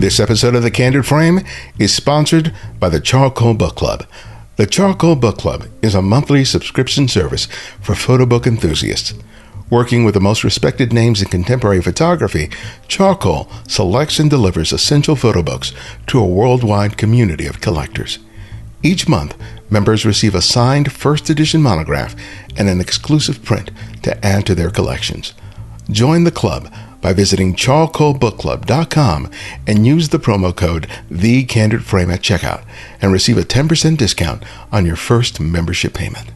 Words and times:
This 0.00 0.18
episode 0.18 0.54
of 0.54 0.62
The 0.62 0.70
Candid 0.70 1.04
Frame 1.04 1.40
is 1.78 1.92
sponsored 1.92 2.54
by 2.78 2.88
the 2.88 3.00
Charcoal 3.00 3.52
Book 3.52 3.76
Club. 3.76 4.06
The 4.56 4.66
Charcoal 4.66 5.14
Book 5.14 5.36
Club 5.36 5.66
is 5.82 5.94
a 5.94 6.00
monthly 6.00 6.42
subscription 6.42 7.06
service 7.06 7.48
for 7.82 7.94
photo 7.94 8.24
book 8.24 8.46
enthusiasts. 8.46 9.12
Working 9.68 10.04
with 10.04 10.14
the 10.14 10.20
most 10.20 10.42
respected 10.42 10.94
names 10.94 11.20
in 11.20 11.28
contemporary 11.28 11.82
photography, 11.82 12.48
Charcoal 12.88 13.46
selects 13.68 14.18
and 14.18 14.30
delivers 14.30 14.72
essential 14.72 15.16
photo 15.16 15.42
books 15.42 15.74
to 16.06 16.18
a 16.18 16.26
worldwide 16.26 16.96
community 16.96 17.46
of 17.46 17.60
collectors. 17.60 18.20
Each 18.82 19.06
month, 19.06 19.36
members 19.68 20.06
receive 20.06 20.34
a 20.34 20.40
signed 20.40 20.90
first 20.90 21.28
edition 21.28 21.60
monograph 21.60 22.16
and 22.56 22.70
an 22.70 22.80
exclusive 22.80 23.44
print 23.44 23.70
to 24.04 24.24
add 24.24 24.46
to 24.46 24.54
their 24.54 24.70
collections. 24.70 25.34
Join 25.90 26.24
the 26.24 26.30
club 26.30 26.72
by 27.00 27.12
visiting 27.12 27.54
charcoalbookclub.com 27.54 29.30
and 29.66 29.86
use 29.86 30.08
the 30.10 30.18
promo 30.18 30.54
code 30.54 30.86
TheCandidFrame 31.10 32.12
at 32.12 32.20
checkout 32.20 32.64
and 33.00 33.12
receive 33.12 33.38
a 33.38 33.42
10% 33.42 33.96
discount 33.96 34.44
on 34.70 34.86
your 34.86 34.96
first 34.96 35.40
membership 35.40 35.94
payment. 35.94 36.32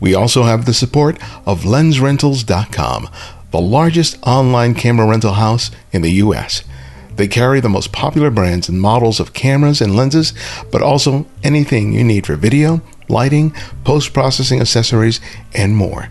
We 0.00 0.14
also 0.14 0.44
have 0.44 0.64
the 0.64 0.74
support 0.74 1.16
of 1.46 1.62
LensRentals.com, 1.62 3.08
the 3.50 3.60
largest 3.60 4.18
online 4.26 4.74
camera 4.74 5.06
rental 5.06 5.34
house 5.34 5.70
in 5.92 6.02
the 6.02 6.12
U.S. 6.12 6.64
They 7.16 7.28
carry 7.28 7.60
the 7.60 7.68
most 7.68 7.92
popular 7.92 8.30
brands 8.30 8.68
and 8.68 8.80
models 8.80 9.20
of 9.20 9.34
cameras 9.34 9.82
and 9.82 9.94
lenses, 9.94 10.32
but 10.70 10.80
also 10.80 11.26
anything 11.42 11.92
you 11.92 12.02
need 12.02 12.26
for 12.26 12.36
video, 12.36 12.80
lighting, 13.10 13.54
post 13.84 14.14
processing 14.14 14.60
accessories, 14.60 15.20
and 15.52 15.76
more. 15.76 16.08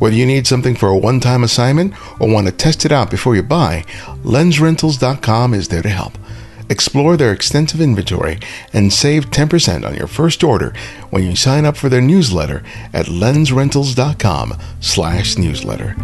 Whether 0.00 0.16
you 0.16 0.24
need 0.24 0.46
something 0.46 0.74
for 0.74 0.88
a 0.88 0.96
one 0.96 1.20
time 1.20 1.44
assignment 1.44 1.92
or 2.18 2.32
want 2.32 2.46
to 2.46 2.52
test 2.52 2.86
it 2.86 2.90
out 2.90 3.10
before 3.10 3.36
you 3.36 3.42
buy, 3.42 3.84
LensRentals.com 4.24 5.52
is 5.52 5.68
there 5.68 5.82
to 5.82 5.90
help. 5.90 6.16
Explore 6.70 7.18
their 7.18 7.32
extensive 7.32 7.82
inventory 7.82 8.38
and 8.72 8.94
save 8.94 9.26
10% 9.26 9.86
on 9.86 9.94
your 9.94 10.06
first 10.06 10.42
order 10.42 10.72
when 11.10 11.22
you 11.22 11.36
sign 11.36 11.66
up 11.66 11.76
for 11.76 11.90
their 11.90 12.00
newsletter 12.00 12.62
at 12.94 13.06
lensrentals.com 13.06 14.54
slash 14.80 15.36
newsletter. 15.36 15.94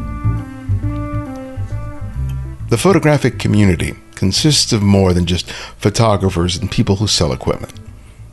The 2.68 2.78
photographic 2.78 3.38
community 3.38 3.94
consists 4.14 4.74
of 4.74 4.82
more 4.82 5.14
than 5.14 5.24
just 5.24 5.50
photographers 5.50 6.56
and 6.56 6.70
people 6.70 6.96
who 6.96 7.06
sell 7.06 7.32
equipment. 7.32 7.72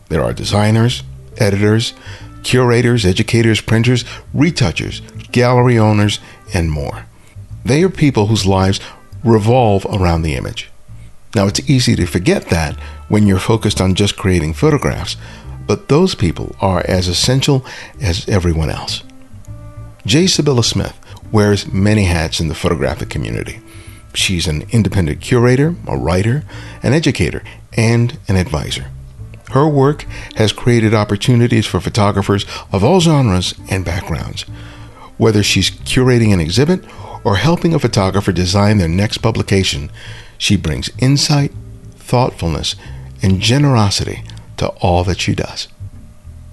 There 0.10 0.24
are 0.24 0.34
designers, 0.34 1.04
editors, 1.38 1.94
curators, 2.44 3.06
educators, 3.06 3.62
printers, 3.62 4.06
retouchers, 4.34 5.02
gallery 5.32 5.78
owners, 5.78 6.20
and 6.54 6.72
more. 6.72 7.06
They 7.66 7.84
are 7.84 7.90
people 7.90 8.28
whose 8.28 8.46
lives 8.46 8.80
revolve 9.24 9.86
around 9.90 10.22
the 10.22 10.36
image. 10.36 10.70
Now, 11.36 11.48
it's 11.48 11.70
easy 11.70 11.96
to 11.96 12.06
forget 12.06 12.50
that 12.50 12.76
when 13.08 13.26
you're 13.26 13.40
focused 13.40 13.82
on 13.82 13.96
just 13.96 14.18
creating 14.18 14.54
photographs, 14.54 15.18
but 15.66 15.88
those 15.88 16.14
people 16.14 16.56
are 16.62 16.84
as 16.88 17.08
essential 17.08 17.66
as 18.02 18.28
everyone 18.28 18.70
else. 18.70 19.04
J. 20.06 20.26
Sybylla 20.26 20.64
Smith 20.64 21.00
wears 21.32 21.72
many 21.72 22.04
hats 22.04 22.40
in 22.40 22.50
the 22.50 22.56
photographic 22.56 23.10
community. 23.10 23.62
She's 24.14 24.46
an 24.48 24.66
independent 24.72 25.22
curator, 25.22 25.76
a 25.88 25.98
writer, 25.98 26.44
an 26.84 26.94
educator, 26.94 27.42
and 27.76 28.20
an 28.28 28.36
advisor. 28.36 28.92
Her 29.54 29.68
work 29.68 30.08
has 30.36 30.52
created 30.52 30.96
opportunities 30.96 31.68
for 31.68 31.80
photographers 31.80 32.44
of 32.72 32.84
all 32.84 33.00
genres 33.00 33.54
and 33.70 33.86
backgrounds. 33.86 34.42
Whether 35.18 35.44
she's 35.44 35.70
curating 35.70 36.34
an 36.34 36.40
exhibit 36.40 36.84
or 37.24 37.36
helping 37.36 37.76
a 37.76 37.80
photographer 37.80 38.32
design 38.32 38.80
their 38.80 38.88
next 38.88 39.20
publication, 39.20 39.92
she 40.40 40.58
brings 40.58 40.90
insight, 40.98 41.52
thoughtfulness, 41.92 42.76
and 43.22 43.40
generosity 43.40 44.24
to 44.58 44.70
all 44.82 45.04
that 45.04 45.20
she 45.20 45.36
does. 45.36 45.68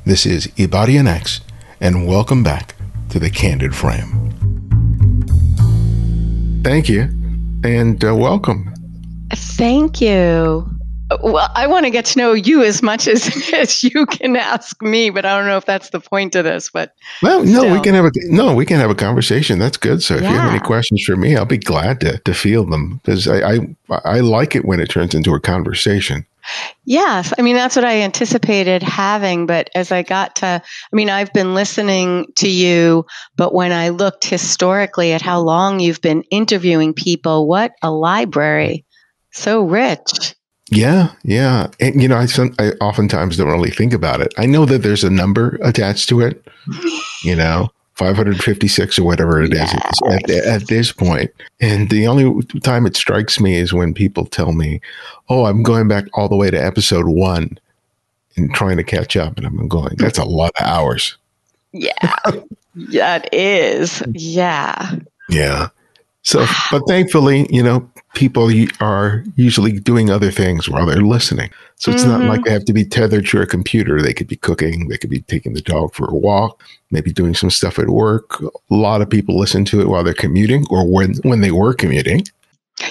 This 0.05 0.27
is 0.27 0.49
Ibarionex, 0.59 1.41
and 1.81 2.06
welcome 2.06 2.43
back 2.43 2.75
to 3.09 3.19
the 3.19 3.31
Candid 3.31 3.75
Frame. 3.75 4.31
Thank 6.62 6.91
you, 6.91 7.09
and 7.65 8.05
uh, 8.05 8.15
welcome. 8.15 8.75
Thank 9.32 10.03
you. 10.03 10.80
Well, 11.22 11.50
I 11.54 11.66
want 11.66 11.87
to 11.87 11.91
get 11.91 12.04
to 12.06 12.19
know 12.19 12.32
you 12.32 12.62
as 12.62 12.82
much 12.82 13.09
as, 13.09 13.50
as 13.53 13.82
you 13.82 14.06
can 14.06 14.37
ask 14.37 14.81
me, 14.81 15.10
but 15.10 15.25
I 15.25 15.37
don't 15.37 15.47
know 15.47 15.56
if 15.56 15.65
that's 15.65 15.91
the 15.91 16.00
point 16.00 16.37
of 16.37 16.44
this. 16.44 16.71
But 16.71 16.94
well, 17.22 17.44
no, 17.44 17.60
still. 17.60 17.72
we 17.72 17.81
can 17.81 17.94
have 17.94 18.04
a 18.04 18.10
no, 18.26 18.54
we 18.54 18.65
can 18.65 18.78
have 18.78 18.91
a 18.91 18.94
conversation. 18.94 19.59
That's 19.59 19.76
good. 19.76 20.03
So 20.03 20.16
if 20.16 20.22
yeah. 20.22 20.32
you 20.32 20.38
have 20.38 20.50
any 20.50 20.60
questions 20.60 21.03
for 21.04 21.16
me, 21.16 21.37
I'll 21.37 21.44
be 21.44 21.59
glad 21.59 22.00
to 22.00 22.19
to 22.19 22.34
field 22.34 22.70
them 22.70 23.00
because 23.04 23.26
I, 23.26 23.54
I 23.54 23.59
I 24.04 24.20
like 24.20 24.54
it 24.54 24.65
when 24.65 24.81
it 24.81 24.88
turns 24.88 25.15
into 25.15 25.34
a 25.34 25.41
conversation. 25.41 26.26
Yes, 26.84 27.32
I 27.38 27.43
mean 27.43 27.56
that's 27.56 27.76
what 27.76 27.84
I 27.84 28.00
anticipated 28.00 28.82
having, 28.82 29.47
but 29.47 29.69
as 29.75 29.93
I 29.93 30.03
got 30.03 30.37
to, 30.37 30.47
I 30.47 30.97
mean 30.97 31.10
I've 31.10 31.32
been 31.32 31.54
listening 31.54 32.26
to 32.37 32.49
you, 32.49 33.04
but 33.37 33.53
when 33.53 33.72
I 33.72 33.91
looked 33.91 34.25
historically 34.25 35.12
at 35.12 35.22
how 35.22 35.41
long 35.41 35.81
you've 35.81 36.00
been 36.00 36.22
interviewing 36.31 36.94
people, 36.94 37.47
what 37.47 37.72
a 37.82 37.91
library, 37.91 38.84
so 39.32 39.62
rich. 39.62 40.34
Yeah, 40.70 41.12
yeah. 41.25 41.66
And, 41.81 42.00
you 42.00 42.08
know, 42.08 42.16
I, 42.16 42.26
I 42.58 42.70
oftentimes 42.81 43.36
don't 43.36 43.48
really 43.48 43.70
think 43.70 43.92
about 43.92 44.20
it. 44.20 44.32
I 44.38 44.47
know 44.47 44.64
that 44.66 44.82
there's 44.82 45.03
a 45.03 45.10
number 45.10 45.58
attached 45.62 46.08
to 46.10 46.20
it, 46.20 46.47
you 47.25 47.34
know, 47.34 47.70
556 47.94 48.98
or 48.98 49.03
whatever 49.04 49.42
it 49.42 49.53
yes. 49.53 49.75
is 49.75 50.12
at, 50.12 50.31
at, 50.31 50.69
this 50.69 50.92
point. 50.92 51.31
And 51.60 51.91
the 51.91 52.06
only 52.06 52.42
time 52.60 52.86
it 52.86 52.97
strikes 52.97 53.41
me 53.41 53.56
is 53.56 53.75
when 53.75 53.92
people 53.92 54.26
tell 54.26 54.53
me, 54.53 54.81
oh, 55.28 55.47
I'm 55.47 55.64
going 55.64 55.88
back 55.88 56.04
all 56.14 56.28
the 56.28 56.36
way 56.36 56.50
to 56.50 56.56
episode 56.56 57.06
one 57.08 57.58
and 58.37 58.54
trying 58.54 58.76
to 58.76 58.84
catch 58.84 59.16
up. 59.16 59.37
And 59.38 59.47
I'm 59.47 59.69
going, 59.69 59.97
that's 59.97 60.19
a 60.19 60.25
lot 60.25 60.52
of 60.60 60.66
hours. 60.66 61.16
Yeah, 61.72 62.16
that 62.92 63.28
is. 63.34 64.02
Yeah. 64.14 64.94
Yeah. 65.28 65.69
So, 66.22 66.47
but 66.70 66.82
thankfully, 66.87 67.47
you 67.50 67.62
know, 67.62 67.91
people 68.15 68.50
are 68.81 69.25
usually 69.37 69.72
doing 69.72 70.10
other 70.10 70.31
things 70.31 70.69
while 70.69 70.87
they're 70.87 71.03
listening. 71.03 71.50
So 71.76 71.93
it's 71.93 72.03
mm-hmm. 72.03 72.26
not 72.26 72.28
like 72.28 72.44
they 72.44 72.50
have 72.50 72.65
to 72.65 72.72
be 72.72 72.84
tethered 72.84 73.26
to 73.26 73.41
a 73.41 73.47
computer. 73.47 74.03
They 74.03 74.12
could 74.12 74.26
be 74.26 74.37
cooking, 74.37 74.88
they 74.88 74.98
could 74.98 75.10
be 75.10 75.21
taking 75.22 75.54
the 75.54 75.60
dog 75.60 75.94
for 75.94 76.06
a 76.10 76.15
walk, 76.15 76.62
maybe 76.91 77.12
doing 77.12 77.34
some 77.34 77.50
stuff 77.50 77.78
at 77.78 77.88
work. 77.88 78.41
A 78.43 78.75
lot 78.75 79.00
of 79.00 79.09
people 79.09 79.38
listen 79.38 79.65
to 79.66 79.81
it 79.81 79.88
while 79.88 80.03
they're 80.03 80.15
commuting 80.15 80.66
or 80.70 80.91
when, 80.91 81.15
when 81.22 81.41
they 81.41 81.53
were 81.53 81.72
commuting. 81.72 82.25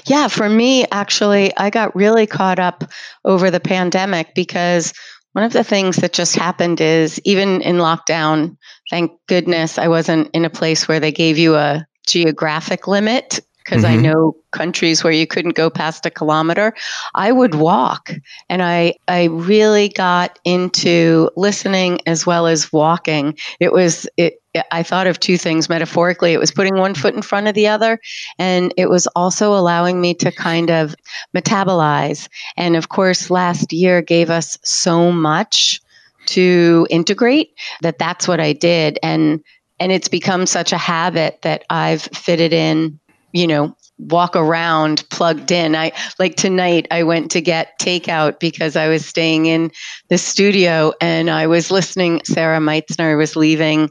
Yeah, 0.05 0.27
for 0.27 0.47
me, 0.47 0.85
actually, 0.91 1.55
I 1.57 1.69
got 1.69 1.95
really 1.95 2.27
caught 2.27 2.59
up 2.59 2.83
over 3.25 3.49
the 3.51 3.59
pandemic 3.59 4.35
because 4.35 4.93
one 5.33 5.43
of 5.43 5.53
the 5.53 5.63
things 5.63 5.97
that 5.97 6.13
just 6.13 6.35
happened 6.35 6.79
is 6.79 7.19
even 7.25 7.61
in 7.61 7.77
lockdown, 7.77 8.57
thank 8.89 9.11
goodness 9.27 9.77
I 9.77 9.87
wasn't 9.87 10.29
in 10.33 10.45
a 10.45 10.49
place 10.49 10.87
where 10.87 10.99
they 10.99 11.11
gave 11.11 11.37
you 11.37 11.55
a 11.55 11.85
geographic 12.07 12.87
limit 12.87 13.39
because 13.69 13.83
mm-hmm. 13.83 13.99
I 13.99 14.01
know 14.01 14.35
countries 14.51 15.03
where 15.03 15.13
you 15.13 15.27
couldn't 15.27 15.55
go 15.55 15.69
past 15.69 16.05
a 16.05 16.09
kilometer. 16.09 16.73
I 17.13 17.31
would 17.31 17.53
walk 17.53 18.11
and 18.49 18.63
I 18.63 18.95
I 19.07 19.25
really 19.25 19.89
got 19.89 20.39
into 20.43 21.29
listening 21.35 21.99
as 22.07 22.25
well 22.25 22.47
as 22.47 22.73
walking. 22.73 23.37
It 23.59 23.71
was 23.71 24.07
it 24.17 24.41
I 24.71 24.81
thought 24.81 25.05
of 25.05 25.19
two 25.19 25.37
things 25.37 25.69
metaphorically. 25.69 26.33
It 26.33 26.39
was 26.39 26.51
putting 26.51 26.77
one 26.77 26.95
foot 26.95 27.13
in 27.13 27.21
front 27.21 27.47
of 27.47 27.53
the 27.53 27.67
other, 27.67 27.99
and 28.39 28.73
it 28.77 28.89
was 28.89 29.05
also 29.15 29.53
allowing 29.53 30.01
me 30.01 30.15
to 30.15 30.31
kind 30.31 30.71
of 30.71 30.95
metabolize. 31.35 32.27
And 32.57 32.75
of 32.75 32.89
course, 32.89 33.29
last 33.29 33.71
year 33.71 34.01
gave 34.01 34.31
us 34.31 34.57
so 34.63 35.11
much 35.11 35.79
to 36.25 36.87
integrate 36.89 37.53
that 37.81 37.99
that's 37.99 38.27
what 38.27 38.39
I 38.39 38.53
did. 38.53 38.97
And 39.03 39.43
and 39.79 39.91
it's 39.91 40.09
become 40.09 40.47
such 40.47 40.73
a 40.73 40.77
habit 40.77 41.43
that 41.43 41.63
I've 41.69 42.01
fitted 42.01 42.51
in, 42.51 42.99
you 43.31 43.47
know, 43.47 43.75
walk 43.97 44.35
around 44.35 45.07
plugged 45.09 45.51
in. 45.51 45.75
I 45.75 45.91
like 46.17 46.35
tonight 46.35 46.87
I 46.89 47.03
went 47.03 47.31
to 47.31 47.41
get 47.41 47.79
takeout 47.79 48.39
because 48.39 48.75
I 48.75 48.87
was 48.87 49.05
staying 49.05 49.45
in 49.45 49.71
the 50.07 50.17
studio 50.17 50.93
and 51.01 51.29
I 51.29 51.47
was 51.47 51.69
listening 51.69 52.21
Sarah 52.23 52.61
Meister 52.61 53.17
was 53.17 53.35
leaving 53.35 53.89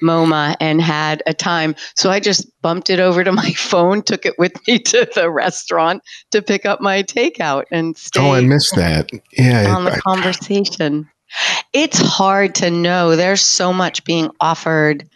MoMA 0.00 0.56
and 0.60 0.80
had 0.80 1.22
a 1.26 1.34
time. 1.34 1.74
So 1.96 2.10
I 2.10 2.20
just 2.20 2.48
bumped 2.62 2.88
it 2.88 3.00
over 3.00 3.24
to 3.24 3.32
my 3.32 3.50
phone, 3.56 4.02
took 4.02 4.24
it 4.26 4.38
with 4.38 4.54
me 4.66 4.78
to 4.78 5.08
the 5.14 5.30
restaurant 5.30 6.02
to 6.30 6.40
pick 6.40 6.64
up 6.64 6.80
my 6.80 7.02
takeout 7.02 7.64
and 7.70 7.96
stay. 7.96 8.20
Oh, 8.20 8.34
I 8.34 8.40
missed 8.40 8.76
that. 8.76 9.10
Yeah. 9.32 9.74
On 9.74 9.84
the 9.84 9.92
I, 9.92 9.98
conversation. 9.98 11.10
It's 11.72 11.98
hard 11.98 12.54
to 12.56 12.70
know. 12.70 13.16
There's 13.16 13.42
so 13.42 13.72
much 13.72 14.04
being 14.04 14.30
offered 14.40 15.08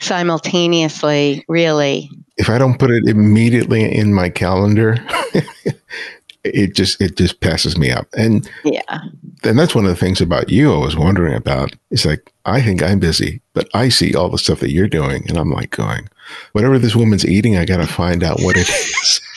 simultaneously, 0.00 1.44
really. 1.48 2.10
If 2.36 2.50
I 2.50 2.58
don't 2.58 2.78
put 2.78 2.90
it 2.90 3.08
immediately 3.08 3.94
in 3.94 4.14
my 4.14 4.28
calendar, 4.28 4.96
it 6.44 6.74
just 6.74 7.00
it 7.00 7.16
just 7.16 7.40
passes 7.40 7.76
me 7.76 7.90
up. 7.90 8.06
And 8.16 8.48
yeah. 8.64 9.00
And 9.44 9.58
that's 9.58 9.74
one 9.74 9.84
of 9.84 9.90
the 9.90 9.96
things 9.96 10.20
about 10.20 10.50
you 10.50 10.72
I 10.72 10.78
was 10.78 10.96
wondering 10.96 11.34
about. 11.34 11.74
It's 11.90 12.04
like 12.04 12.32
I 12.44 12.62
think 12.62 12.82
I'm 12.82 12.98
busy, 12.98 13.40
but 13.54 13.68
I 13.74 13.88
see 13.88 14.14
all 14.14 14.28
the 14.28 14.38
stuff 14.38 14.60
that 14.60 14.72
you're 14.72 14.88
doing 14.88 15.24
and 15.28 15.36
I'm 15.36 15.50
like 15.50 15.70
going, 15.70 16.08
whatever 16.52 16.78
this 16.78 16.96
woman's 16.96 17.26
eating, 17.26 17.56
I 17.56 17.64
gotta 17.64 17.86
find 17.86 18.22
out 18.22 18.40
what 18.40 18.56
it 18.56 18.68
is. 18.68 19.20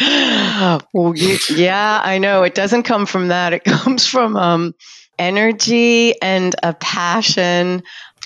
well, 0.92 1.12
yeah, 1.16 2.00
I 2.04 2.18
know. 2.18 2.42
It 2.42 2.54
doesn't 2.54 2.84
come 2.84 3.06
from 3.06 3.28
that. 3.28 3.52
It 3.52 3.64
comes 3.64 4.06
from 4.06 4.36
um, 4.36 4.74
energy 5.18 6.20
and 6.22 6.54
a 6.62 6.74
passion. 6.74 7.82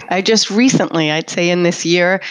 I 0.09 0.23
just 0.23 0.51
recently, 0.51 1.11
I'd 1.11 1.31
say 1.31 1.51
in 1.51 1.63
this 1.63 1.85
year, 1.85 2.23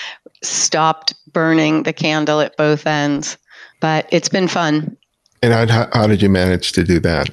stopped 0.43 1.13
burning 1.33 1.83
the 1.83 1.93
candle 1.93 2.39
at 2.41 2.57
both 2.57 2.85
ends, 2.87 3.37
but 3.79 4.07
it's 4.11 4.29
been 4.29 4.47
fun. 4.47 4.97
And 5.43 5.69
how, 5.69 5.89
how 5.93 6.07
did 6.07 6.21
you 6.21 6.29
manage 6.29 6.71
to 6.73 6.83
do 6.83 6.99
that? 6.99 7.29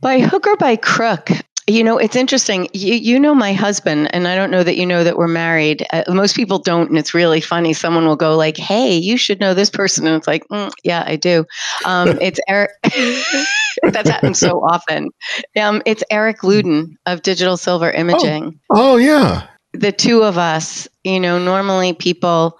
By 0.00 0.20
hook 0.20 0.46
or 0.46 0.56
by 0.56 0.76
crook, 0.76 1.30
you 1.68 1.84
know, 1.84 1.98
it's 1.98 2.16
interesting. 2.16 2.68
You, 2.72 2.94
you 2.94 3.20
know 3.20 3.34
my 3.34 3.52
husband, 3.52 4.12
and 4.14 4.26
I 4.26 4.34
don't 4.36 4.50
know 4.50 4.62
that 4.62 4.76
you 4.76 4.86
know 4.86 5.04
that 5.04 5.18
we're 5.18 5.28
married. 5.28 5.86
Uh, 5.90 6.02
most 6.08 6.34
people 6.34 6.58
don't, 6.58 6.88
and 6.88 6.98
it's 6.98 7.12
really 7.12 7.42
funny. 7.42 7.74
Someone 7.74 8.06
will 8.06 8.16
go 8.16 8.36
like, 8.36 8.56
"Hey, 8.56 8.96
you 8.96 9.18
should 9.18 9.38
know 9.38 9.52
this 9.52 9.68
person," 9.68 10.06
and 10.06 10.16
it's 10.16 10.26
like, 10.26 10.48
mm, 10.48 10.72
"Yeah, 10.82 11.04
I 11.06 11.16
do." 11.16 11.44
Um, 11.84 12.18
it's 12.22 12.40
Eric. 12.48 12.70
That's 13.82 14.08
happened 14.08 14.36
so 14.36 14.60
often. 14.64 15.10
Um, 15.56 15.82
it's 15.84 16.02
Eric 16.10 16.40
Luden 16.40 16.96
of 17.04 17.22
Digital 17.22 17.58
Silver 17.58 17.90
Imaging. 17.90 18.58
Oh, 18.70 18.94
oh 18.94 18.96
yeah. 18.96 19.46
The 19.74 19.92
two 19.92 20.22
of 20.22 20.38
us. 20.38 20.88
You 21.04 21.20
know, 21.20 21.38
normally 21.38 21.92
people 21.92 22.58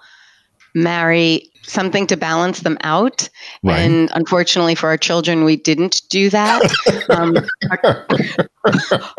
marry 0.73 1.49
something 1.63 2.07
to 2.07 2.17
balance 2.17 2.61
them 2.61 2.77
out. 2.81 3.29
Right. 3.63 3.79
And 3.79 4.09
unfortunately 4.13 4.75
for 4.75 4.89
our 4.89 4.97
children, 4.97 5.43
we 5.43 5.55
didn't 5.55 6.01
do 6.09 6.29
that. 6.29 6.61
um, 7.09 7.35
our, 7.83 8.07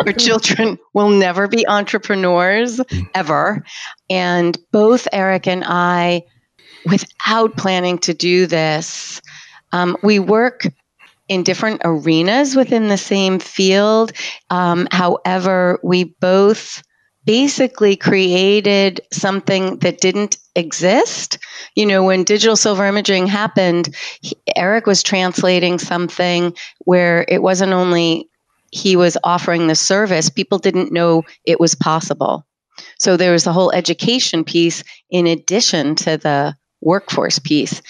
our, 0.06 0.12
children 0.12 0.79
will 0.93 1.11
never 1.11 1.49
be 1.49 1.67
entrepreneurs 1.67 2.81
ever. 3.14 3.64
And 4.08 4.58
both 4.73 5.06
Eric 5.12 5.47
and 5.47 5.64
I, 5.67 6.23
without 6.87 7.56
planning 7.56 7.99
to 7.99 8.14
do 8.14 8.47
this, 8.47 9.20
um, 9.73 9.97
we 10.02 10.19
work 10.19 10.67
in 11.29 11.44
different 11.44 11.81
arenas 11.85 12.56
within 12.56 12.88
the 12.88 12.99
same 12.99 13.38
field. 13.38 14.12
Um, 14.50 14.88
however, 14.91 15.79
we 15.85 16.05
both 16.05 16.82
basically 17.31 17.94
created 17.94 19.00
something 19.12 19.77
that 19.79 20.00
didn't 20.00 20.37
exist. 20.56 21.38
You 21.77 21.87
know, 21.87 22.03
when 22.03 22.25
digital 22.25 22.56
silver 22.56 22.85
imaging 22.85 23.29
happened, 23.29 23.94
he, 24.21 24.35
Eric 24.56 24.85
was 24.85 25.05
translating 25.05 25.79
something 25.79 26.56
where 26.81 27.25
it 27.29 27.41
wasn't 27.41 27.73
only 27.73 28.29
he 28.73 28.97
was 28.97 29.17
offering 29.23 29.69
the 29.69 29.77
service, 29.77 30.29
people 30.29 30.59
didn't 30.59 30.91
know 30.91 31.23
it 31.44 31.61
was 31.61 31.77
possible. 31.77 32.44
So 32.99 33.17
there 33.17 33.31
was 33.31 33.44
the 33.44 33.53
whole 33.53 33.71
education 33.71 34.43
piece 34.43 34.83
in 35.09 35.29
addition 35.29 35.94
to 35.97 36.17
the 36.17 36.56
workforce 36.81 37.38
piece. 37.38 37.81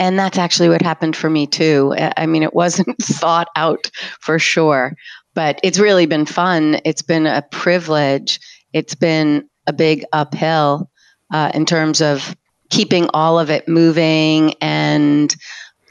And 0.00 0.18
that's 0.18 0.38
actually 0.38 0.68
what 0.68 0.82
happened 0.82 1.14
for 1.14 1.30
me 1.30 1.46
too. 1.46 1.94
I 2.16 2.26
mean, 2.26 2.42
it 2.42 2.54
wasn't 2.54 2.98
thought 3.02 3.48
out 3.54 3.88
for 4.18 4.40
sure, 4.40 4.96
but 5.32 5.60
it's 5.62 5.78
really 5.78 6.06
been 6.06 6.26
fun. 6.26 6.80
It's 6.84 7.02
been 7.02 7.28
a 7.28 7.46
privilege 7.52 8.40
it's 8.72 8.94
been 8.94 9.48
a 9.66 9.72
big 9.72 10.04
uphill 10.12 10.90
uh, 11.32 11.50
in 11.54 11.66
terms 11.66 12.00
of 12.00 12.34
keeping 12.70 13.08
all 13.12 13.38
of 13.38 13.50
it 13.50 13.68
moving 13.68 14.54
and 14.60 15.34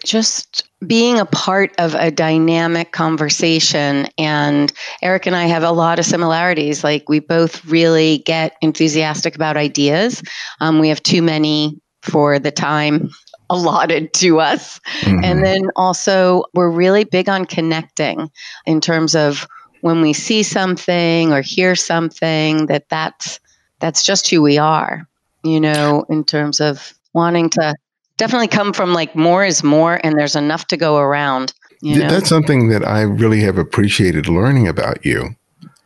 just 0.06 0.70
being 0.86 1.20
a 1.20 1.26
part 1.26 1.74
of 1.78 1.94
a 1.94 2.10
dynamic 2.10 2.92
conversation. 2.92 4.08
And 4.18 4.72
Eric 5.02 5.26
and 5.26 5.36
I 5.36 5.46
have 5.46 5.64
a 5.64 5.72
lot 5.72 6.00
of 6.00 6.06
similarities. 6.06 6.84
Like, 6.84 7.10
we 7.10 7.20
both 7.20 7.66
really 7.66 8.20
get 8.20 8.56
enthusiastic 8.62 9.36
about 9.36 9.58
ideas. 9.58 10.24
Um, 10.62 10.80
we 10.80 10.90
have 10.90 11.04
too 11.04 11.22
many 11.22 11.80
for 12.02 12.40
the 12.40 12.52
time 12.52 13.10
allotted 13.50 14.14
to 14.14 14.40
us. 14.40 14.80
Mm-hmm. 15.02 15.24
And 15.24 15.44
then 15.44 15.70
also, 15.76 16.44
we're 16.54 16.72
really 16.72 17.04
big 17.04 17.28
on 17.28 17.46
connecting 17.46 18.30
in 18.66 18.80
terms 18.80 19.16
of 19.16 19.48
when 19.82 20.02
we 20.02 20.14
see 20.14 20.44
something 20.44 21.32
or 21.32 21.42
hear 21.42 21.76
something 21.76 22.66
that 22.68 22.88
that's 22.90 23.40
that's 23.80 24.04
just 24.04 24.30
who 24.30 24.42
we 24.42 24.58
are 24.58 25.08
you 25.44 25.60
know 25.60 26.06
in 26.10 26.24
terms 26.24 26.60
of 26.60 26.94
wanting 27.14 27.50
to 27.50 27.74
definitely 28.18 28.48
come 28.48 28.74
from 28.74 28.94
like 28.94 29.16
more 29.16 29.46
is 29.46 29.64
more 29.64 30.00
and 30.04 30.18
there's 30.18 30.36
enough 30.36 30.68
to 30.68 30.78
go 30.78 30.98
around 30.98 31.54
you 31.82 32.00
know? 32.00 32.10
that's 32.10 32.30
something 32.30 32.70
that 32.70 32.86
i 32.86 33.02
really 33.02 33.40
have 33.40 33.58
appreciated 33.58 34.28
learning 34.28 34.68
about 34.68 35.06
you 35.06 35.36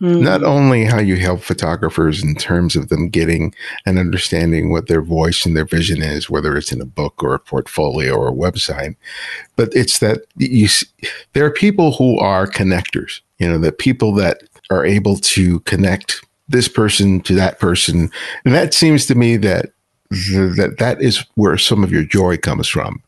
Mm-hmm. 0.04 0.22
Not 0.22 0.44
only 0.44 0.84
how 0.84 1.00
you 1.00 1.16
help 1.16 1.42
photographers 1.42 2.22
in 2.22 2.36
terms 2.36 2.75
of 2.75 2.90
them 2.90 3.07
getting 3.07 3.56
and 3.86 3.98
understanding 3.98 4.69
what 4.69 4.88
their 4.90 5.01
voice 5.01 5.45
and 5.45 5.56
their 5.56 5.66
vision 5.66 6.01
is, 6.01 6.30
whether 6.30 6.57
it's 6.57 6.74
in 6.74 6.81
a 6.81 6.86
book 6.86 7.24
or 7.24 7.34
a 7.34 7.40
portfolio 7.40 8.13
or 8.13 8.28
a 8.28 8.34
website, 8.34 8.98
but 9.56 9.74
it's 9.74 10.00
that 10.00 10.25
you 10.36 10.68
there 11.31 11.45
are 11.45 11.51
people 11.51 11.94
who 11.94 12.19
are 12.19 12.45
connectors. 12.48 13.22
You 13.44 13.51
know, 13.51 13.57
the 13.57 13.72
people 13.72 14.13
that 14.16 14.44
are 14.69 14.86
able 14.86 15.18
to 15.18 15.60
connect 15.62 16.24
this 16.48 16.68
person 16.68 17.19
to 17.22 17.36
that 17.36 17.60
person, 17.60 18.10
and 18.45 18.54
that 18.54 18.74
seems 18.74 19.06
to 19.07 19.16
me 19.16 19.38
that 19.38 19.72
that 20.10 20.75
that 20.80 21.01
is 21.01 21.25
where 21.36 21.57
some 21.57 21.84
of 21.84 21.92
your 21.92 22.04
joy 22.04 22.38
comes 22.38 22.68
from 22.68 23.01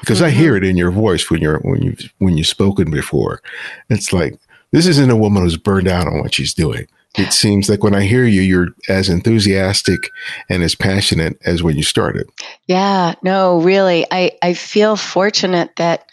because 0.00 0.18
mm-hmm. 0.18 0.26
I 0.26 0.30
hear 0.30 0.56
it 0.56 0.64
in 0.64 0.76
your 0.76 0.90
voice 0.90 1.30
when 1.30 1.40
you're 1.40 1.58
when 1.60 1.82
you 1.82 1.96
when 2.18 2.36
you've 2.36 2.46
spoken 2.46 2.90
before. 2.90 3.42
It's 3.90 4.12
like 4.12 4.38
this 4.72 4.86
isn't 4.86 5.10
a 5.10 5.16
woman 5.16 5.42
who's 5.42 5.56
burned 5.56 5.88
out 5.88 6.06
on 6.06 6.20
what 6.20 6.34
she's 6.34 6.54
doing. 6.54 6.86
It 7.18 7.32
seems 7.32 7.70
like 7.70 7.82
when 7.82 7.94
I 7.94 8.02
hear 8.02 8.24
you, 8.24 8.42
you're 8.42 8.68
as 8.88 9.08
enthusiastic 9.08 10.12
and 10.50 10.62
as 10.62 10.74
passionate 10.74 11.38
as 11.46 11.62
when 11.62 11.76
you 11.76 11.82
started. 11.82 12.28
Yeah, 12.66 13.14
no, 13.22 13.60
really. 13.62 14.04
I, 14.10 14.32
I 14.42 14.52
feel 14.52 14.96
fortunate 14.96 15.74
that 15.76 16.10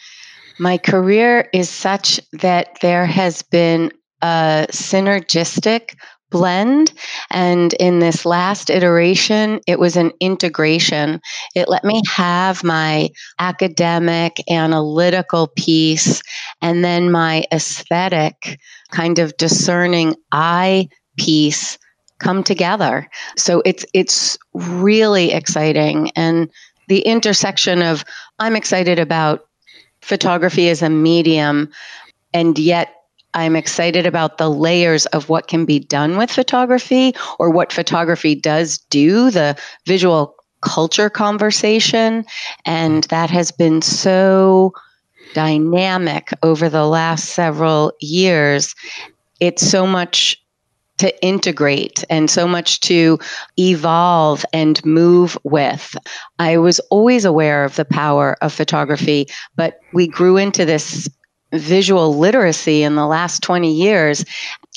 my 0.59 0.77
career 0.77 1.49
is 1.53 1.69
such 1.69 2.19
that 2.33 2.77
there 2.81 3.05
has 3.05 3.41
been 3.41 3.91
a 4.21 4.67
synergistic 4.71 5.95
blend. 6.33 6.91
And 7.29 7.73
in 7.73 7.99
this 7.99 8.25
last 8.25 8.71
iteration, 8.71 9.61
it 9.67 9.79
was 9.79 9.95
an 9.95 10.11
integration. 10.19 11.21
It 11.55 11.69
let 11.69 11.83
me 11.83 12.01
have 12.09 12.63
my 12.63 13.09
academic, 13.39 14.41
analytical 14.49 15.47
piece 15.55 16.23
and 16.61 16.83
then 16.83 17.11
my 17.11 17.43
aesthetic, 17.51 18.59
kind 18.89 19.19
of 19.19 19.37
discerning 19.37 20.15
eye 20.31 20.89
piece 21.17 21.77
come 22.17 22.43
together. 22.43 23.07
So 23.37 23.61
it's 23.63 23.85
it's 23.93 24.37
really 24.53 25.33
exciting 25.33 26.09
and 26.15 26.49
the 26.87 27.01
intersection 27.01 27.83
of 27.83 28.03
I'm 28.39 28.55
excited 28.55 28.97
about 28.97 29.45
photography 30.03 30.69
as 30.69 30.81
a 30.81 30.89
medium 30.89 31.69
and 32.33 32.57
yet 32.59 32.95
I'm 33.33 33.55
excited 33.55 34.05
about 34.05 34.37
the 34.37 34.49
layers 34.49 35.05
of 35.07 35.29
what 35.29 35.47
can 35.47 35.65
be 35.65 35.79
done 35.79 36.17
with 36.17 36.31
photography 36.31 37.13
or 37.39 37.49
what 37.49 37.73
photography 37.73 38.35
does 38.35 38.77
do, 38.89 39.31
the 39.31 39.57
visual 39.87 40.35
culture 40.61 41.09
conversation. 41.09 42.25
And 42.65 43.05
that 43.05 43.29
has 43.29 43.51
been 43.51 43.81
so 43.81 44.73
dynamic 45.33 46.29
over 46.43 46.69
the 46.69 46.85
last 46.85 47.29
several 47.29 47.91
years. 47.99 48.75
It's 49.39 49.67
so 49.67 49.87
much 49.87 50.42
to 50.99 51.25
integrate 51.25 52.03
and 52.09 52.29
so 52.29 52.47
much 52.47 52.79
to 52.81 53.19
evolve 53.57 54.45
and 54.53 54.83
move 54.85 55.37
with. 55.43 55.95
I 56.39 56.57
was 56.57 56.79
always 56.89 57.25
aware 57.25 57.63
of 57.63 57.75
the 57.75 57.85
power 57.85 58.37
of 58.41 58.53
photography, 58.53 59.27
but 59.55 59.79
we 59.93 60.07
grew 60.07 60.37
into 60.37 60.65
this 60.65 61.09
visual 61.51 62.17
literacy 62.17 62.83
in 62.83 62.95
the 62.95 63.05
last 63.05 63.43
20 63.43 63.71
years 63.71 64.25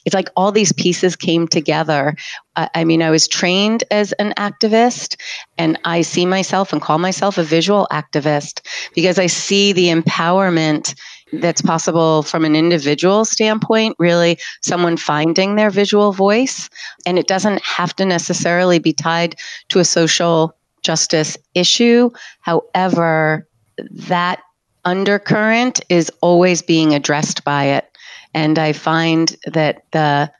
it's 0.06 0.14
like 0.14 0.30
all 0.36 0.52
these 0.52 0.72
pieces 0.72 1.16
came 1.16 1.48
together. 1.48 2.16
I, 2.54 2.84
mean, 2.84 3.02
I 3.02 3.10
was 3.10 3.26
trained 3.26 3.82
as 3.90 4.12
an 4.12 4.32
activist, 4.38 5.20
and 5.58 5.78
I 5.84 6.02
see 6.02 6.24
myself 6.24 6.72
and 6.72 6.80
call 6.80 6.98
myself 6.98 7.36
a 7.36 7.42
visual 7.42 7.88
activist 7.90 8.60
because 8.94 9.18
I 9.18 9.26
see 9.26 9.72
the 9.72 9.88
empowerment 9.88 10.94
that's 11.32 11.62
possible 11.62 12.22
from 12.22 12.44
an 12.44 12.54
individual 12.54 13.24
standpoint, 13.24 13.96
really, 13.98 14.38
someone 14.62 14.96
finding 14.96 15.56
their 15.56 15.70
visual 15.70 16.12
voice. 16.12 16.70
And 17.04 17.18
it 17.18 17.26
doesn't 17.26 17.62
have 17.62 17.94
to 17.96 18.04
necessarily 18.04 18.78
be 18.78 18.92
tied 18.92 19.36
to 19.70 19.80
a 19.80 19.84
social 19.84 20.56
justice 20.82 21.36
issue. 21.54 22.10
However, 22.40 23.48
that 23.90 24.40
undercurrent 24.84 25.80
is 25.88 26.10
always 26.20 26.62
being 26.62 26.94
addressed 26.94 27.44
by 27.44 27.64
it. 27.64 27.90
And 28.34 28.58
I 28.58 28.72
find 28.72 29.34
that 29.46 29.82
the 29.92 30.30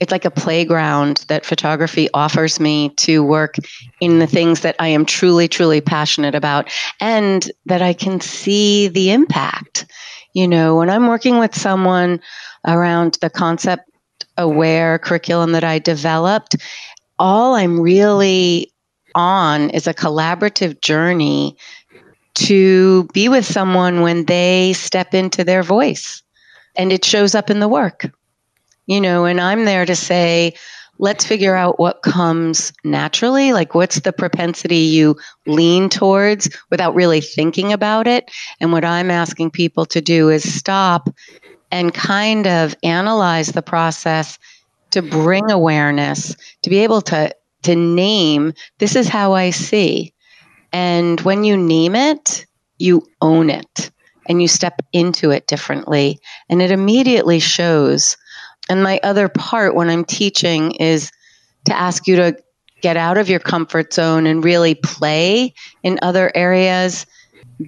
it's 0.00 0.10
like 0.10 0.24
a 0.24 0.30
playground 0.30 1.26
that 1.28 1.44
photography 1.44 2.08
offers 2.14 2.58
me 2.58 2.88
to 2.96 3.22
work 3.22 3.56
in 4.00 4.18
the 4.18 4.26
things 4.26 4.60
that 4.60 4.74
I 4.78 4.88
am 4.88 5.04
truly, 5.04 5.46
truly 5.46 5.82
passionate 5.82 6.34
about 6.34 6.72
and 7.00 7.50
that 7.66 7.82
I 7.82 7.92
can 7.92 8.18
see 8.18 8.88
the 8.88 9.10
impact. 9.10 9.84
You 10.32 10.46
know, 10.46 10.76
when 10.76 10.90
I'm 10.90 11.08
working 11.08 11.38
with 11.38 11.54
someone 11.54 12.20
around 12.66 13.18
the 13.20 13.30
concept 13.30 13.90
aware 14.36 14.98
curriculum 14.98 15.52
that 15.52 15.64
I 15.64 15.78
developed, 15.78 16.56
all 17.18 17.54
I'm 17.54 17.80
really 17.80 18.72
on 19.14 19.70
is 19.70 19.86
a 19.86 19.94
collaborative 19.94 20.80
journey 20.80 21.56
to 22.34 23.04
be 23.12 23.28
with 23.28 23.44
someone 23.44 24.02
when 24.02 24.24
they 24.24 24.72
step 24.72 25.14
into 25.14 25.44
their 25.44 25.62
voice 25.62 26.22
and 26.76 26.92
it 26.92 27.04
shows 27.04 27.34
up 27.34 27.50
in 27.50 27.60
the 27.60 27.68
work. 27.68 28.10
You 28.86 29.00
know, 29.00 29.24
and 29.24 29.40
I'm 29.40 29.64
there 29.64 29.86
to 29.86 29.94
say, 29.94 30.54
let's 31.00 31.24
figure 31.24 31.56
out 31.56 31.80
what 31.80 32.02
comes 32.02 32.72
naturally. 32.84 33.54
Like, 33.54 33.74
what's 33.74 34.00
the 34.00 34.12
propensity 34.12 34.76
you 34.76 35.16
lean 35.46 35.88
towards 35.88 36.50
without 36.70 36.94
really 36.94 37.22
thinking 37.22 37.72
about 37.72 38.06
it? 38.06 38.30
And 38.60 38.70
what 38.70 38.84
I'm 38.84 39.10
asking 39.10 39.50
people 39.50 39.86
to 39.86 40.02
do 40.02 40.28
is 40.28 40.54
stop 40.54 41.08
and 41.72 41.94
kind 41.94 42.46
of 42.46 42.76
analyze 42.82 43.48
the 43.48 43.62
process 43.62 44.38
to 44.90 45.00
bring 45.00 45.50
awareness, 45.50 46.36
to 46.62 46.70
be 46.70 46.80
able 46.80 47.00
to, 47.00 47.34
to 47.62 47.74
name 47.74 48.52
this 48.78 48.94
is 48.94 49.08
how 49.08 49.32
I 49.32 49.50
see. 49.50 50.12
And 50.72 51.20
when 51.22 51.44
you 51.44 51.56
name 51.56 51.94
it, 51.94 52.44
you 52.78 53.06
own 53.22 53.48
it 53.48 53.90
and 54.28 54.42
you 54.42 54.48
step 54.48 54.80
into 54.92 55.30
it 55.30 55.46
differently. 55.46 56.20
And 56.50 56.60
it 56.60 56.70
immediately 56.70 57.38
shows. 57.38 58.18
And 58.70 58.84
my 58.84 59.00
other 59.02 59.28
part 59.28 59.74
when 59.74 59.90
I'm 59.90 60.04
teaching 60.04 60.70
is 60.76 61.10
to 61.64 61.76
ask 61.76 62.06
you 62.06 62.16
to 62.16 62.36
get 62.80 62.96
out 62.96 63.18
of 63.18 63.28
your 63.28 63.40
comfort 63.40 63.92
zone 63.92 64.26
and 64.26 64.44
really 64.44 64.76
play 64.76 65.54
in 65.82 65.98
other 66.02 66.30
areas, 66.36 67.04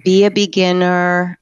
be 0.03 0.23
a 0.23 0.31
beginner, 0.31 1.37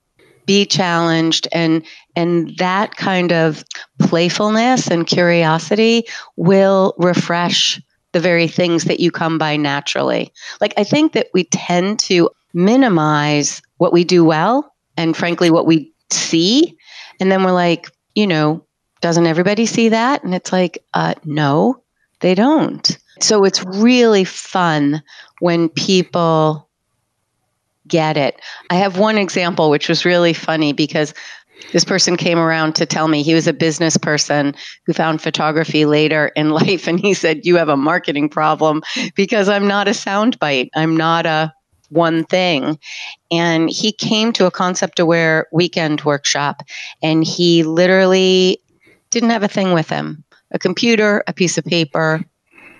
be 0.48 0.66
challenged 0.66 1.48
and 1.52 1.86
and 2.16 2.58
that 2.58 2.98
kind 2.98 3.32
of 3.32 3.64
playfulness 4.00 4.88
and 4.88 5.06
curiosity 5.06 6.06
will 6.36 6.96
refresh 6.98 7.80
the 8.14 8.20
very 8.20 8.48
things 8.48 8.86
that 8.86 9.00
you 9.00 9.12
come 9.12 9.38
by 9.38 9.56
naturally. 9.58 10.34
Like 10.60 10.74
I 10.76 10.84
think 10.84 11.14
that 11.14 11.28
we 11.36 11.44
tend 11.46 12.00
to 12.00 12.32
minimize 12.54 13.62
what 13.78 13.94
we 13.94 14.04
do 14.04 14.26
well 14.26 14.74
and 14.98 15.16
frankly 15.16 15.52
what 15.52 15.68
we 15.68 15.94
see 16.10 16.76
and 17.20 17.32
then 17.32 17.44
we're 17.44 17.52
like, 17.52 17.92
you 18.16 18.26
know, 18.26 18.66
doesn't 19.02 19.28
everybody 19.28 19.66
see 19.66 19.90
that? 19.90 20.24
And 20.24 20.34
it's 20.34 20.52
like, 20.52 20.84
uh 20.94 21.16
no, 21.26 21.82
they 22.20 22.36
don't. 22.36 22.98
So 23.20 23.44
it's 23.44 23.64
really 23.66 24.24
fun 24.24 25.04
when 25.40 25.70
people 25.70 26.68
get 27.88 28.18
it. 28.18 28.40
I 28.70 28.76
have 28.76 28.98
one 28.98 29.18
example 29.18 29.70
which 29.70 29.90
was 29.90 30.06
really 30.06 30.34
funny 30.34 30.74
because 30.74 31.14
this 31.74 31.86
person 31.86 32.18
came 32.18 32.40
around 32.40 32.76
to 32.76 32.86
tell 32.86 33.08
me 33.08 33.22
he 33.22 33.34
was 33.34 33.48
a 33.48 33.54
business 33.54 33.98
person 33.98 34.56
who 34.86 34.94
found 34.94 35.22
photography 35.22 35.86
later 35.86 36.32
in 36.36 36.50
life 36.62 36.88
and 36.88 37.00
he 37.00 37.14
said 37.14 37.46
you 37.46 37.58
have 37.58 37.70
a 37.70 37.78
marketing 37.78 38.30
problem 38.30 38.82
because 39.16 39.50
I'm 39.50 39.68
not 39.68 39.88
a 39.88 39.92
soundbite. 39.92 40.70
I'm 40.76 40.96
not 40.96 41.26
a 41.26 41.54
one 41.90 42.24
thing. 42.24 42.80
And 43.30 43.70
he 43.70 43.92
came 43.92 44.32
to 44.34 44.46
a 44.46 44.52
concept 44.52 45.00
aware 45.00 45.48
weekend 45.52 46.02
workshop 46.02 46.64
and 47.04 47.24
he 47.24 47.64
literally 47.64 48.62
didn't 49.12 49.30
have 49.30 49.44
a 49.44 49.48
thing 49.48 49.74
with 49.74 49.90
him. 49.90 50.24
A 50.52 50.60
computer, 50.60 51.24
a 51.28 51.34
piece 51.34 51.58
of 51.58 51.64
paper, 51.64 52.24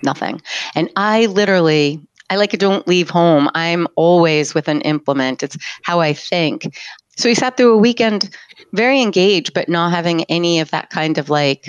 nothing. 0.02 0.42
And 0.74 0.90
I 0.96 1.26
literally 1.26 2.00
I 2.32 2.36
like 2.36 2.52
don't 2.52 2.88
leave 2.88 3.10
home. 3.10 3.50
I'm 3.54 3.86
always 3.94 4.54
with 4.54 4.68
an 4.68 4.80
implement. 4.82 5.42
It's 5.42 5.58
how 5.82 6.00
I 6.00 6.14
think. 6.14 6.74
So 7.16 7.28
he 7.28 7.34
sat 7.34 7.58
through 7.58 7.74
a 7.74 7.78
weekend 7.78 8.34
very 8.72 9.02
engaged, 9.02 9.52
but 9.52 9.68
not 9.68 9.92
having 9.92 10.24
any 10.24 10.60
of 10.60 10.70
that 10.70 10.88
kind 10.88 11.18
of 11.18 11.28
like 11.28 11.66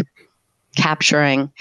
capturing. 0.78 1.52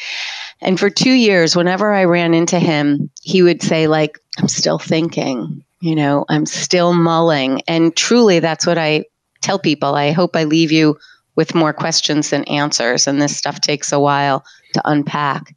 And 0.61 0.79
for 0.79 0.89
two 0.89 1.11
years, 1.11 1.57
whenever 1.57 1.93
I 1.93 2.05
ran 2.05 2.33
into 2.33 2.61
him, 2.61 3.11
he 3.23 3.43
would 3.43 3.61
say, 3.61 3.89
like, 3.89 4.21
I'm 4.39 4.47
still 4.47 4.79
thinking, 4.79 5.65
you 5.81 5.97
know, 5.97 6.25
I'm 6.29 6.47
still 6.47 6.93
mulling. 6.93 7.63
And 7.67 7.97
truly, 7.97 8.39
that's 8.39 8.67
what 8.67 8.79
I 8.79 9.07
tell 9.41 9.59
people. 9.59 9.97
I 9.97 10.13
hope 10.13 10.37
I 10.37 10.45
leave 10.45 10.71
you 10.71 10.97
with 11.37 11.55
more 11.55 11.73
questions 11.73 12.31
than 12.31 12.45
answers. 12.45 13.07
And 13.07 13.21
this 13.21 13.37
stuff 13.37 13.61
takes 13.61 13.93
a 13.93 14.01
while 14.01 14.45
to 14.75 14.83
unpack. 14.85 15.55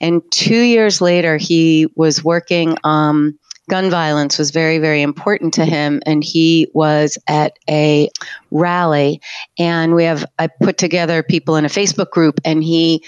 And 0.00 0.22
two 0.30 0.60
years 0.60 1.00
later, 1.00 1.36
he 1.36 1.86
was 1.96 2.24
working. 2.24 2.76
Um, 2.84 3.38
gun 3.68 3.90
violence 3.90 4.38
was 4.38 4.50
very, 4.50 4.78
very 4.78 5.00
important 5.00 5.54
to 5.54 5.64
him, 5.64 6.02
and 6.04 6.24
he 6.24 6.68
was 6.74 7.16
at 7.28 7.52
a 7.68 8.10
rally. 8.50 9.20
And 9.58 9.94
we 9.94 10.04
have 10.04 10.24
I 10.38 10.48
put 10.48 10.76
together 10.76 11.22
people 11.22 11.56
in 11.56 11.64
a 11.64 11.68
Facebook 11.68 12.10
group, 12.10 12.40
and 12.44 12.64
he 12.64 13.04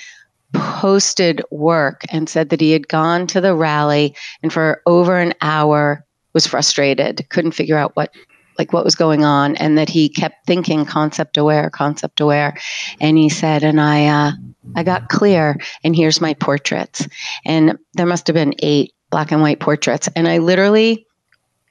posted 0.53 1.43
work 1.51 2.03
and 2.11 2.29
said 2.29 2.51
that 2.51 2.61
he 2.61 2.73
had 2.73 2.87
gone 2.89 3.27
to 3.27 3.41
the 3.41 3.55
rally 3.55 4.15
and 4.43 4.53
for 4.53 4.83
over 4.87 5.17
an 5.19 5.33
hour 5.41 6.05
was 6.35 6.47
frustrated, 6.47 7.27
couldn't 7.31 7.53
figure 7.53 7.77
out 7.77 7.97
what 7.97 8.15
like 8.59 8.73
what 8.73 8.85
was 8.85 8.95
going 8.95 9.25
on 9.25 9.57
and 9.57 9.79
that 9.79 9.89
he 9.89 10.09
kept 10.09 10.47
thinking 10.47 10.85
concept 10.85 11.37
aware 11.37 11.71
concept 11.71 12.21
aware. 12.21 12.57
And 13.01 13.17
he 13.17 13.29
said 13.29 13.65
and 13.65 13.81
i 13.81 14.07
uh, 14.07 14.33
i 14.77 14.83
got 14.83 15.09
clear 15.09 15.59
and 15.85 15.95
here's 15.97 16.21
my 16.21 16.35
portraits. 16.35 17.07
And 17.45 17.79
there 17.95 18.07
must 18.07 18.27
have 18.27 18.35
been 18.35 18.55
eight 18.61 18.93
black 19.11 19.33
and 19.33 19.43
white 19.43 19.61
portraits. 19.61 20.09
And 20.15 20.29
i 20.29 20.39
literally 20.39 21.07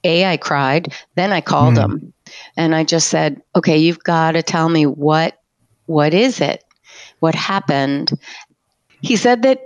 a 0.03 0.25
i 0.25 0.37
cried 0.37 0.93
then 1.15 1.31
i 1.31 1.41
called 1.41 1.75
mm. 1.75 1.83
him. 1.83 2.13
And 2.57 2.75
i 2.75 2.83
just 2.83 3.07
said 3.07 3.41
okay 3.55 3.77
you've 3.77 4.03
got 4.03 4.31
to 4.31 4.43
tell 4.43 4.69
me 4.69 4.85
what 4.85 5.37
what 5.91 6.13
is 6.13 6.39
it? 6.39 6.63
What 7.19 7.35
happened? 7.35 8.11
He 9.01 9.15
said 9.15 9.41
that 9.43 9.61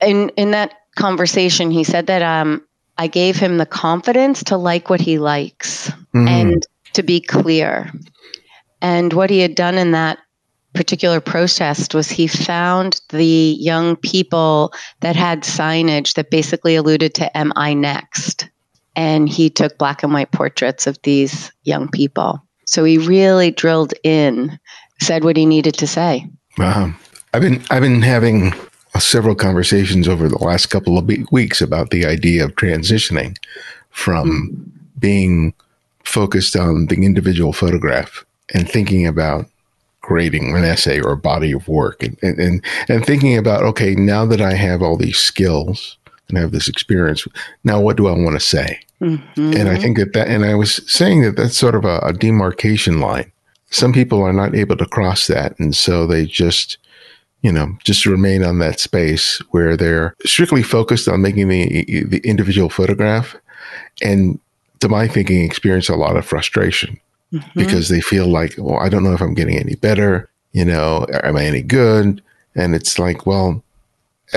in 0.00 0.30
in 0.30 0.50
that 0.50 0.74
conversation 0.96 1.70
he 1.70 1.84
said 1.84 2.08
that 2.08 2.22
um 2.22 2.66
I 3.02 3.08
gave 3.08 3.36
him 3.36 3.58
the 3.58 3.66
confidence 3.66 4.44
to 4.44 4.56
like 4.56 4.88
what 4.88 5.00
he 5.00 5.18
likes 5.18 5.90
mm-hmm. 5.90 6.28
and 6.28 6.66
to 6.92 7.02
be 7.02 7.20
clear. 7.20 7.90
And 8.80 9.12
what 9.12 9.28
he 9.28 9.40
had 9.40 9.56
done 9.56 9.74
in 9.74 9.90
that 9.90 10.18
particular 10.72 11.20
protest 11.20 11.96
was 11.96 12.08
he 12.08 12.28
found 12.28 13.00
the 13.08 13.56
young 13.58 13.96
people 13.96 14.72
that 15.00 15.16
had 15.16 15.42
signage 15.42 16.14
that 16.14 16.30
basically 16.30 16.76
alluded 16.76 17.12
to 17.14 17.36
Am 17.36 17.52
I 17.56 17.74
Next? 17.74 18.48
And 18.94 19.28
he 19.28 19.50
took 19.50 19.78
black 19.78 20.04
and 20.04 20.12
white 20.12 20.30
portraits 20.30 20.86
of 20.86 20.96
these 21.02 21.50
young 21.64 21.88
people. 21.88 22.40
So 22.68 22.84
he 22.84 22.98
really 22.98 23.50
drilled 23.50 23.94
in, 24.04 24.60
said 25.00 25.24
what 25.24 25.36
he 25.36 25.44
needed 25.44 25.74
to 25.74 25.88
say. 25.88 26.28
Wow. 26.56 26.94
I've 27.34 27.42
been 27.42 27.64
I've 27.68 27.82
been 27.82 28.02
having 28.02 28.52
several 29.00 29.34
conversations 29.34 30.06
over 30.06 30.28
the 30.28 30.38
last 30.38 30.66
couple 30.66 30.98
of 30.98 31.10
weeks 31.30 31.60
about 31.60 31.90
the 31.90 32.04
idea 32.04 32.44
of 32.44 32.54
transitioning 32.56 33.36
from 33.90 34.28
mm-hmm. 34.28 34.98
being 34.98 35.54
focused 36.04 36.56
on 36.56 36.86
the 36.86 36.96
individual 36.96 37.52
photograph 37.52 38.24
and 38.54 38.68
thinking 38.68 39.06
about 39.06 39.46
creating 40.02 40.56
an 40.56 40.64
essay 40.64 41.00
or 41.00 41.12
a 41.12 41.16
body 41.16 41.52
of 41.52 41.68
work 41.68 42.02
and, 42.02 42.18
and, 42.22 42.64
and 42.88 43.06
thinking 43.06 43.38
about, 43.38 43.62
okay, 43.62 43.94
now 43.94 44.26
that 44.26 44.40
I 44.40 44.54
have 44.54 44.82
all 44.82 44.96
these 44.96 45.18
skills 45.18 45.96
and 46.28 46.36
have 46.36 46.50
this 46.50 46.68
experience, 46.68 47.26
now 47.64 47.80
what 47.80 47.96
do 47.96 48.08
I 48.08 48.12
want 48.12 48.34
to 48.34 48.40
say? 48.40 48.80
Mm-hmm. 49.00 49.52
And 49.56 49.68
I 49.68 49.78
think 49.78 49.96
that 49.98 50.12
that, 50.12 50.28
and 50.28 50.44
I 50.44 50.54
was 50.54 50.80
saying 50.90 51.22
that 51.22 51.36
that's 51.36 51.56
sort 51.56 51.74
of 51.74 51.84
a, 51.84 51.98
a 52.00 52.12
demarcation 52.12 53.00
line. 53.00 53.30
Some 53.70 53.92
people 53.92 54.22
are 54.22 54.32
not 54.32 54.54
able 54.54 54.76
to 54.76 54.86
cross 54.86 55.28
that. 55.28 55.58
And 55.58 55.74
so 55.74 56.06
they 56.06 56.26
just, 56.26 56.78
you 57.42 57.50
know, 57.50 57.76
just 57.82 58.06
remain 58.06 58.44
on 58.44 58.60
that 58.60 58.80
space 58.80 59.38
where 59.50 59.76
they're 59.76 60.14
strictly 60.24 60.62
focused 60.62 61.08
on 61.08 61.22
making 61.22 61.48
the 61.48 62.04
the 62.04 62.20
individual 62.24 62.70
photograph, 62.70 63.36
and 64.02 64.38
to 64.80 64.88
my 64.88 65.08
thinking, 65.08 65.44
experience 65.44 65.88
a 65.88 65.96
lot 65.96 66.16
of 66.16 66.24
frustration 66.24 66.98
mm-hmm. 67.32 67.58
because 67.58 67.88
they 67.88 68.00
feel 68.00 68.26
like, 68.26 68.54
well, 68.58 68.78
I 68.78 68.88
don't 68.88 69.04
know 69.04 69.12
if 69.12 69.20
I'm 69.20 69.34
getting 69.34 69.58
any 69.58 69.74
better. 69.74 70.28
You 70.52 70.64
know, 70.64 71.06
am 71.24 71.36
I 71.36 71.44
any 71.44 71.62
good? 71.62 72.22
And 72.54 72.74
it's 72.74 72.98
like, 72.98 73.26
well, 73.26 73.62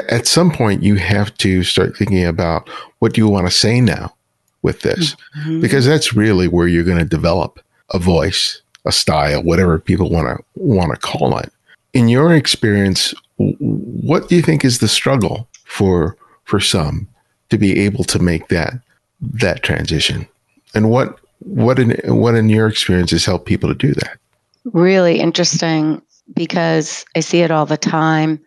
at 0.09 0.27
some 0.27 0.51
point 0.51 0.83
you 0.83 0.95
have 0.95 1.35
to 1.37 1.63
start 1.63 1.97
thinking 1.97 2.25
about 2.25 2.69
what 2.99 3.13
do 3.13 3.21
you 3.21 3.27
want 3.27 3.47
to 3.47 3.51
say 3.51 3.81
now 3.81 4.15
with 4.61 4.81
this, 4.81 5.15
mm-hmm. 5.37 5.61
because 5.61 5.85
that's 5.85 6.13
really 6.13 6.47
where 6.47 6.67
you're 6.67 6.83
going 6.83 6.97
to 6.97 7.05
develop 7.05 7.59
a 7.91 7.99
voice, 7.99 8.61
a 8.85 8.91
style, 8.91 9.43
whatever 9.43 9.77
people 9.77 10.09
want 10.09 10.27
to 10.27 10.43
want 10.55 10.91
to 10.91 10.99
call 10.99 11.37
it 11.37 11.51
in 11.95 12.09
your 12.09 12.35
experience, 12.35 13.13
what 13.37 14.27
do 14.29 14.35
you 14.35 14.41
think 14.41 14.63
is 14.63 14.79
the 14.79 14.87
struggle 14.87 15.47
for 15.63 16.15
for 16.43 16.59
some 16.59 17.07
to 17.49 17.57
be 17.57 17.79
able 17.79 18.03
to 18.03 18.19
make 18.19 18.49
that 18.49 18.73
that 19.21 19.63
transition? 19.63 20.27
And 20.75 20.91
what 20.91 21.19
what 21.39 21.79
in 21.79 21.91
what 22.05 22.35
in 22.35 22.49
your 22.49 22.67
experience 22.67 23.11
has 23.11 23.25
helped 23.25 23.47
people 23.47 23.69
to 23.69 23.75
do 23.75 23.93
that? 23.93 24.17
Really 24.65 25.19
interesting 25.19 26.01
because 26.33 27.05
I 27.15 27.21
see 27.21 27.41
it 27.41 27.51
all 27.51 27.65
the 27.65 27.77
time. 27.77 28.39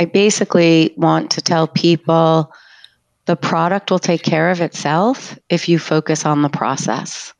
I 0.00 0.06
basically 0.06 0.94
want 0.96 1.30
to 1.32 1.42
tell 1.42 1.68
people 1.68 2.52
the 3.26 3.36
product 3.36 3.90
will 3.90 3.98
take 3.98 4.22
care 4.22 4.50
of 4.50 4.60
itself 4.60 5.38
if 5.50 5.68
you 5.68 5.78
focus 5.78 6.24
on 6.24 6.42
the 6.42 6.48
process. 6.48 7.34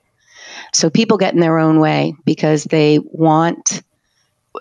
So 0.75 0.91
people 0.91 1.17
get 1.17 1.33
in 1.33 1.41
their 1.41 1.59
own 1.59 1.79
way 1.81 2.15
because 2.25 2.65
they 2.65 2.99
want 3.05 3.83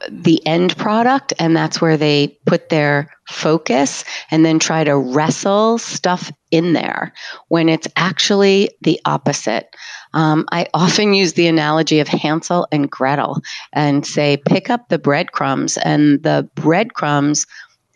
the 0.10 0.46
end 0.46 0.78
product 0.78 1.34
and 1.40 1.56
that's 1.56 1.82
where 1.82 1.98
they 1.98 2.38
put 2.46 2.70
their 2.70 3.10
focus 3.28 4.04
and 4.32 4.46
then 4.46 4.60
try 4.60 4.84
to 4.84 4.96
wrestle 4.96 5.78
stuff 5.78 6.32
in 6.52 6.74
there 6.74 7.14
when 7.48 7.70
it's 7.70 7.88
actually 7.96 8.70
the 8.82 9.00
opposite. 9.06 9.76
Um, 10.14 10.48
I 10.52 10.68
often 10.74 11.14
use 11.14 11.34
the 11.34 11.48
analogy 11.48 12.00
of 12.00 12.08
Hansel 12.08 12.68
and 12.72 12.90
Gretel 12.90 13.42
and 13.74 14.06
say, 14.06 14.38
pick 14.38 14.70
up 14.70 14.90
the 14.90 15.00
breadcrumbs, 15.00 15.78
and 15.78 16.24
the 16.24 16.50
breadcrumbs 16.56 17.46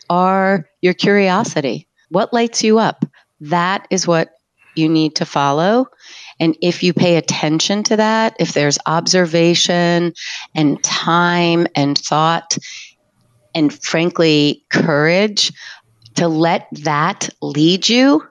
are 0.10 0.68
your 0.82 0.94
curiosity. 0.94 1.88
What 2.10 2.34
lights 2.34 2.64
you 2.64 2.80
up? 2.80 3.06
That 3.40 3.88
is 3.90 4.08
what 4.08 4.32
you 4.76 4.90
need 4.90 5.16
to 5.16 5.26
follow. 5.26 5.88
And 6.40 6.58
if 6.62 6.84
you 6.84 6.94
pay 6.94 7.18
attention 7.18 7.84
to 7.84 7.98
that, 7.98 8.36
if 8.40 8.54
there's 8.54 8.80
observation 8.86 10.14
and 10.56 10.84
time 10.84 11.68
and 11.76 11.98
thought, 11.98 12.58
and 13.54 13.74
frankly, 13.74 14.64
courage 14.70 15.52
to 16.16 16.28
let 16.28 16.68
that 16.84 17.30
lead 17.42 17.90
you, 17.90 18.26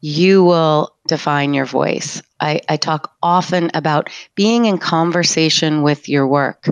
you 0.00 0.44
will 0.44 0.94
define 1.06 1.54
your 1.54 1.64
voice. 1.64 2.22
I, 2.40 2.60
I, 2.68 2.76
talk 2.76 3.14
often 3.22 3.70
about 3.72 4.10
being 4.34 4.66
in 4.66 4.76
conversation 4.76 5.82
with 5.82 6.10
your 6.10 6.26
work. 6.26 6.68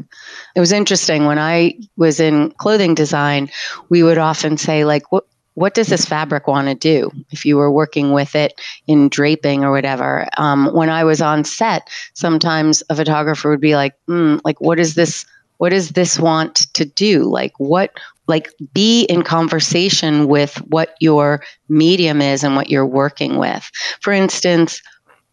It 0.54 0.60
was 0.60 0.72
interesting 0.72 1.24
when 1.24 1.38
I 1.38 1.78
was 1.96 2.20
in 2.20 2.50
clothing 2.50 2.94
design, 2.94 3.50
we 3.88 4.02
would 4.02 4.18
often 4.18 4.58
say, 4.58 4.84
like, 4.84 5.10
what 5.10 5.26
what 5.54 5.74
does 5.74 5.88
this 5.88 6.06
fabric 6.06 6.46
want 6.46 6.68
to 6.68 6.74
do? 6.74 7.10
If 7.30 7.44
you 7.44 7.56
were 7.56 7.70
working 7.70 8.12
with 8.12 8.34
it 8.34 8.60
in 8.86 9.08
draping 9.08 9.64
or 9.64 9.70
whatever 9.70 10.26
um, 10.38 10.72
when 10.72 10.88
i 10.88 11.04
was 11.04 11.20
on 11.20 11.44
set 11.44 11.88
sometimes 12.14 12.82
a 12.88 12.96
photographer 12.96 13.50
would 13.50 13.60
be 13.60 13.76
like 13.76 13.94
mm, 14.08 14.40
like 14.44 14.60
what 14.60 14.78
is 14.78 14.94
this 14.94 15.24
what 15.62 15.70
does 15.70 15.90
this 15.90 16.18
want 16.18 16.56
to 16.74 16.84
do? 16.84 17.22
Like 17.22 17.52
what 17.58 17.92
like 18.26 18.52
be 18.74 19.04
in 19.04 19.22
conversation 19.22 20.26
with 20.26 20.56
what 20.62 20.96
your 20.98 21.44
medium 21.68 22.20
is 22.20 22.42
and 22.42 22.56
what 22.56 22.68
you're 22.68 22.84
working 22.84 23.38
with. 23.38 23.70
For 24.00 24.12
instance 24.12 24.82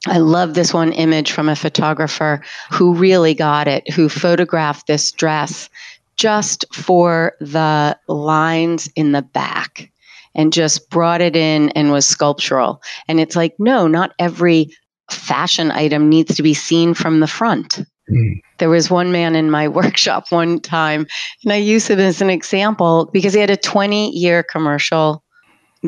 I 0.05 0.19
love 0.19 0.53
this 0.53 0.71
one 0.71 0.93
image 0.93 1.31
from 1.31 1.49
a 1.49 1.55
photographer 1.55 2.43
who 2.71 2.93
really 2.93 3.33
got 3.33 3.67
it, 3.67 3.91
who 3.91 4.07
photographed 4.07 4.85
this 4.85 5.11
dress 5.11 5.67
just 6.15 6.63
for 6.75 7.33
the 7.39 7.97
lines 8.07 8.87
in 8.95 9.13
the 9.13 9.23
back 9.23 9.91
and 10.35 10.53
just 10.53 10.89
brought 10.89 11.21
it 11.21 11.35
in 11.35 11.69
and 11.71 11.91
was 11.91 12.05
sculptural. 12.05 12.81
And 13.07 13.19
it's 13.19 13.35
like, 13.35 13.55
no, 13.59 13.87
not 13.87 14.13
every 14.19 14.75
fashion 15.09 15.71
item 15.71 16.09
needs 16.09 16.35
to 16.35 16.43
be 16.43 16.53
seen 16.53 16.93
from 16.93 17.19
the 17.19 17.27
front. 17.27 17.79
Mm. 18.09 18.41
There 18.57 18.69
was 18.69 18.89
one 18.89 19.11
man 19.11 19.35
in 19.35 19.51
my 19.51 19.67
workshop 19.79 20.31
one 20.31 20.59
time, 20.59 21.07
and 21.43 21.53
I 21.53 21.57
use 21.57 21.89
it 21.89 21.99
as 21.99 22.21
an 22.21 22.29
example 22.29 23.09
because 23.11 23.33
he 23.33 23.39
had 23.39 23.49
a 23.49 23.57
20 23.57 24.11
year 24.11 24.43
commercial 24.43 25.23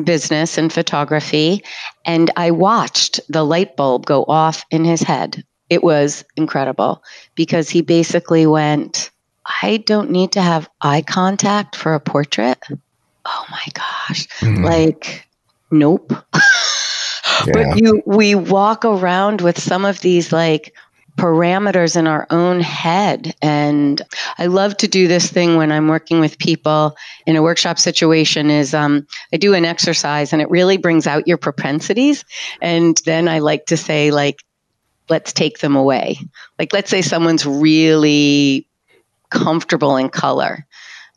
business 0.04 0.56
in 0.58 0.70
photography, 0.70 1.62
and 2.06 2.30
I 2.36 2.50
watched 2.50 3.20
the 3.28 3.44
light 3.44 3.76
bulb 3.76 4.06
go 4.06 4.24
off 4.24 4.64
in 4.70 4.84
his 4.84 5.02
head. 5.02 5.44
It 5.68 5.82
was 5.82 6.24
incredible 6.36 7.02
because 7.34 7.68
he 7.70 7.82
basically 7.82 8.46
went, 8.46 9.10
I 9.62 9.78
don't 9.78 10.10
need 10.10 10.32
to 10.32 10.42
have 10.42 10.68
eye 10.80 11.02
contact 11.02 11.76
for 11.76 11.94
a 11.94 12.00
portrait 12.00 12.58
oh 13.24 13.44
my 13.50 13.66
gosh, 13.74 14.26
mm-hmm. 14.40 14.64
like, 14.64 15.26
nope. 15.70 16.12
yeah. 17.46 17.52
But 17.52 17.80
you, 17.80 18.02
we 18.06 18.34
walk 18.34 18.84
around 18.84 19.40
with 19.40 19.58
some 19.58 19.84
of 19.84 20.00
these 20.00 20.32
like 20.32 20.74
parameters 21.16 21.96
in 21.96 22.06
our 22.06 22.26
own 22.30 22.60
head. 22.60 23.34
And 23.42 24.00
I 24.38 24.46
love 24.46 24.76
to 24.78 24.88
do 24.88 25.08
this 25.08 25.30
thing 25.30 25.56
when 25.56 25.70
I'm 25.70 25.88
working 25.88 26.20
with 26.20 26.38
people 26.38 26.96
in 27.26 27.36
a 27.36 27.42
workshop 27.42 27.78
situation 27.78 28.50
is 28.50 28.74
um, 28.74 29.06
I 29.32 29.36
do 29.36 29.54
an 29.54 29.64
exercise 29.64 30.32
and 30.32 30.40
it 30.40 30.50
really 30.50 30.78
brings 30.78 31.06
out 31.06 31.28
your 31.28 31.36
propensities. 31.36 32.24
And 32.60 33.00
then 33.04 33.28
I 33.28 33.40
like 33.40 33.66
to 33.66 33.76
say 33.76 34.10
like, 34.10 34.42
let's 35.08 35.32
take 35.32 35.58
them 35.58 35.76
away. 35.76 36.18
Like, 36.58 36.72
let's 36.72 36.90
say 36.90 37.02
someone's 37.02 37.44
really 37.44 38.66
comfortable 39.30 39.96
in 39.96 40.08
color 40.08 40.66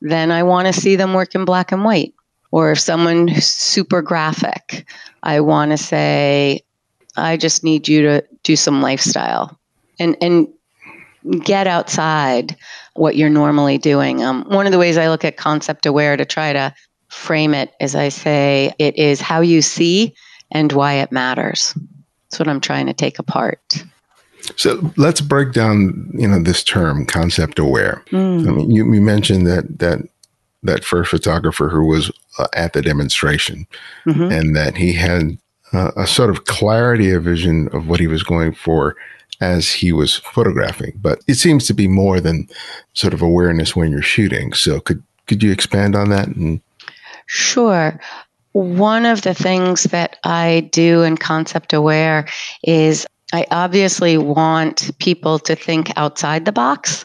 then 0.02 0.32
I 0.32 0.44
want 0.44 0.68
to 0.68 0.74
see 0.74 0.96
them 0.96 1.14
work 1.14 1.36
in 1.36 1.46
black 1.46 1.72
and 1.72 1.84
white. 1.84 2.14
Or 2.52 2.72
if 2.72 2.80
someone's 2.80 3.46
super 3.46 4.02
graphic, 4.02 4.88
I 5.24 5.42
want 5.42 5.72
to 5.72 5.78
say, 5.78 6.64
I 7.18 7.38
just 7.38 7.64
need 7.64 7.88
you 7.88 8.02
to 8.04 8.24
do 8.44 8.56
some 8.56 8.82
lifestyle 8.82 9.60
and, 10.00 10.16
and 10.22 10.48
get 11.44 11.68
outside 11.68 12.56
what 12.94 13.16
you're 13.16 13.30
normally 13.30 13.78
doing. 13.78 14.24
Um, 14.24 14.46
one 14.46 14.66
of 14.66 14.72
the 14.72 14.80
ways 14.80 14.98
I 14.98 15.10
look 15.10 15.26
at 15.26 15.38
concept 15.38 15.86
aware 15.86 16.16
to 16.16 16.26
try 16.26 16.54
to 16.54 16.74
frame 17.10 17.54
it 17.54 17.74
is 17.80 17.96
I 17.96 18.10
say 18.10 18.74
it 18.80 18.98
is 18.98 19.22
how 19.22 19.42
you 19.42 19.62
see 19.62 20.16
and 20.52 20.72
why 20.72 20.96
it 20.96 21.12
matters. 21.12 21.78
That's 22.30 22.40
what 22.40 22.48
I'm 22.48 22.62
trying 22.62 22.88
to 22.88 22.94
take 22.94 23.20
apart. 23.20 23.84
So 24.56 24.92
let's 24.98 25.22
break 25.22 25.54
down, 25.54 26.12
you 26.14 26.28
know, 26.28 26.42
this 26.42 26.64
term, 26.64 27.06
concept 27.06 27.60
aware. 27.60 28.04
Mm. 28.12 28.48
I 28.48 28.52
mean, 28.52 28.72
you, 28.72 28.94
you, 28.94 29.02
mentioned 29.02 29.48
that 29.48 29.80
that 29.80 30.00
that 30.64 30.84
first 30.84 31.12
photographer 31.12 31.70
who 31.70 31.86
was 31.86 32.12
uh, 32.38 32.48
at 32.54 32.74
the 32.74 32.82
demonstration, 32.82 33.68
mm-hmm. 34.06 34.32
and 34.32 34.56
that 34.56 34.78
he 34.78 34.94
had 34.94 35.38
uh, 35.74 35.92
a 35.96 36.08
sort 36.08 36.30
of 36.30 36.46
clarity 36.46 37.12
of 37.12 37.24
vision 37.24 37.70
of 37.74 37.88
what 37.88 38.00
he 38.00 38.08
was 38.08 38.24
going 38.24 38.54
for 38.54 38.96
as 39.42 39.72
he 39.72 39.92
was 39.92 40.16
photographing. 40.16 40.94
But 41.02 41.20
it 41.28 41.36
seems 41.36 41.68
to 41.68 41.74
be 41.74 41.88
more 41.88 42.20
than 42.20 42.48
sort 42.94 43.14
of 43.14 43.22
awareness 43.22 43.76
when 43.76 43.92
you're 43.92 44.02
shooting. 44.02 44.54
So 44.54 44.80
could 44.80 45.04
could 45.28 45.44
you 45.44 45.52
expand 45.52 45.96
on 45.96 46.10
that? 46.10 46.28
And- 46.28 46.62
sure. 47.26 48.00
One 48.54 49.06
of 49.06 49.24
the 49.24 49.34
things 49.34 49.84
that 49.86 50.16
I 50.24 50.70
do 50.72 51.04
in 51.04 51.18
Concept 51.18 51.74
Aware 51.74 52.28
is 52.64 53.06
I 53.36 53.46
obviously 53.52 54.18
want 54.18 54.98
people 55.00 55.40
to 55.40 55.58
think 55.58 55.92
outside 55.98 56.46
the 56.46 56.54
box, 56.54 57.04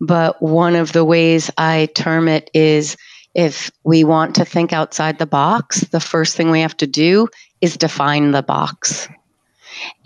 but 0.00 0.40
one 0.40 0.76
of 0.76 0.92
the 0.92 1.04
ways 1.04 1.50
I 1.58 1.88
term 1.96 2.28
it 2.28 2.48
is 2.54 2.96
if 3.34 3.68
we 3.82 4.04
want 4.04 4.36
to 4.36 4.44
think 4.44 4.72
outside 4.72 5.18
the 5.18 5.26
box, 5.26 5.80
the 5.88 5.98
first 5.98 6.36
thing 6.36 6.52
we 6.52 6.60
have 6.60 6.76
to 6.76 6.86
do 6.86 7.26
is 7.60 7.76
define 7.76 8.30
the 8.30 8.44
box. 8.44 9.08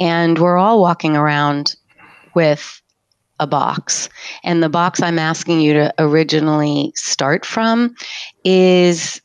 And 0.00 0.38
we're 0.38 0.56
all 0.56 0.80
walking 0.80 1.14
around 1.14 1.76
with 2.34 2.80
a 3.38 3.46
box. 3.46 4.08
And 4.44 4.62
the 4.62 4.70
box 4.70 5.02
I'm 5.02 5.18
asking 5.18 5.60
you 5.60 5.74
to 5.74 5.94
originally 5.98 6.92
start 6.94 7.44
from 7.44 7.94
is 8.44 9.20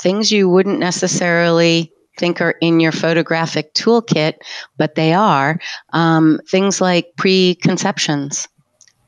things 0.00 0.32
you 0.32 0.48
wouldn't 0.48 0.80
necessarily 0.80 1.92
think 2.20 2.40
are 2.40 2.54
in 2.60 2.78
your 2.78 2.92
photographic 2.92 3.74
toolkit, 3.74 4.34
but 4.76 4.94
they 4.94 5.14
are 5.14 5.58
um, 5.92 6.38
things 6.48 6.80
like 6.80 7.16
preconceptions, 7.16 8.46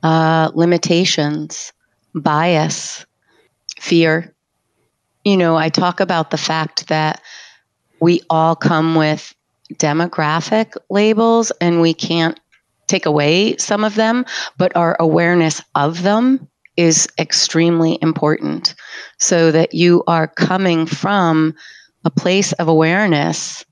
uh, 0.02 0.50
limitations, 0.54 1.72
bias, 2.14 3.04
fear. 3.78 4.34
You 5.24 5.36
know, 5.36 5.56
I 5.56 5.68
talk 5.68 6.00
about 6.00 6.30
the 6.30 6.38
fact 6.38 6.88
that 6.88 7.20
we 8.00 8.22
all 8.30 8.56
come 8.56 8.94
with 8.96 9.34
demographic 9.74 10.74
labels 10.90 11.52
and 11.60 11.80
we 11.80 11.94
can't 11.94 12.40
take 12.88 13.06
away 13.06 13.56
some 13.58 13.84
of 13.84 13.94
them, 13.94 14.24
but 14.56 14.74
our 14.74 14.96
awareness 14.98 15.62
of 15.74 16.02
them 16.02 16.48
is 16.76 17.06
extremely 17.18 17.98
important 18.00 18.74
so 19.18 19.52
that 19.52 19.74
you 19.74 20.02
are 20.06 20.26
coming 20.26 20.86
from 20.86 21.54
a 22.04 22.10
place 22.10 22.52
of 22.52 22.68
awareness 22.68 23.64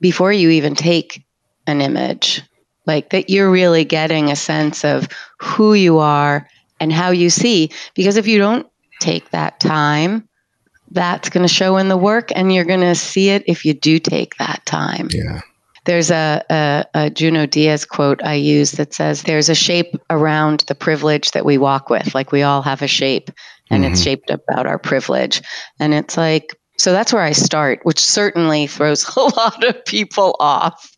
before 0.00 0.32
you 0.32 0.50
even 0.50 0.74
take 0.74 1.24
an 1.66 1.80
image. 1.80 2.42
Like 2.86 3.10
that 3.10 3.30
you're 3.30 3.50
really 3.50 3.84
getting 3.84 4.30
a 4.30 4.36
sense 4.36 4.84
of 4.84 5.08
who 5.38 5.74
you 5.74 5.98
are 5.98 6.48
and 6.78 6.92
how 6.92 7.10
you 7.10 7.30
see. 7.30 7.70
Because 7.94 8.16
if 8.16 8.26
you 8.26 8.38
don't 8.38 8.66
take 9.00 9.30
that 9.30 9.58
time, 9.58 10.28
that's 10.90 11.30
going 11.30 11.46
to 11.46 11.52
show 11.52 11.78
in 11.78 11.88
the 11.88 11.96
work 11.96 12.30
and 12.34 12.52
you're 12.52 12.64
going 12.64 12.80
to 12.80 12.94
see 12.94 13.30
it 13.30 13.44
if 13.46 13.64
you 13.64 13.74
do 13.74 13.98
take 13.98 14.36
that 14.36 14.64
time. 14.64 15.08
Yeah. 15.10 15.40
There's 15.84 16.10
a, 16.10 16.42
a, 16.50 16.84
a, 16.94 17.10
Junot 17.10 17.52
Diaz 17.52 17.84
quote 17.84 18.22
I 18.24 18.34
use 18.34 18.72
that 18.72 18.92
says, 18.92 19.22
There's 19.22 19.48
a 19.48 19.54
shape 19.54 19.94
around 20.10 20.64
the 20.66 20.74
privilege 20.74 21.30
that 21.32 21.44
we 21.44 21.58
walk 21.58 21.90
with. 21.90 22.14
Like 22.14 22.32
we 22.32 22.42
all 22.42 22.62
have 22.62 22.82
a 22.82 22.88
shape 22.88 23.30
and 23.70 23.84
mm-hmm. 23.84 23.92
it's 23.92 24.02
shaped 24.02 24.30
about 24.30 24.66
our 24.66 24.78
privilege. 24.78 25.42
And 25.78 25.94
it's 25.94 26.16
like, 26.16 26.56
so 26.78 26.92
that's 26.92 27.12
where 27.12 27.22
I 27.22 27.32
start, 27.32 27.80
which 27.84 28.00
certainly 28.00 28.66
throws 28.66 29.04
a 29.16 29.20
lot 29.20 29.64
of 29.64 29.84
people 29.84 30.36
off 30.40 30.90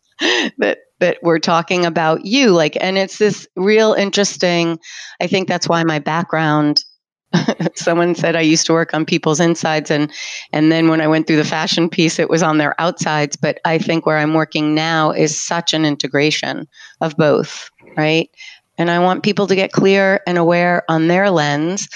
that 0.57 0.79
that 0.99 1.17
we're 1.23 1.39
talking 1.39 1.85
about 1.85 2.25
you. 2.25 2.51
Like 2.51 2.77
and 2.79 2.97
it's 2.97 3.17
this 3.17 3.47
real 3.55 3.93
interesting 3.93 4.79
I 5.21 5.27
think 5.27 5.47
that's 5.47 5.69
why 5.69 5.83
my 5.83 5.99
background 5.99 6.83
someone 7.75 8.15
said 8.15 8.35
I 8.35 8.41
used 8.41 8.65
to 8.65 8.73
work 8.73 8.93
on 8.93 9.05
people's 9.05 9.39
insides 9.39 9.91
and 9.91 10.11
and 10.51 10.71
then 10.71 10.89
when 10.89 10.99
I 10.99 11.07
went 11.07 11.27
through 11.27 11.37
the 11.37 11.45
fashion 11.45 11.89
piece 11.89 12.19
it 12.19 12.29
was 12.29 12.43
on 12.43 12.57
their 12.57 12.79
outsides. 12.81 13.37
But 13.37 13.59
I 13.65 13.77
think 13.77 14.05
where 14.05 14.17
I'm 14.17 14.33
working 14.33 14.75
now 14.75 15.11
is 15.11 15.41
such 15.41 15.73
an 15.73 15.85
integration 15.85 16.67
of 17.01 17.15
both 17.15 17.69
right? 17.97 18.29
And 18.77 18.89
I 18.89 18.99
want 18.99 19.23
people 19.23 19.47
to 19.47 19.55
get 19.55 19.71
clear 19.71 20.21
and 20.25 20.37
aware 20.37 20.83
on 20.89 21.07
their 21.07 21.29
lens 21.29 21.89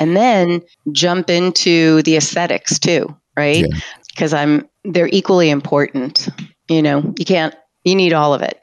and 0.00 0.16
then 0.16 0.62
jump 0.92 1.30
into 1.30 2.02
the 2.02 2.16
aesthetics 2.16 2.78
too, 2.78 3.16
right? 3.36 3.66
Because 4.10 4.32
yeah. 4.32 4.40
I'm 4.40 4.68
they're 4.84 5.08
equally 5.08 5.50
important. 5.50 6.28
You 6.68 6.82
know, 6.82 7.14
you 7.18 7.24
can't 7.24 7.54
you 7.84 7.94
need 7.94 8.12
all 8.12 8.34
of 8.34 8.42
it. 8.42 8.60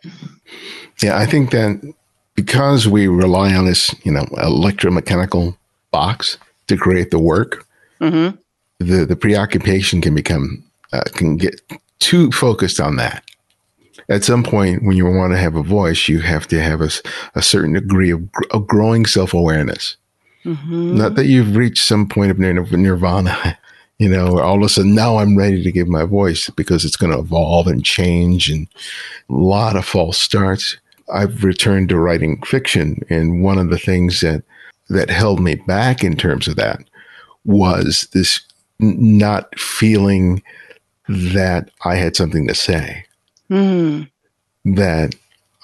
Yeah, 1.01 1.17
I 1.17 1.25
think 1.25 1.51
that 1.51 1.93
because 2.35 2.87
we 2.87 3.07
rely 3.07 3.53
on 3.53 3.65
this, 3.65 3.93
you 4.03 4.11
know, 4.11 4.23
electromechanical 4.37 5.57
box 5.91 6.37
to 6.67 6.77
create 6.77 7.11
the 7.11 7.19
work, 7.19 7.67
mm-hmm. 7.99 8.35
the 8.79 9.05
the 9.05 9.15
preoccupation 9.15 10.01
can 10.01 10.15
become 10.15 10.63
uh, 10.93 11.03
can 11.13 11.37
get 11.37 11.61
too 11.99 12.31
focused 12.31 12.79
on 12.79 12.97
that. 12.97 13.23
At 14.09 14.23
some 14.23 14.43
point, 14.43 14.83
when 14.83 14.97
you 14.97 15.05
want 15.05 15.31
to 15.33 15.37
have 15.37 15.55
a 15.55 15.63
voice, 15.63 16.09
you 16.09 16.19
have 16.19 16.47
to 16.47 16.61
have 16.61 16.81
a, 16.81 16.89
a 17.35 17.41
certain 17.41 17.73
degree 17.73 18.11
of, 18.11 18.27
of 18.51 18.67
growing 18.67 19.05
self 19.05 19.33
awareness. 19.33 19.95
Mm-hmm. 20.43 20.97
Not 20.97 21.15
that 21.15 21.27
you've 21.27 21.55
reached 21.55 21.85
some 21.85 22.09
point 22.09 22.31
of 22.31 22.39
nirvana, 22.39 23.57
you 24.01 24.09
know, 24.09 24.39
all 24.39 24.55
of 24.55 24.63
a 24.63 24.69
sudden 24.69 24.95
now 24.95 25.17
I'm 25.17 25.37
ready 25.37 25.61
to 25.61 25.71
give 25.71 25.87
my 25.87 26.05
voice 26.05 26.49
because 26.49 26.83
it's 26.83 26.95
going 26.95 27.13
to 27.13 27.19
evolve 27.19 27.67
and 27.67 27.85
change 27.85 28.49
and 28.49 28.67
a 29.29 29.33
lot 29.33 29.75
of 29.75 29.85
false 29.85 30.17
starts. 30.17 30.75
I've 31.13 31.43
returned 31.43 31.89
to 31.89 31.99
writing 31.99 32.41
fiction, 32.41 33.03
and 33.11 33.43
one 33.43 33.59
of 33.59 33.69
the 33.69 33.77
things 33.77 34.21
that 34.21 34.41
that 34.89 35.11
held 35.11 35.39
me 35.39 35.53
back 35.53 36.03
in 36.03 36.17
terms 36.17 36.47
of 36.47 36.55
that 36.55 36.83
was 37.45 38.07
this 38.11 38.41
not 38.79 39.57
feeling 39.59 40.41
that 41.07 41.69
I 41.85 41.93
had 41.93 42.15
something 42.15 42.47
to 42.47 42.55
say. 42.55 43.05
Mm. 43.51 44.09
That 44.65 45.13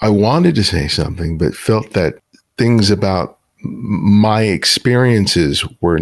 I 0.00 0.10
wanted 0.10 0.54
to 0.54 0.62
say 0.62 0.86
something, 0.86 1.38
but 1.38 1.56
felt 1.56 1.94
that 1.94 2.20
things 2.56 2.88
about 2.88 3.38
my 3.64 4.42
experiences 4.42 5.64
were 5.80 5.98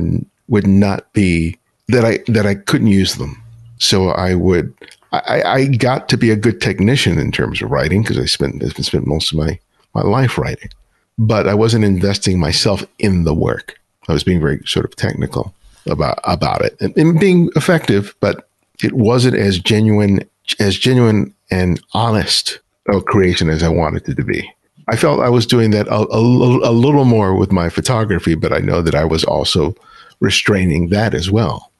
would 0.48 0.66
not 0.66 1.10
be 1.14 1.56
that 1.88 2.04
I 2.04 2.18
that 2.28 2.46
I 2.46 2.54
couldn't 2.54 2.88
use 2.88 3.14
them. 3.14 3.42
So 3.78 4.08
I 4.10 4.34
would 4.34 4.72
I, 5.12 5.42
I 5.42 5.66
got 5.66 6.08
to 6.10 6.16
be 6.16 6.30
a 6.30 6.36
good 6.36 6.60
technician 6.60 7.18
in 7.18 7.30
terms 7.32 7.62
of 7.62 7.70
writing 7.70 8.02
because 8.02 8.18
I 8.18 8.26
spent 8.26 8.62
I 8.62 8.68
spent 8.68 9.06
most 9.06 9.32
of 9.32 9.38
my 9.38 9.58
my 9.94 10.02
life 10.02 10.36
writing, 10.38 10.70
but 11.18 11.48
I 11.48 11.54
wasn't 11.54 11.84
investing 11.84 12.38
myself 12.38 12.84
in 12.98 13.24
the 13.24 13.34
work. 13.34 13.78
I 14.08 14.12
was 14.12 14.24
being 14.24 14.40
very 14.40 14.60
sort 14.66 14.84
of 14.84 14.96
technical 14.96 15.54
about 15.88 16.18
about 16.24 16.64
it 16.64 16.76
and, 16.80 16.96
and 16.96 17.20
being 17.20 17.50
effective, 17.56 18.14
but 18.20 18.48
it 18.82 18.92
wasn't 18.92 19.36
as 19.36 19.58
genuine 19.58 20.28
as 20.58 20.76
genuine 20.76 21.34
and 21.50 21.80
honest 21.92 22.60
a 22.88 23.00
creation 23.00 23.48
as 23.48 23.62
I 23.62 23.68
wanted 23.68 24.08
it 24.08 24.16
to 24.16 24.24
be. 24.24 24.48
I 24.88 24.96
felt 24.96 25.20
I 25.20 25.28
was 25.28 25.46
doing 25.46 25.72
that 25.72 25.88
a, 25.88 25.96
a, 25.96 26.20
a 26.20 26.70
little 26.70 27.04
more 27.04 27.34
with 27.34 27.50
my 27.50 27.68
photography, 27.68 28.36
but 28.36 28.52
I 28.52 28.58
know 28.58 28.82
that 28.82 28.94
I 28.94 29.04
was 29.04 29.24
also 29.24 29.74
restraining 30.20 30.90
that 30.90 31.12
as 31.12 31.30
well 31.30 31.72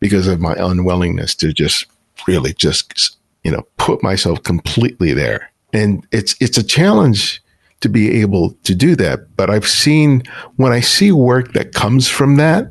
because 0.00 0.26
of 0.26 0.40
my 0.40 0.54
unwillingness 0.58 1.34
to 1.36 1.52
just 1.52 1.86
really 2.26 2.52
just 2.54 3.16
you 3.44 3.50
know 3.50 3.62
put 3.76 4.02
myself 4.02 4.42
completely 4.42 5.12
there. 5.12 5.50
And 5.72 6.06
it's 6.10 6.34
it's 6.40 6.58
a 6.58 6.64
challenge 6.64 7.42
to 7.80 7.88
be 7.88 8.20
able 8.20 8.52
to 8.64 8.74
do 8.74 8.94
that 8.94 9.36
but 9.36 9.50
i've 9.50 9.66
seen 9.66 10.22
when 10.56 10.72
i 10.72 10.80
see 10.80 11.12
work 11.12 11.52
that 11.52 11.72
comes 11.74 12.08
from 12.08 12.36
that 12.36 12.70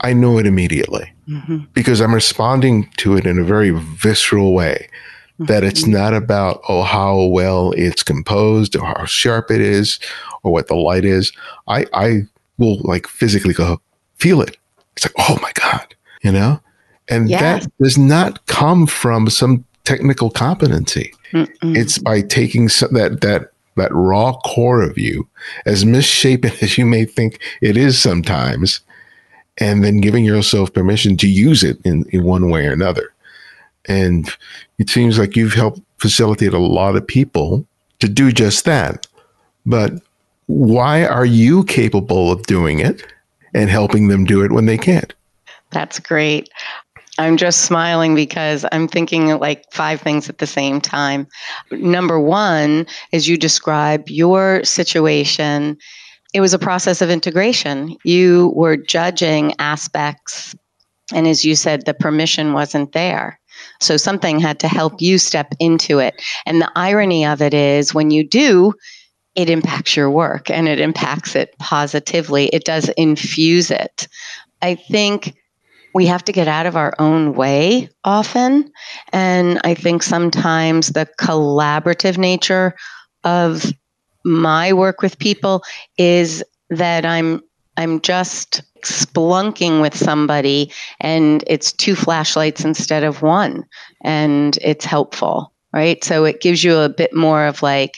i 0.00 0.12
know 0.12 0.38
it 0.38 0.46
immediately. 0.46 1.10
Mm-hmm. 1.28 1.58
because 1.72 2.02
i'm 2.02 2.14
responding 2.14 2.90
to 2.98 3.16
it 3.16 3.24
in 3.26 3.38
a 3.38 3.44
very 3.44 3.70
visceral 3.70 4.52
way 4.52 4.90
mm-hmm. 5.34 5.46
that 5.46 5.64
it's 5.64 5.86
not 5.86 6.12
about 6.12 6.60
oh 6.68 6.82
how 6.82 7.24
well 7.24 7.72
it's 7.72 8.02
composed 8.02 8.76
or 8.76 8.84
how 8.84 9.06
sharp 9.06 9.50
it 9.50 9.62
is 9.62 9.98
or 10.42 10.52
what 10.52 10.68
the 10.68 10.74
light 10.74 11.06
is. 11.06 11.32
I 11.66 11.86
i 11.94 12.22
will 12.58 12.78
like 12.80 13.06
physically 13.06 13.54
go 13.54 13.80
feel 14.16 14.42
it. 14.42 14.58
It's 14.96 15.06
like 15.06 15.14
oh 15.16 15.38
my 15.40 15.52
god 15.54 15.93
you 16.24 16.32
know 16.32 16.60
and 17.08 17.28
yes. 17.28 17.40
that 17.40 17.72
does 17.78 17.98
not 17.98 18.44
come 18.46 18.86
from 18.86 19.28
some 19.28 19.64
technical 19.84 20.30
competency. 20.30 21.12
Mm-mm. 21.32 21.76
It's 21.76 21.98
by 21.98 22.22
taking 22.22 22.68
some, 22.68 22.92
that 22.94 23.20
that 23.20 23.50
that 23.76 23.92
raw 23.92 24.32
core 24.44 24.82
of 24.82 24.96
you, 24.96 25.28
as 25.66 25.84
misshapen 25.84 26.52
as 26.60 26.78
you 26.78 26.86
may 26.86 27.04
think 27.04 27.40
it 27.60 27.76
is 27.76 28.00
sometimes, 28.00 28.80
and 29.58 29.84
then 29.84 30.00
giving 30.00 30.24
yourself 30.24 30.72
permission 30.72 31.16
to 31.18 31.28
use 31.28 31.62
it 31.62 31.78
in, 31.84 32.04
in 32.10 32.24
one 32.24 32.50
way 32.50 32.66
or 32.66 32.72
another. 32.72 33.12
And 33.86 34.30
it 34.78 34.88
seems 34.88 35.18
like 35.18 35.36
you've 35.36 35.52
helped 35.52 35.80
facilitate 35.98 36.54
a 36.54 36.58
lot 36.58 36.96
of 36.96 37.06
people 37.06 37.66
to 37.98 38.08
do 38.08 38.32
just 38.32 38.64
that. 38.64 39.06
But 39.66 39.92
why 40.46 41.04
are 41.04 41.26
you 41.26 41.64
capable 41.64 42.32
of 42.32 42.46
doing 42.46 42.78
it 42.78 43.04
and 43.52 43.68
helping 43.68 44.08
them 44.08 44.24
do 44.24 44.42
it 44.42 44.52
when 44.52 44.66
they 44.66 44.78
can't? 44.78 45.12
That's 45.74 45.98
great. 45.98 46.48
I'm 47.18 47.36
just 47.36 47.62
smiling 47.62 48.14
because 48.14 48.64
I'm 48.72 48.88
thinking 48.88 49.26
like 49.38 49.64
five 49.72 50.00
things 50.00 50.28
at 50.28 50.38
the 50.38 50.46
same 50.46 50.80
time. 50.80 51.28
Number 51.70 52.18
one, 52.18 52.86
as 53.12 53.28
you 53.28 53.36
describe 53.36 54.08
your 54.08 54.64
situation, 54.64 55.76
it 56.32 56.40
was 56.40 56.54
a 56.54 56.58
process 56.58 57.02
of 57.02 57.10
integration. 57.10 57.96
You 58.04 58.52
were 58.56 58.76
judging 58.76 59.54
aspects, 59.60 60.56
and 61.12 61.28
as 61.28 61.44
you 61.44 61.54
said, 61.54 61.84
the 61.84 61.94
permission 61.94 62.52
wasn't 62.52 62.92
there. 62.92 63.38
So 63.80 63.96
something 63.96 64.40
had 64.40 64.58
to 64.60 64.68
help 64.68 65.00
you 65.00 65.18
step 65.18 65.54
into 65.60 66.00
it. 66.00 66.20
And 66.46 66.60
the 66.60 66.72
irony 66.74 67.24
of 67.24 67.40
it 67.40 67.54
is 67.54 67.94
when 67.94 68.10
you 68.10 68.26
do, 68.26 68.74
it 69.36 69.50
impacts 69.50 69.96
your 69.96 70.10
work 70.10 70.50
and 70.50 70.68
it 70.68 70.80
impacts 70.80 71.36
it 71.36 71.56
positively. 71.58 72.46
It 72.46 72.64
does 72.64 72.88
infuse 72.90 73.70
it. 73.70 74.08
I 74.62 74.74
think 74.74 75.34
we 75.94 76.06
have 76.06 76.24
to 76.24 76.32
get 76.32 76.48
out 76.48 76.66
of 76.66 76.76
our 76.76 76.92
own 76.98 77.34
way 77.34 77.88
often. 78.02 78.70
And 79.12 79.60
I 79.64 79.74
think 79.74 80.02
sometimes 80.02 80.88
the 80.88 81.08
collaborative 81.18 82.18
nature 82.18 82.74
of 83.22 83.72
my 84.24 84.72
work 84.72 85.00
with 85.00 85.18
people 85.18 85.62
is 85.96 86.42
that 86.70 87.06
I'm 87.06 87.40
I'm 87.76 88.00
just 88.00 88.62
splunking 88.82 89.80
with 89.80 89.96
somebody 89.96 90.70
and 91.00 91.42
it's 91.46 91.72
two 91.72 91.94
flashlights 91.94 92.64
instead 92.64 93.02
of 93.02 93.22
one 93.22 93.64
and 94.02 94.58
it's 94.60 94.84
helpful 94.84 95.52
right 95.72 96.04
so 96.04 96.24
it 96.24 96.42
gives 96.42 96.62
you 96.62 96.76
a 96.76 96.90
bit 96.90 97.14
more 97.14 97.46
of 97.46 97.62
like 97.62 97.94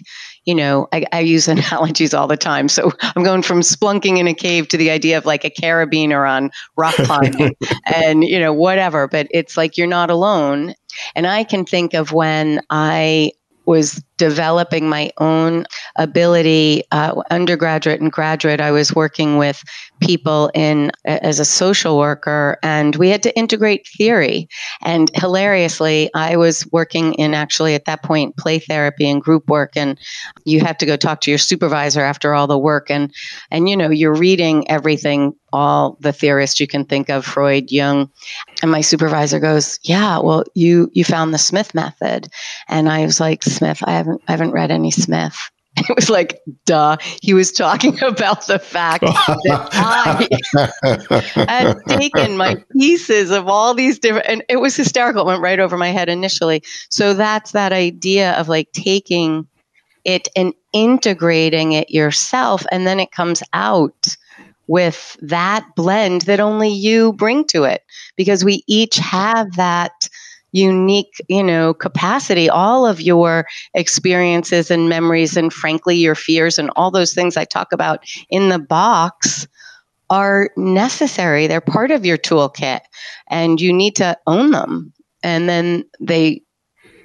you 0.46 0.54
know, 0.54 0.88
I, 0.92 1.04
I, 1.12 1.20
use 1.20 1.48
analogies 1.48 2.14
all 2.14 2.26
the 2.26 2.36
time. 2.36 2.68
So 2.68 2.92
I'm 3.00 3.24
going 3.24 3.42
from 3.42 3.60
splunking 3.60 4.18
in 4.18 4.26
a 4.26 4.34
cave 4.34 4.68
to 4.68 4.76
the 4.76 4.90
idea 4.90 5.18
of 5.18 5.26
like 5.26 5.44
a 5.44 5.50
carabiner 5.50 6.28
on 6.28 6.50
rock 6.76 6.94
climbing 6.96 7.56
and, 7.92 8.24
you 8.24 8.38
know, 8.38 8.52
whatever. 8.52 9.08
But 9.08 9.26
it's 9.30 9.56
like 9.56 9.76
you're 9.76 9.86
not 9.86 10.08
alone. 10.08 10.74
And 11.14 11.26
I 11.26 11.44
can 11.44 11.66
think 11.66 11.92
of 11.92 12.12
when 12.12 12.60
I 12.70 13.32
was 13.66 14.02
developing 14.18 14.88
my 14.88 15.10
own 15.18 15.64
ability 15.96 16.82
uh, 16.92 17.22
undergraduate 17.30 18.00
and 18.00 18.12
graduate 18.12 18.60
i 18.60 18.70
was 18.70 18.94
working 18.94 19.36
with 19.38 19.62
people 20.00 20.50
in 20.54 20.90
as 21.04 21.40
a 21.40 21.44
social 21.44 21.98
worker 21.98 22.58
and 22.62 22.96
we 22.96 23.08
had 23.08 23.22
to 23.22 23.36
integrate 23.36 23.86
theory. 23.86 24.48
And 24.82 25.10
hilariously 25.14 26.10
i 26.14 26.36
was 26.36 26.66
working 26.72 27.14
in 27.14 27.34
actually 27.34 27.74
at 27.74 27.86
that 27.86 28.02
point 28.02 28.36
play 28.36 28.58
therapy 28.58 29.08
and 29.08 29.22
group 29.22 29.48
work 29.48 29.72
and 29.76 29.98
you 30.44 30.60
have 30.60 30.78
to 30.78 30.86
go 30.86 30.96
talk 30.96 31.20
to 31.22 31.30
your 31.30 31.38
supervisor 31.38 32.02
after 32.02 32.34
all 32.34 32.46
the 32.46 32.58
work. 32.58 32.90
And 32.90 33.12
and 33.50 33.68
you 33.68 33.76
know 33.76 33.90
you're 33.90 34.14
reading 34.14 34.68
everything 34.70 35.34
all 35.52 35.96
the 36.00 36.12
theorists 36.12 36.60
you 36.60 36.66
can 36.66 36.84
think 36.84 37.08
of 37.08 37.24
freud 37.24 37.70
jung. 37.70 38.10
And 38.62 38.70
my 38.70 38.80
supervisor 38.80 39.40
goes 39.40 39.78
yeah 39.82 40.18
well 40.18 40.44
you 40.54 40.90
you 40.92 41.04
found 41.04 41.32
the 41.32 41.38
smith 41.38 41.74
method. 41.74 42.28
And 42.68 42.88
i 42.88 43.04
was 43.04 43.20
like 43.20 43.42
smith 43.42 43.82
i 43.84 43.92
haven't 44.06 44.22
i 44.28 44.32
haven't 44.32 44.52
read 44.52 44.70
any 44.70 44.90
smith 44.90 45.50
it 45.88 45.94
was 45.94 46.08
like, 46.08 46.40
duh. 46.64 46.96
He 47.20 47.34
was 47.34 47.52
talking 47.52 48.02
about 48.02 48.46
the 48.46 48.58
fact 48.58 49.02
that 49.02 49.68
I 51.36 51.44
had 51.48 51.78
taken 51.88 52.36
my 52.36 52.62
pieces 52.72 53.30
of 53.30 53.48
all 53.48 53.74
these 53.74 53.98
different, 53.98 54.26
and 54.26 54.44
it 54.48 54.56
was 54.56 54.74
hysterical. 54.74 55.22
It 55.22 55.26
went 55.26 55.42
right 55.42 55.60
over 55.60 55.76
my 55.76 55.88
head 55.88 56.08
initially. 56.08 56.62
So 56.88 57.12
that's 57.12 57.52
that 57.52 57.72
idea 57.72 58.32
of 58.34 58.48
like 58.48 58.72
taking 58.72 59.46
it 60.04 60.28
and 60.34 60.54
integrating 60.72 61.72
it 61.72 61.90
yourself, 61.90 62.64
and 62.72 62.86
then 62.86 62.98
it 62.98 63.10
comes 63.10 63.42
out 63.52 64.16
with 64.68 65.16
that 65.20 65.66
blend 65.76 66.22
that 66.22 66.40
only 66.40 66.70
you 66.70 67.12
bring 67.12 67.44
to 67.46 67.64
it 67.64 67.82
because 68.16 68.44
we 68.44 68.64
each 68.66 68.96
have 68.96 69.52
that 69.56 70.08
unique, 70.52 71.12
you 71.28 71.42
know, 71.42 71.74
capacity, 71.74 72.48
all 72.48 72.86
of 72.86 73.00
your 73.00 73.46
experiences 73.74 74.70
and 74.70 74.88
memories 74.88 75.36
and 75.36 75.52
frankly 75.52 75.96
your 75.96 76.14
fears 76.14 76.58
and 76.58 76.70
all 76.76 76.90
those 76.90 77.12
things 77.12 77.36
I 77.36 77.44
talk 77.44 77.72
about 77.72 78.04
in 78.30 78.48
the 78.48 78.58
box 78.58 79.46
are 80.08 80.50
necessary. 80.56 81.46
They're 81.46 81.60
part 81.60 81.90
of 81.90 82.06
your 82.06 82.18
toolkit 82.18 82.80
and 83.28 83.60
you 83.60 83.72
need 83.72 83.96
to 83.96 84.16
own 84.26 84.52
them. 84.52 84.92
And 85.22 85.48
then 85.48 85.84
they 86.00 86.42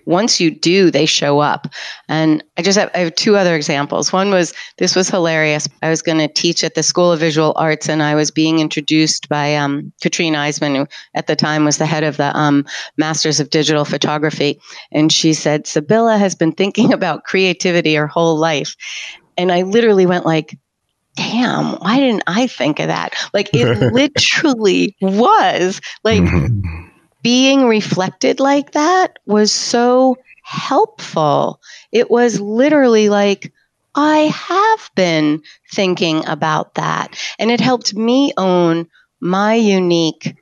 once 0.05 0.39
you 0.39 0.51
do, 0.51 0.91
they 0.91 1.05
show 1.05 1.39
up. 1.39 1.67
And 2.07 2.43
I 2.57 2.61
just 2.61 2.77
have, 2.77 2.91
I 2.93 2.99
have 2.99 3.15
two 3.15 3.35
other 3.35 3.55
examples. 3.55 4.11
One 4.11 4.31
was 4.31 4.53
this 4.77 4.95
was 4.95 5.09
hilarious. 5.09 5.67
I 5.81 5.89
was 5.89 6.01
going 6.01 6.17
to 6.17 6.27
teach 6.27 6.63
at 6.63 6.75
the 6.75 6.83
School 6.83 7.11
of 7.11 7.19
Visual 7.19 7.53
Arts, 7.55 7.89
and 7.89 8.01
I 8.03 8.15
was 8.15 8.31
being 8.31 8.59
introduced 8.59 9.29
by 9.29 9.55
um, 9.55 9.91
Katrin 10.01 10.33
Eismann, 10.33 10.75
who 10.75 10.87
at 11.13 11.27
the 11.27 11.35
time 11.35 11.65
was 11.65 11.77
the 11.77 11.85
head 11.85 12.03
of 12.03 12.17
the 12.17 12.35
um, 12.37 12.65
Masters 12.97 13.39
of 13.39 13.49
Digital 13.49 13.85
Photography. 13.85 14.59
And 14.91 15.11
she 15.11 15.33
said, 15.33 15.65
Sybylla 15.65 16.17
has 16.17 16.35
been 16.35 16.51
thinking 16.51 16.93
about 17.01 17.23
creativity 17.23 17.95
her 17.95 18.07
whole 18.07 18.37
life. 18.37 18.75
And 19.37 19.51
I 19.51 19.63
literally 19.63 20.05
went 20.05 20.25
like, 20.25 20.57
damn, 21.15 21.75
why 21.79 21.99
didn't 21.99 22.23
I 22.27 22.47
think 22.47 22.79
of 22.79 22.87
that? 22.87 23.15
Like 23.33 23.49
it 23.53 23.65
literally 23.93 24.95
was 25.01 25.81
like 26.03 26.21
mm-hmm. 26.21 26.87
Being 27.21 27.65
reflected 27.65 28.39
like 28.39 28.71
that 28.71 29.17
was 29.25 29.51
so 29.51 30.17
helpful. 30.43 31.59
It 31.91 32.09
was 32.09 32.39
literally 32.39 33.09
like, 33.09 33.51
I 33.95 34.17
have 34.33 34.91
been 34.95 35.43
thinking 35.71 36.25
about 36.27 36.75
that. 36.75 37.19
And 37.39 37.51
it 37.51 37.59
helped 37.59 37.93
me 37.93 38.33
own 38.37 38.87
my 39.19 39.55
unique 39.55 40.35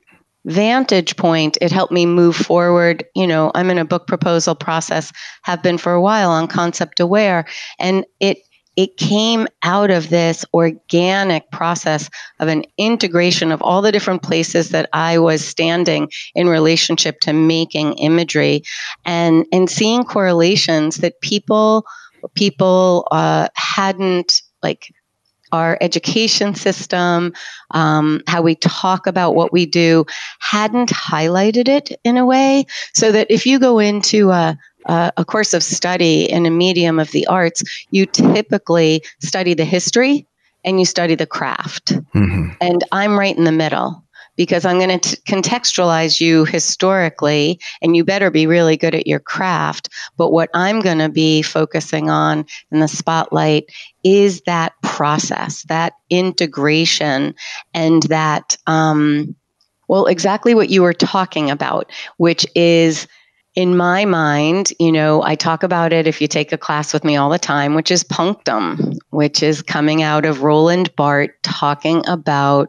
vantage 0.46 1.16
point. 1.16 1.58
It 1.60 1.72
helped 1.72 1.92
me 1.92 2.06
move 2.06 2.36
forward. 2.36 3.04
You 3.14 3.26
know, 3.26 3.50
I'm 3.54 3.70
in 3.70 3.78
a 3.78 3.84
book 3.84 4.06
proposal 4.06 4.54
process, 4.54 5.12
have 5.42 5.62
been 5.62 5.78
for 5.78 5.92
a 5.92 6.00
while 6.00 6.30
on 6.30 6.46
concept 6.48 7.00
aware. 7.00 7.44
And 7.78 8.06
it 8.20 8.38
it 8.76 8.96
came 8.96 9.46
out 9.62 9.90
of 9.90 10.08
this 10.08 10.44
organic 10.54 11.50
process 11.50 12.08
of 12.38 12.48
an 12.48 12.64
integration 12.78 13.52
of 13.52 13.60
all 13.62 13.82
the 13.82 13.92
different 13.92 14.22
places 14.22 14.70
that 14.70 14.88
I 14.92 15.18
was 15.18 15.46
standing 15.46 16.08
in 16.34 16.48
relationship 16.48 17.20
to 17.20 17.32
making 17.32 17.94
imagery 17.94 18.62
and, 19.04 19.44
and 19.52 19.68
seeing 19.68 20.04
correlations 20.04 20.98
that 20.98 21.20
people, 21.20 21.84
people 22.34 23.08
uh, 23.10 23.48
hadn't 23.54 24.42
like 24.62 24.92
our 25.52 25.76
education 25.80 26.54
system, 26.54 27.32
um, 27.72 28.22
how 28.26 28.42
we 28.42 28.54
talk 28.54 29.06
about 29.06 29.34
what 29.34 29.52
we 29.52 29.66
do, 29.66 30.04
hadn't 30.38 30.90
highlighted 30.90 31.68
it 31.68 31.98
in 32.04 32.16
a 32.16 32.26
way 32.26 32.64
so 32.94 33.10
that 33.12 33.26
if 33.30 33.46
you 33.46 33.58
go 33.58 33.78
into 33.78 34.30
a, 34.30 34.56
uh, 34.86 35.10
a 35.16 35.24
course 35.24 35.54
of 35.54 35.62
study 35.62 36.30
in 36.30 36.46
a 36.46 36.50
medium 36.50 36.98
of 36.98 37.10
the 37.10 37.26
arts, 37.26 37.62
you 37.90 38.06
typically 38.06 39.02
study 39.20 39.54
the 39.54 39.64
history 39.64 40.26
and 40.64 40.78
you 40.78 40.86
study 40.86 41.14
the 41.14 41.26
craft. 41.26 41.92
Mm-hmm. 42.14 42.50
And 42.60 42.84
I'm 42.92 43.18
right 43.18 43.36
in 43.36 43.44
the 43.44 43.52
middle 43.52 44.04
because 44.36 44.64
I'm 44.64 44.78
going 44.78 44.98
to 44.98 45.16
contextualize 45.22 46.18
you 46.18 46.46
historically, 46.46 47.60
and 47.82 47.94
you 47.94 48.04
better 48.04 48.30
be 48.30 48.46
really 48.46 48.76
good 48.76 48.94
at 48.94 49.06
your 49.06 49.20
craft. 49.20 49.90
But 50.16 50.30
what 50.30 50.48
I'm 50.54 50.80
going 50.80 50.98
to 50.98 51.10
be 51.10 51.42
focusing 51.42 52.08
on 52.08 52.46
in 52.70 52.80
the 52.80 52.88
spotlight 52.88 53.64
is 54.02 54.40
that 54.42 54.72
process, 54.82 55.64
that 55.64 55.92
integration, 56.08 57.34
and 57.74 58.02
that, 58.04 58.56
um, 58.66 59.36
well, 59.88 60.06
exactly 60.06 60.54
what 60.54 60.70
you 60.70 60.82
were 60.82 60.94
talking 60.94 61.50
about, 61.50 61.90
which 62.16 62.46
is 62.54 63.06
in 63.54 63.76
my 63.76 64.04
mind, 64.04 64.72
you 64.78 64.92
know, 64.92 65.22
I 65.22 65.34
talk 65.34 65.62
about 65.62 65.92
it 65.92 66.06
if 66.06 66.20
you 66.20 66.28
take 66.28 66.52
a 66.52 66.58
class 66.58 66.92
with 66.92 67.04
me 67.04 67.16
all 67.16 67.30
the 67.30 67.38
time, 67.38 67.74
which 67.74 67.90
is 67.90 68.04
punctum, 68.04 68.92
which 69.10 69.42
is 69.42 69.62
coming 69.62 70.02
out 70.02 70.24
of 70.24 70.42
Roland 70.42 70.94
Barthes 70.96 71.34
talking 71.42 72.02
about 72.06 72.68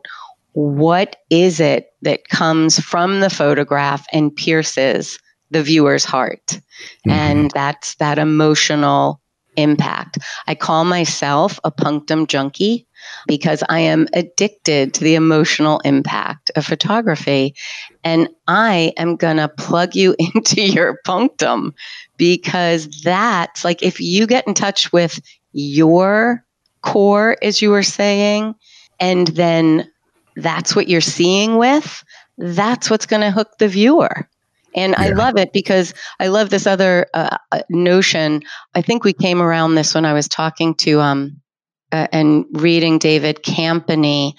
what 0.54 1.18
is 1.30 1.60
it 1.60 1.88
that 2.02 2.28
comes 2.28 2.80
from 2.80 3.20
the 3.20 3.30
photograph 3.30 4.06
and 4.12 4.36
pierces 4.36 5.20
the 5.52 5.64
viewer's 5.64 6.04
heart. 6.04 6.46
Mm-hmm. 6.48 7.12
And 7.12 7.52
that's 7.52 7.96
that 7.96 8.18
emotional 8.18 9.22
impact. 9.56 10.18
I 10.48 10.56
call 10.56 10.86
myself 10.86 11.60
a 11.64 11.72
punctum 11.72 12.26
junkie 12.26 12.88
because 13.28 13.64
I 13.70 13.80
am 13.80 14.08
addicted 14.14 14.94
to 14.94 15.04
the 15.04 15.16
emotional 15.16 15.80
impact 15.80 16.52
of 16.56 16.66
photography. 16.66 17.56
And 18.04 18.30
I 18.48 18.94
am 18.98 19.16
going 19.16 19.38
to 19.38 19.48
plug 19.48 19.96
you 19.96 20.16
into 20.36 20.62
your 20.62 21.00
punctum 21.06 21.74
because 22.18 23.02
that's 23.04 23.64
like 23.64 23.84
if 23.84 24.00
you 24.00 24.28
get 24.28 24.48
in 24.48 24.54
touch 24.54 24.92
with 24.92 25.20
your 25.54 26.44
core, 26.82 27.38
as 27.42 27.62
you 27.62 27.70
were 27.70 27.84
saying, 27.84 28.56
and 29.00 29.28
then 29.28 29.92
that's 30.36 30.76
what 30.76 30.88
you're 30.88 31.02
seeing 31.02 31.58
with, 31.58 32.04
that's 32.38 32.90
what's 32.90 33.06
going 33.06 33.22
to 33.22 33.32
hook 33.32 33.58
the 33.60 33.68
viewer. 33.68 34.28
And 34.76 34.96
yeah. 34.98 35.06
I 35.06 35.10
love 35.10 35.38
it 35.38 35.52
because 35.54 35.94
I 36.20 36.28
love 36.28 36.50
this 36.50 36.66
other 36.66 37.08
uh, 37.14 37.38
uh, 37.52 37.62
notion. 37.70 38.42
I 38.74 38.82
think 38.82 39.04
we 39.04 39.14
came 39.14 39.42
around 39.42 39.76
this 39.76 39.94
when 39.94 40.06
I 40.06 40.14
was 40.14 40.28
talking 40.28 40.76
to 40.76 41.02
um, 41.02 41.42
uh, 41.92 42.08
and 42.12 42.46
reading 42.54 42.98
David 42.98 43.44
Campany. 43.44 44.34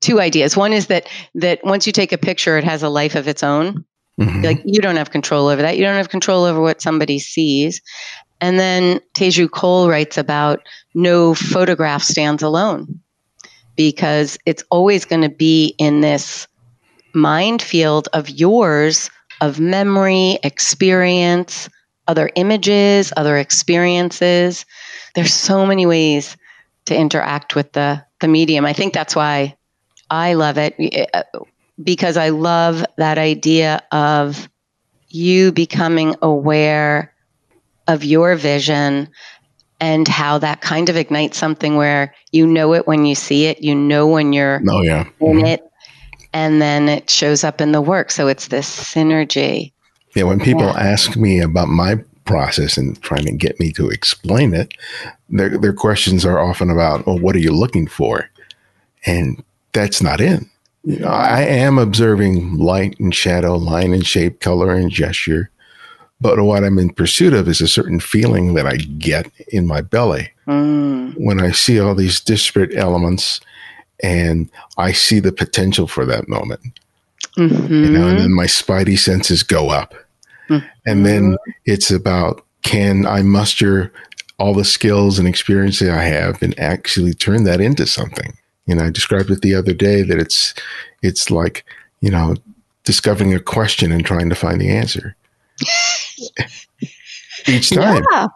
Two 0.00 0.20
ideas. 0.20 0.56
One 0.56 0.72
is 0.72 0.86
that 0.86 1.08
that 1.34 1.64
once 1.64 1.86
you 1.86 1.92
take 1.92 2.12
a 2.12 2.18
picture, 2.18 2.56
it 2.56 2.64
has 2.64 2.82
a 2.82 2.88
life 2.88 3.16
of 3.16 3.26
its 3.26 3.42
own. 3.42 3.84
Mm-hmm. 4.20 4.42
Like 4.42 4.62
you 4.64 4.80
don't 4.80 4.96
have 4.96 5.10
control 5.10 5.48
over 5.48 5.62
that. 5.62 5.76
You 5.76 5.84
don't 5.84 5.96
have 5.96 6.10
control 6.10 6.44
over 6.44 6.60
what 6.60 6.80
somebody 6.80 7.18
sees. 7.18 7.80
And 8.40 8.58
then 8.58 9.00
Teju 9.16 9.50
Cole 9.50 9.88
writes 9.88 10.16
about 10.16 10.60
no 10.94 11.34
photograph 11.34 12.02
stands 12.02 12.42
alone 12.42 13.00
because 13.76 14.38
it's 14.46 14.64
always 14.70 15.04
going 15.04 15.22
to 15.22 15.28
be 15.28 15.74
in 15.78 16.00
this 16.00 16.46
mind 17.14 17.62
field 17.62 18.08
of 18.12 18.28
yours 18.28 19.10
of 19.40 19.58
memory, 19.58 20.38
experience, 20.42 21.68
other 22.06 22.30
images, 22.34 23.12
other 23.16 23.38
experiences. 23.38 24.66
There's 25.14 25.32
so 25.32 25.64
many 25.64 25.86
ways 25.86 26.36
to 26.90 26.96
interact 26.96 27.54
with 27.54 27.72
the 27.72 28.04
the 28.20 28.28
medium. 28.28 28.66
I 28.66 28.72
think 28.72 28.92
that's 28.92 29.16
why 29.16 29.56
I 30.10 30.34
love 30.34 30.58
it 30.58 30.74
uh, 31.14 31.22
because 31.82 32.16
I 32.16 32.30
love 32.30 32.84
that 32.96 33.16
idea 33.16 33.80
of 33.92 34.48
you 35.08 35.52
becoming 35.52 36.16
aware 36.20 37.14
of 37.86 38.04
your 38.04 38.34
vision 38.34 39.08
and 39.80 40.06
how 40.06 40.38
that 40.38 40.60
kind 40.60 40.88
of 40.88 40.96
ignites 40.96 41.38
something 41.38 41.76
where 41.76 42.12
you 42.32 42.46
know 42.46 42.74
it 42.74 42.86
when 42.86 43.06
you 43.06 43.14
see 43.14 43.46
it, 43.46 43.62
you 43.62 43.74
know 43.74 44.08
when 44.08 44.32
you're 44.32 44.60
oh, 44.68 44.82
yeah. 44.82 45.08
in 45.20 45.36
mm-hmm. 45.36 45.46
it, 45.46 45.62
and 46.32 46.60
then 46.60 46.88
it 46.88 47.08
shows 47.08 47.44
up 47.44 47.60
in 47.60 47.72
the 47.72 47.80
work. 47.80 48.10
So 48.10 48.26
it's 48.26 48.48
this 48.48 48.68
synergy. 48.68 49.72
Yeah, 50.16 50.24
when 50.24 50.40
people 50.40 50.62
yeah. 50.62 50.80
ask 50.80 51.16
me 51.16 51.40
about 51.40 51.68
my 51.68 52.04
process 52.30 52.76
and 52.76 53.00
trying 53.02 53.24
to 53.24 53.32
get 53.32 53.58
me 53.60 53.72
to 53.72 53.88
explain 53.88 54.54
it, 54.54 54.72
their 55.28 55.58
their 55.58 55.72
questions 55.72 56.24
are 56.24 56.38
often 56.38 56.70
about, 56.70 57.06
"Well, 57.06 57.18
what 57.18 57.36
are 57.36 57.40
you 57.40 57.52
looking 57.52 57.86
for?" 57.86 58.28
And 59.06 59.42
that's 59.72 60.02
not 60.02 60.20
in. 60.20 60.48
You 60.84 61.00
know, 61.00 61.08
I 61.08 61.42
am 61.42 61.78
observing 61.78 62.56
light 62.56 62.98
and 62.98 63.14
shadow, 63.14 63.56
line 63.56 63.92
and 63.92 64.06
shape, 64.06 64.40
color 64.40 64.72
and 64.74 64.90
gesture. 64.90 65.50
But 66.20 66.40
what 66.42 66.64
I'm 66.64 66.78
in 66.78 66.90
pursuit 66.90 67.32
of 67.32 67.48
is 67.48 67.60
a 67.60 67.68
certain 67.68 68.00
feeling 68.00 68.54
that 68.54 68.66
I 68.66 68.76
get 68.76 69.30
in 69.48 69.66
my 69.66 69.80
belly 69.80 70.30
mm. 70.46 71.14
when 71.16 71.40
I 71.40 71.50
see 71.50 71.80
all 71.80 71.94
these 71.94 72.20
disparate 72.20 72.74
elements 72.74 73.40
and 74.02 74.50
I 74.76 74.92
see 74.92 75.20
the 75.20 75.32
potential 75.32 75.86
for 75.86 76.04
that 76.06 76.28
moment. 76.28 76.60
Mm-hmm. 77.36 77.72
You 77.72 77.90
know, 77.90 78.08
and 78.08 78.18
then 78.18 78.34
my 78.34 78.46
spidey 78.46 78.98
senses 78.98 79.42
go 79.42 79.70
up. 79.70 79.94
Mm-hmm. 80.50 80.66
And 80.86 81.06
then 81.06 81.36
it's 81.64 81.90
about 81.90 82.44
can 82.62 83.06
I 83.06 83.22
muster 83.22 83.92
all 84.38 84.54
the 84.54 84.64
skills 84.64 85.18
and 85.18 85.28
experience 85.28 85.78
that 85.78 85.90
I 85.90 86.04
have 86.04 86.42
and 86.42 86.58
actually 86.58 87.14
turn 87.14 87.44
that 87.44 87.60
into 87.60 87.86
something? 87.86 88.36
You 88.66 88.74
know, 88.74 88.84
I 88.84 88.90
described 88.90 89.30
it 89.30 89.42
the 89.42 89.54
other 89.54 89.72
day 89.72 90.02
that 90.02 90.18
it's 90.18 90.54
it's 91.02 91.30
like, 91.30 91.64
you 92.00 92.10
know, 92.10 92.36
discovering 92.84 93.34
a 93.34 93.40
question 93.40 93.92
and 93.92 94.04
trying 94.04 94.28
to 94.28 94.34
find 94.34 94.60
the 94.60 94.70
answer. 94.70 95.16
Each 97.46 97.70
time. 97.70 98.04
Yeah. 98.10 98.26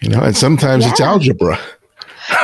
You 0.00 0.10
know, 0.10 0.20
and 0.20 0.36
sometimes 0.36 0.84
yeah. 0.84 0.90
it's 0.90 1.00
algebra. 1.00 1.58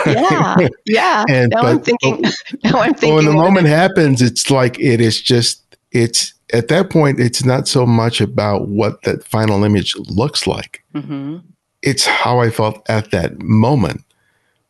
yeah, 0.06 0.56
yeah. 0.87 1.24
and 1.28 1.52
now 1.54 1.62
but, 1.62 1.68
I'm 1.68 1.80
thinking. 1.80 2.24
Now 2.64 2.80
I'm 2.80 2.94
thinking. 2.94 3.14
When 3.14 3.24
the 3.24 3.32
moment 3.32 3.66
it. 3.66 3.70
happens, 3.70 4.22
it's 4.22 4.50
like 4.50 4.78
it 4.78 5.00
is 5.00 5.20
just. 5.20 5.61
It's 5.90 6.32
at 6.53 6.69
that 6.69 6.91
point, 6.91 7.19
it's 7.19 7.45
not 7.45 7.67
so 7.67 7.87
much 7.87 8.21
about 8.21 8.69
what 8.69 9.03
that 9.03 9.25
final 9.25 9.65
image 9.65 9.97
looks 9.97 10.47
like. 10.47 10.85
Mm-hmm. 10.95 11.38
It's 11.83 12.05
how 12.05 12.41
I 12.41 12.51
felt 12.51 12.88
at 12.88 13.11
that 13.11 13.41
moment 13.41 14.05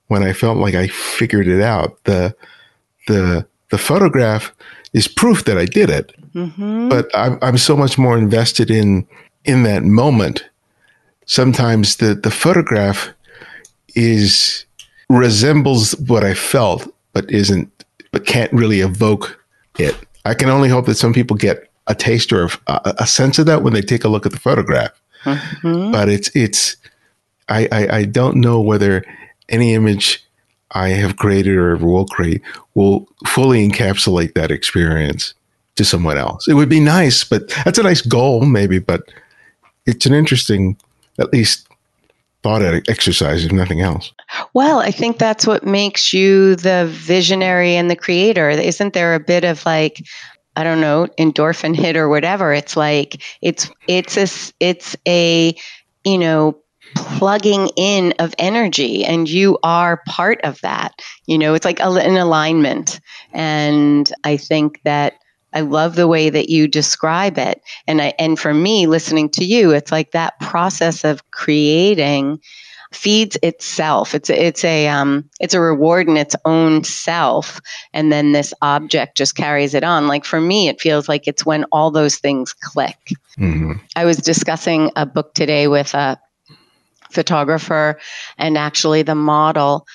when 0.07 0.23
I 0.23 0.33
felt 0.33 0.59
like 0.59 0.75
I 0.75 0.89
figured 0.89 1.49
it 1.49 1.61
out. 1.61 2.03
The 2.05 2.35
the 3.09 3.47
the 3.71 3.79
photograph 3.79 4.53
is 4.93 5.09
proof 5.09 5.45
that 5.45 5.59
I 5.59 5.65
did 5.65 5.91
it, 5.91 6.15
mm-hmm. 6.35 6.89
but 6.89 7.11
I'm, 7.15 7.39
I'm 7.43 7.59
so 7.59 7.77
much 7.77 7.99
more 7.99 8.17
invested 8.17 8.71
in 8.71 9.07
in 9.45 9.65
that 9.65 9.83
moment. 9.83 10.49
Sometimes 11.27 11.97
the 11.97 12.15
the 12.15 12.31
photograph 12.31 13.11
is 13.95 14.65
resembles 15.09 15.93
what 16.01 16.25
I 16.25 16.35
felt, 16.35 16.89
but 17.13 17.31
isn't, 17.31 17.85
but 18.13 18.25
can't 18.25 18.53
really 18.53 18.81
evoke 18.81 19.39
it. 19.79 19.97
I 20.25 20.35
can 20.35 20.49
only 20.49 20.69
hope 20.69 20.87
that 20.87 20.95
some 20.95 21.13
people 21.13 21.37
get 21.37 21.72
a 21.87 21.95
taste 21.95 22.33
or 22.33 22.49
a, 22.67 22.95
a 22.99 23.07
sense 23.07 23.39
of 23.39 23.47
that 23.47 23.63
when 23.63 23.73
they 23.73 23.83
take 23.83 24.05
a 24.05 24.09
look 24.09 24.27
at 24.27 24.33
the 24.33 24.39
photograph. 24.39 24.93
mm-hmm. 25.25 25.93
but 25.93 26.09
it's 26.09 26.31
it's 26.35 26.77
I, 27.49 27.69
I 27.71 27.97
I 27.99 28.05
don't 28.05 28.37
know 28.37 28.61
whether 28.61 29.05
any 29.49 29.75
image 29.75 30.25
I 30.73 30.89
have 30.91 31.17
created 31.17 31.57
or 31.57 31.73
ever 31.73 31.87
will 31.87 32.07
create 32.07 32.43
will 32.75 33.09
fully 33.27 33.69
encapsulate 33.69 34.35
that 34.35 34.51
experience 34.51 35.35
to 35.77 35.85
someone 35.85 36.19
else. 36.19 36.49
It 36.49 36.55
would 36.55 36.69
be 36.69 36.81
nice, 36.81 37.25
but 37.25 37.49
that's 37.65 37.79
a 37.79 37.83
nice 37.83 38.01
goal, 38.01 38.45
maybe, 38.45 38.79
but 38.79 39.03
it's 39.87 40.07
an 40.07 40.15
interesting, 40.15 40.77
at 41.19 41.33
least 41.33 41.69
thought 42.43 42.63
exercise, 42.89 43.45
if 43.45 43.53
nothing 43.53 43.81
else. 43.81 44.13
Well, 44.53 44.81
I 44.81 44.91
think 44.91 45.19
that's 45.19 45.47
what 45.47 45.65
makes 45.65 46.13
you 46.13 46.57
the 46.57 46.89
visionary 46.91 47.77
and 47.77 47.89
the 47.91 47.97
creator. 47.97 48.51
Isn't 48.51 48.95
there 48.95 49.15
a 49.15 49.21
bit 49.21 49.45
of 49.45 49.65
like, 49.65 50.05
I 50.57 50.65
don't 50.65 50.81
know, 50.81 51.07
endorphin 51.19 51.75
hit 51.75 51.97
or 51.97 52.09
whatever? 52.09 52.53
It's 52.53 52.77
like 52.77 53.23
it's 53.41 53.71
it's 53.89 54.17
a 54.17 54.53
it's 54.61 54.97
a 55.07 55.57
you 56.05 56.19
know 56.19 56.59
plugging 56.95 57.69
in 57.77 58.13
of 58.19 58.35
energy 58.39 59.05
and 59.05 59.29
you 59.29 59.59
are 59.63 60.03
part 60.07 60.39
of 60.45 60.61
that 60.61 60.93
you 61.25 61.39
know 61.39 61.55
it's 61.55 61.65
like 61.65 61.81
an 61.81 62.17
alignment 62.19 63.01
and 63.33 64.13
i 64.25 64.37
think 64.37 64.79
that 64.85 65.15
I 65.53 65.61
love 65.61 65.97
the 65.97 66.09
way 66.09 66.31
that 66.31 66.49
you 66.49 66.67
describe 66.67 67.37
it. 67.39 67.61
And 67.87 68.01
I, 68.01 68.15
and 68.19 68.39
for 68.39 68.55
me, 68.55 68.87
listening 68.87 69.29
to 69.31 69.45
you, 69.45 69.73
it's 69.73 69.93
like 69.93 70.13
that 70.13 70.41
process 70.41 71.05
of 71.05 71.31
creating 71.31 72.41
feeds 72.95 73.37
itself. 73.43 74.15
It's 74.15 74.31
it's 74.31 74.65
a 74.65 74.89
um, 74.89 75.29
it's 75.41 75.55
a 75.55 75.61
reward 75.61 76.09
in 76.09 76.17
its 76.17 76.37
own 76.45 76.85
self, 76.85 77.61
and 77.93 78.13
then 78.13 78.33
this 78.33 78.55
object 78.63 79.17
just 79.17 79.35
carries 79.35 79.75
it 79.75 79.85
on. 79.85 80.09
Like 80.09 80.25
for 80.25 80.41
me, 80.41 80.69
it 80.69 80.81
feels 80.81 81.09
like 81.09 81.27
it's 81.27 81.47
when 81.47 81.65
all 81.73 81.91
those 81.91 82.17
things 82.17 82.53
click. 82.53 82.99
Mm-hmm. 83.39 83.73
I 83.97 84.05
was 84.05 84.19
discussing 84.19 84.91
a 84.97 85.07
book 85.07 85.35
today 85.35 85.69
with 85.69 85.95
a 85.95 86.19
photographer, 87.11 87.99
and 88.39 88.57
actually 88.57 89.03
the 89.03 89.15
model 89.15 89.87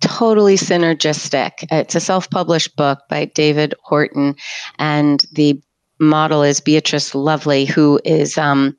totally 0.00 0.56
synergistic. 0.56 1.52
It's 1.70 1.94
a 1.94 2.00
self 2.00 2.30
published 2.30 2.76
book 2.76 3.00
by 3.08 3.26
David 3.26 3.74
Horton, 3.82 4.36
and 4.78 5.24
the 5.32 5.60
model 5.98 6.42
is 6.42 6.60
Beatrice 6.60 7.14
Lovely, 7.14 7.64
who 7.64 8.00
is 8.04 8.36
um, 8.36 8.76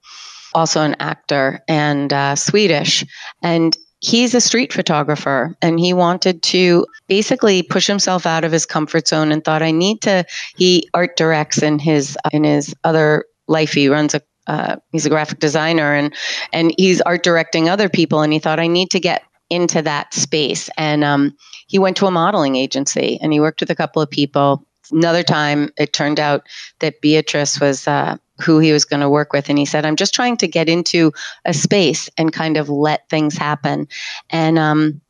also 0.58 0.82
an 0.82 0.96
actor 1.00 1.64
and 1.68 2.12
uh, 2.12 2.36
Swedish. 2.36 3.06
And 3.42 3.78
he's 4.00 4.34
a 4.34 4.42
street 4.42 4.74
photographer 4.74 5.56
and 5.62 5.80
he 5.80 5.94
wanted 5.94 6.44
to 6.44 6.86
basically 7.08 7.64
push 7.64 7.88
himself 7.88 8.26
out 8.26 8.44
of 8.44 8.52
his 8.52 8.66
comfort 8.66 9.08
zone 9.08 9.32
and 9.32 9.44
thought 9.44 9.64
I 9.64 9.72
need 9.72 10.02
to 10.02 10.24
he 10.56 10.88
art 10.94 11.18
directs 11.18 11.64
in 11.64 11.80
his 11.80 12.16
in 12.32 12.44
his 12.44 12.76
other 12.84 13.26
life 13.48 13.74
he 13.74 13.90
runs 13.90 14.14
a 14.14 14.22
uh, 14.46 14.76
he's 14.92 15.08
a 15.08 15.10
graphic 15.10 15.40
designer 15.40 15.96
and 15.96 16.14
and 16.54 16.74
he's 16.78 17.02
art 17.02 17.24
directing 17.24 17.70
other 17.70 17.90
people 17.90 18.22
and 18.22 18.32
he 18.32 18.38
thought 18.38 18.60
I 18.60 18.68
need 18.68 18.92
to 18.92 19.00
get 19.00 19.24
into 19.50 19.82
that 19.82 20.14
space. 20.14 20.70
And 20.78 21.04
um, 21.04 21.38
he 21.68 21.80
went 21.80 21.98
to 21.98 22.08
a 22.08 22.12
modeling 22.12 22.56
agency 22.56 23.20
and 23.22 23.32
he 23.32 23.40
worked 23.40 23.62
with 23.62 23.72
a 23.72 23.76
couple 23.76 24.02
of 24.02 24.10
people. 24.10 24.66
Another 24.92 25.24
time, 25.24 25.70
it 25.78 25.94
turned 25.94 26.20
out 26.20 26.48
that 26.80 27.02
Beatrice 27.02 27.60
was 27.60 27.88
uh, 27.88 28.18
who 28.42 28.60
he 28.60 28.72
was 28.72 28.86
going 28.86 29.00
to 29.00 29.10
work 29.10 29.34
with. 29.34 29.50
And 29.50 29.58
he 29.58 29.66
said, 29.66 29.86
I'm 29.86 29.96
just 29.96 30.14
trying 30.14 30.38
to 30.38 30.48
get 30.48 30.70
into 30.70 31.12
a 31.46 31.54
space 31.54 32.10
and 32.18 32.32
kind 32.32 32.58
of 32.58 32.70
let 32.70 33.10
things 33.10 33.38
happen. 33.38 33.88
And 34.30 34.60
um, 34.60 35.02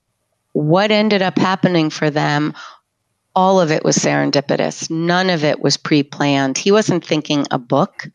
what 0.54 0.92
ended 0.92 1.22
up 1.22 1.38
happening 1.38 1.90
for 1.90 2.10
them 2.10 2.54
all 3.38 3.62
of 3.62 3.70
it 3.72 3.84
was 3.84 3.96
serendipitous. 3.96 4.90
None 4.90 5.30
of 5.30 5.44
it 5.44 5.60
was 5.60 5.78
pre 5.78 6.02
planned. 6.02 6.58
He 6.58 6.72
wasn't 6.72 7.06
thinking 7.06 7.46
a 7.52 7.60
book. 7.60 8.10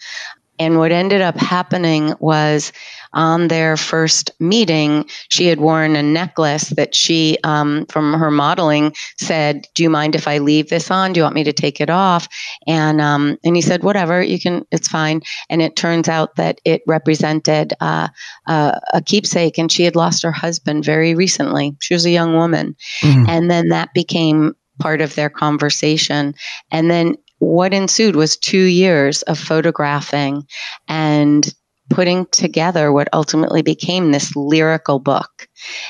And 0.63 0.79
what 0.79 0.93
ended 0.93 1.21
up 1.21 1.37
happening 1.37 2.15
was 2.21 2.73
on 3.13 3.49
their 3.49 3.77
first 3.77 4.31
meeting, 4.39 5.07
she 5.29 5.49
had 5.49 5.59
worn 5.59 5.97
a 5.97 6.05
necklace 6.05 6.69
that 6.77 6.95
she, 6.95 7.37
um, 7.43 7.85
from 7.87 8.15
her 8.15 8.31
modeling, 8.31 8.95
said, 9.19 9.67
"Do 9.75 9.83
you 9.83 9.91
mind 9.91 10.15
if 10.15 10.29
I 10.29 10.39
leave 10.39 10.69
this 10.69 10.89
on? 10.89 11.13
Do 11.13 11.19
you 11.19 11.25
want 11.25 11.35
me 11.35 11.43
to 11.45 11.53
take 11.53 11.81
it 11.81 11.91
off?" 11.91 12.29
And 12.69 13.01
um, 13.01 13.39
and 13.45 13.57
he 13.57 13.63
said, 13.63 13.83
"Whatever, 13.83 14.23
you 14.23 14.39
can. 14.39 14.65
It's 14.71 14.87
fine." 14.87 15.23
And 15.51 15.61
it 15.61 15.75
turns 15.75 16.09
out 16.09 16.37
that 16.37 16.61
it 16.65 16.83
represented 16.87 17.75
uh, 17.81 18.09
uh, 18.47 18.79
a 18.95 19.03
keepsake, 19.03 19.59
and 19.59 19.71
she 19.71 19.83
had 19.83 19.97
lost 19.97 20.23
her 20.23 20.33
husband 20.33 20.85
very 20.85 21.17
recently. 21.17 21.77
She 21.81 21.95
was 21.95 22.07
a 22.07 22.11
young 22.11 22.35
woman, 22.37 22.77
mm-hmm. 23.01 23.29
and 23.29 23.51
then 23.51 23.71
that 23.71 23.93
became 23.95 24.55
part 24.79 25.01
of 25.01 25.15
their 25.15 25.31
conversation. 25.31 26.35
And 26.71 26.91
then 26.91 27.17
what 27.43 27.75
ensued 27.75 28.15
was 28.15 28.37
two 28.37 28.57
years 28.57 29.23
of 29.23 29.37
photographing 29.37 30.47
and 30.87 31.53
putting 31.91 32.25
together 32.27 32.93
what 32.93 33.09
ultimately 33.13 33.63
became 33.63 34.13
this 34.13 34.37
lyrical 34.37 35.01
book. 35.01 35.49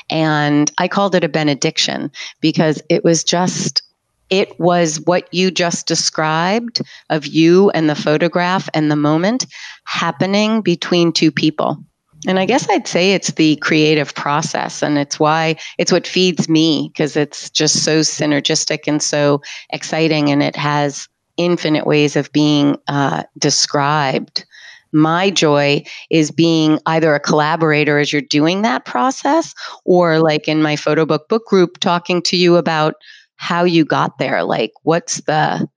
And 0.09 0.71
I 0.79 0.87
called 0.87 1.13
it 1.13 1.23
a 1.23 1.29
benediction 1.29 2.11
because 2.41 2.81
it 2.89 3.03
was 3.03 3.23
just 3.23 3.83
it 4.31 4.59
was 4.59 4.99
what 5.01 5.31
you 5.31 5.51
just 5.51 5.85
described 5.85 6.81
of 7.11 7.27
you 7.27 7.69
and 7.69 7.87
the 7.87 7.93
photograph 7.93 8.67
and 8.73 8.89
the 8.89 8.95
moment 8.95 9.45
happening 9.83 10.63
between 10.63 11.11
two 11.11 11.31
people. 11.31 11.77
And 12.25 12.39
I 12.39 12.45
guess 12.45 12.67
I'd 12.67 12.87
say 12.87 13.13
it's 13.13 13.33
the 13.33 13.57
creative 13.57 14.15
process, 14.15 14.81
and 14.81 14.97
it's 14.97 15.19
why 15.19 15.57
it's 15.77 15.91
what 15.91 16.07
feeds 16.07 16.49
me 16.49 16.89
because 16.91 17.15
it's 17.15 17.51
just 17.51 17.83
so 17.83 17.99
synergistic 17.99 18.87
and 18.87 19.03
so 19.03 19.41
exciting, 19.69 20.31
and 20.31 20.41
it 20.41 20.55
has 20.55 21.07
infinite 21.37 21.85
ways 21.85 22.15
of 22.15 22.31
being 22.31 22.77
uh, 22.87 23.23
described. 23.37 24.45
My 24.91 25.31
joy 25.31 25.83
is 26.11 26.29
being 26.29 26.79
either 26.85 27.15
a 27.15 27.19
collaborator 27.19 27.97
as 27.97 28.13
you're 28.13 28.21
doing 28.21 28.61
that 28.61 28.85
process, 28.85 29.55
or 29.85 30.19
like 30.19 30.47
in 30.47 30.61
my 30.61 30.75
photo 30.75 31.05
book 31.05 31.27
book 31.29 31.45
group, 31.47 31.79
talking 31.79 32.21
to 32.23 32.37
you 32.37 32.57
about 32.57 32.95
how 33.37 33.63
you 33.63 33.85
got 33.85 34.19
there. 34.19 34.43
Like, 34.43 34.71
what's 34.83 35.21
the 35.21 35.67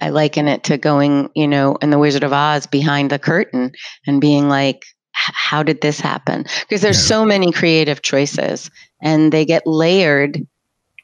I 0.00 0.10
liken 0.10 0.46
it 0.46 0.62
to 0.64 0.76
going, 0.76 1.30
you 1.34 1.48
know, 1.48 1.76
in 1.76 1.90
the 1.90 1.98
Wizard 1.98 2.22
of 2.22 2.32
Oz 2.32 2.66
behind 2.66 3.10
the 3.10 3.18
curtain 3.18 3.72
and 4.06 4.20
being 4.20 4.48
like, 4.48 4.84
how 5.12 5.62
did 5.62 5.80
this 5.80 5.98
happen? 5.98 6.44
Because 6.60 6.82
there's 6.82 6.98
yeah. 6.98 7.08
so 7.08 7.24
many 7.24 7.50
creative 7.50 8.02
choices 8.02 8.70
and 9.00 9.32
they 9.32 9.44
get 9.44 9.66
layered. 9.66 10.46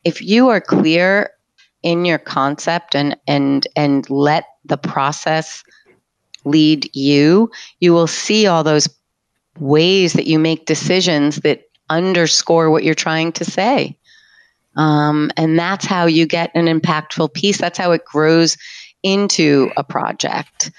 If 0.04 0.20
you 0.20 0.48
are 0.48 0.60
clear 0.60 1.30
in 1.82 2.04
your 2.04 2.18
concept 2.18 2.94
and 2.94 3.16
and 3.26 3.66
and 3.76 4.08
let 4.08 4.44
the 4.64 4.76
process 4.76 5.64
lead 6.44 6.88
you 6.94 7.50
you 7.80 7.92
will 7.92 8.06
see 8.06 8.46
all 8.46 8.64
those 8.64 8.88
ways 9.58 10.14
that 10.14 10.26
you 10.26 10.38
make 10.38 10.66
decisions 10.66 11.36
that 11.36 11.64
underscore 11.90 12.70
what 12.70 12.84
you're 12.84 12.94
trying 12.94 13.32
to 13.32 13.44
say. 13.44 13.98
Um, 14.76 15.30
and 15.36 15.58
that's 15.58 15.84
how 15.84 16.06
you 16.06 16.26
get 16.26 16.50
an 16.54 16.66
impactful 16.66 17.34
piece. 17.34 17.58
That's 17.58 17.78
how 17.78 17.92
it 17.92 18.04
grows 18.04 18.56
into 19.02 19.70
a 19.76 19.84
project. 19.84 20.70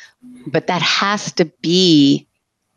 But 0.48 0.68
that 0.68 0.82
has 0.82 1.32
to 1.34 1.46
be 1.46 2.28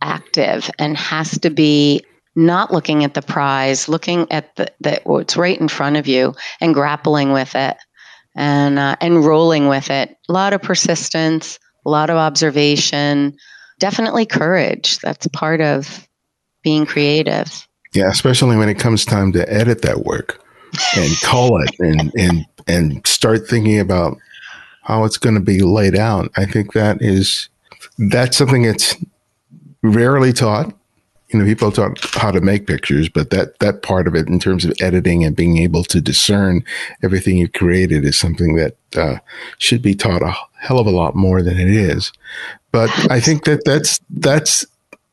active 0.02 0.70
and 0.78 0.96
has 0.96 1.38
to 1.38 1.50
be 1.50 2.04
not 2.38 2.70
looking 2.70 3.02
at 3.02 3.14
the 3.14 3.22
prize 3.22 3.88
looking 3.88 4.30
at 4.30 4.54
the, 4.56 4.70
the 4.78 5.00
what's 5.04 5.38
right 5.38 5.58
in 5.58 5.68
front 5.68 5.96
of 5.96 6.06
you 6.06 6.34
and 6.60 6.74
grappling 6.74 7.32
with 7.32 7.54
it 7.54 7.78
and 8.36 8.78
uh, 8.78 8.96
and 9.00 9.24
rolling 9.24 9.68
with 9.68 9.90
it. 9.90 10.16
A 10.28 10.32
lot 10.32 10.52
of 10.52 10.62
persistence, 10.62 11.58
a 11.84 11.90
lot 11.90 12.10
of 12.10 12.16
observation, 12.16 13.36
definitely 13.78 14.26
courage. 14.26 14.98
That's 14.98 15.26
part 15.28 15.60
of 15.60 16.06
being 16.62 16.86
creative. 16.86 17.66
Yeah, 17.94 18.08
especially 18.08 18.56
when 18.56 18.68
it 18.68 18.78
comes 18.78 19.04
time 19.04 19.32
to 19.32 19.52
edit 19.52 19.82
that 19.82 20.04
work 20.04 20.42
and 20.96 21.20
call 21.22 21.62
it 21.62 21.74
and 21.80 22.12
and 22.16 22.46
and 22.68 23.06
start 23.06 23.48
thinking 23.48 23.80
about 23.80 24.18
how 24.82 25.04
it's 25.04 25.18
going 25.18 25.34
to 25.34 25.40
be 25.40 25.60
laid 25.60 25.96
out. 25.96 26.30
I 26.36 26.44
think 26.44 26.74
that 26.74 26.98
is 27.00 27.48
that's 27.98 28.36
something 28.36 28.62
that's 28.62 28.94
rarely 29.82 30.32
taught 30.32 30.74
you 31.28 31.38
know, 31.38 31.44
people 31.44 31.72
taught 31.72 31.98
how 32.14 32.30
to 32.30 32.40
make 32.40 32.66
pictures, 32.66 33.08
but 33.08 33.30
that 33.30 33.58
that 33.58 33.82
part 33.82 34.06
of 34.06 34.14
it, 34.14 34.28
in 34.28 34.38
terms 34.38 34.64
of 34.64 34.72
editing 34.80 35.24
and 35.24 35.34
being 35.34 35.58
able 35.58 35.82
to 35.84 36.00
discern 36.00 36.64
everything 37.02 37.36
you 37.36 37.48
created, 37.48 38.04
is 38.04 38.18
something 38.18 38.54
that 38.56 38.76
uh, 38.94 39.18
should 39.58 39.82
be 39.82 39.94
taught 39.94 40.22
a 40.22 40.34
hell 40.58 40.78
of 40.78 40.86
a 40.86 40.90
lot 40.90 41.16
more 41.16 41.42
than 41.42 41.58
it 41.58 41.70
is. 41.70 42.12
But 42.70 42.90
I 43.10 43.20
think 43.20 43.44
that 43.44 43.64
that's 43.64 44.00
that's 44.10 44.64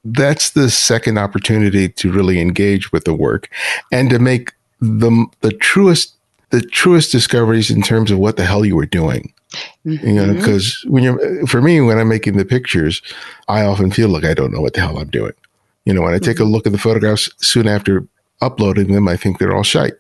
that's 0.06 0.52
the 0.52 0.70
second 0.70 1.18
opportunity 1.18 1.90
to 1.90 2.12
really 2.12 2.40
engage 2.40 2.92
with 2.92 3.06
the 3.06 3.14
work 3.14 3.50
and 3.92 4.10
to 4.10 4.20
make 4.20 4.54
the 4.80 5.26
the 5.42 5.52
truest 5.52 6.14
the 6.52 6.62
truest 6.62 7.12
discoveries 7.12 7.72
in 7.72 7.82
terms 7.82 8.12
of 8.12 8.20
what 8.20 8.38
the 8.38 8.46
hell 8.46 8.64
you 8.64 8.76
were 8.76 8.86
doing. 8.86 9.34
Mm-hmm. 9.86 10.08
You 10.08 10.14
know, 10.14 10.34
because 10.34 10.66
mm-hmm. 10.66 10.92
when 10.92 11.04
you're 11.04 11.48
for 11.48 11.62
me, 11.62 11.82
when 11.82 11.98
I'm 11.98 12.10
making 12.10 12.38
the 12.38 12.46
pictures, 12.46 13.02
I 13.48 13.66
often 13.66 13.92
feel 13.92 14.10
like 14.10 14.24
I 14.24 14.34
don't 14.34 14.52
know 14.52 14.62
what 14.62 14.74
the 14.74 14.82
hell 14.82 15.00
I'm 15.00 15.10
doing. 15.10 15.34
You 15.86 15.94
know, 15.94 16.02
when 16.02 16.14
I 16.14 16.20
take 16.20 16.40
a 16.40 16.44
mm-hmm. 16.44 16.52
look 16.52 16.66
at 16.66 16.72
the 16.72 16.78
photographs 16.78 17.30
soon 17.38 17.68
after 17.68 18.08
uploading 18.42 18.94
them, 18.94 19.08
I 19.08 19.18
think 19.18 19.38
they're 19.38 19.56
all 19.56 19.64
shite. 19.64 19.94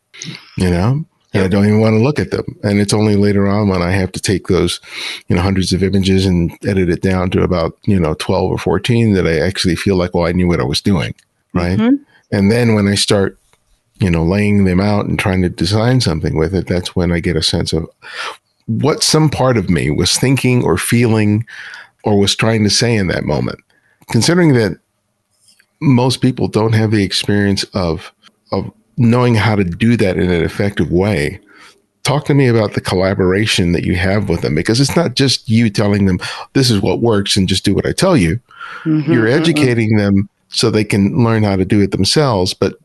You 0.57 0.69
know, 0.69 1.05
and 1.33 1.43
I 1.43 1.47
don't 1.47 1.65
even 1.65 1.79
want 1.79 1.93
to 1.93 2.03
look 2.03 2.19
at 2.19 2.31
them. 2.31 2.45
And 2.63 2.79
it's 2.79 2.93
only 2.93 3.15
later 3.15 3.47
on 3.47 3.67
when 3.67 3.81
I 3.81 3.91
have 3.91 4.11
to 4.13 4.21
take 4.21 4.47
those, 4.47 4.79
you 5.27 5.35
know, 5.35 5.41
hundreds 5.41 5.73
of 5.73 5.81
images 5.81 6.25
and 6.25 6.51
edit 6.65 6.89
it 6.89 7.01
down 7.01 7.31
to 7.31 7.41
about, 7.41 7.77
you 7.85 7.99
know, 7.99 8.13
12 8.15 8.51
or 8.51 8.57
14 8.57 9.13
that 9.13 9.25
I 9.25 9.39
actually 9.39 9.75
feel 9.75 9.95
like, 9.95 10.13
well, 10.13 10.27
I 10.27 10.31
knew 10.31 10.47
what 10.47 10.59
I 10.59 10.65
was 10.65 10.81
doing. 10.81 11.15
Right. 11.53 11.77
Mm-hmm. 11.77 11.95
And 12.31 12.51
then 12.51 12.75
when 12.75 12.87
I 12.87 12.95
start, 12.95 13.37
you 13.99 14.11
know, 14.11 14.23
laying 14.23 14.65
them 14.65 14.79
out 14.79 15.05
and 15.05 15.17
trying 15.17 15.41
to 15.41 15.49
design 15.49 16.01
something 16.01 16.37
with 16.37 16.53
it, 16.53 16.67
that's 16.67 16.95
when 16.95 17.11
I 17.11 17.19
get 17.19 17.35
a 17.35 17.43
sense 17.43 17.73
of 17.73 17.87
what 18.65 19.03
some 19.03 19.29
part 19.29 19.57
of 19.57 19.69
me 19.69 19.89
was 19.89 20.17
thinking 20.17 20.63
or 20.63 20.77
feeling 20.77 21.45
or 22.03 22.19
was 22.19 22.35
trying 22.35 22.63
to 22.63 22.69
say 22.69 22.95
in 22.95 23.07
that 23.07 23.23
moment. 23.23 23.59
Considering 24.11 24.53
that 24.53 24.79
most 25.81 26.21
people 26.21 26.47
don't 26.47 26.73
have 26.73 26.91
the 26.91 27.03
experience 27.03 27.63
of, 27.73 28.13
of 28.51 28.71
knowing 28.97 29.35
how 29.35 29.55
to 29.55 29.63
do 29.63 29.97
that 29.97 30.17
in 30.17 30.29
an 30.29 30.43
effective 30.43 30.91
way. 30.91 31.39
Talk 32.03 32.25
to 32.25 32.33
me 32.33 32.47
about 32.47 32.73
the 32.73 32.81
collaboration 32.81 33.71
that 33.71 33.85
you 33.85 33.95
have 33.95 34.27
with 34.27 34.41
them 34.41 34.55
because 34.55 34.81
it's 34.81 34.95
not 34.95 35.15
just 35.15 35.47
you 35.47 35.69
telling 35.69 36.05
them 36.05 36.19
this 36.51 36.69
is 36.69 36.81
what 36.81 36.99
works 36.99 37.37
and 37.37 37.47
just 37.47 37.63
do 37.63 37.73
what 37.73 37.85
I 37.85 37.93
tell 37.93 38.17
you. 38.17 38.39
Mm-hmm, 38.83 39.11
You're 39.11 39.25
mm-hmm. 39.25 39.41
educating 39.41 39.91
mm-hmm. 39.91 40.15
them 40.15 40.29
so 40.49 40.69
they 40.69 40.83
can 40.83 41.23
learn 41.23 41.43
how 41.43 41.55
to 41.55 41.65
do 41.65 41.81
it 41.81 41.91
themselves. 41.91 42.53
But 42.53 42.75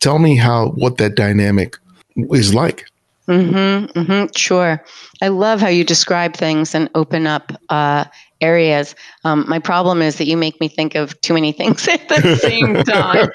tell 0.00 0.18
me 0.18 0.36
how 0.36 0.68
what 0.70 0.98
that 0.98 1.14
dynamic 1.14 1.78
is 2.16 2.54
like. 2.54 2.86
Mm-hmm, 3.28 3.98
mm-hmm, 3.98 4.26
sure. 4.36 4.84
I 5.22 5.28
love 5.28 5.60
how 5.60 5.68
you 5.68 5.84
describe 5.84 6.36
things 6.36 6.74
and 6.74 6.90
open 6.94 7.26
up 7.26 7.52
uh, 7.70 8.04
areas. 8.44 8.94
Um, 9.24 9.44
my 9.48 9.58
problem 9.58 10.02
is 10.02 10.18
that 10.18 10.26
you 10.26 10.36
make 10.36 10.60
me 10.60 10.68
think 10.68 10.94
of 10.94 11.18
too 11.22 11.32
many 11.34 11.52
things 11.52 11.88
at 11.96 12.08
the 12.08 12.36
same 12.36 12.74
time. 12.84 13.30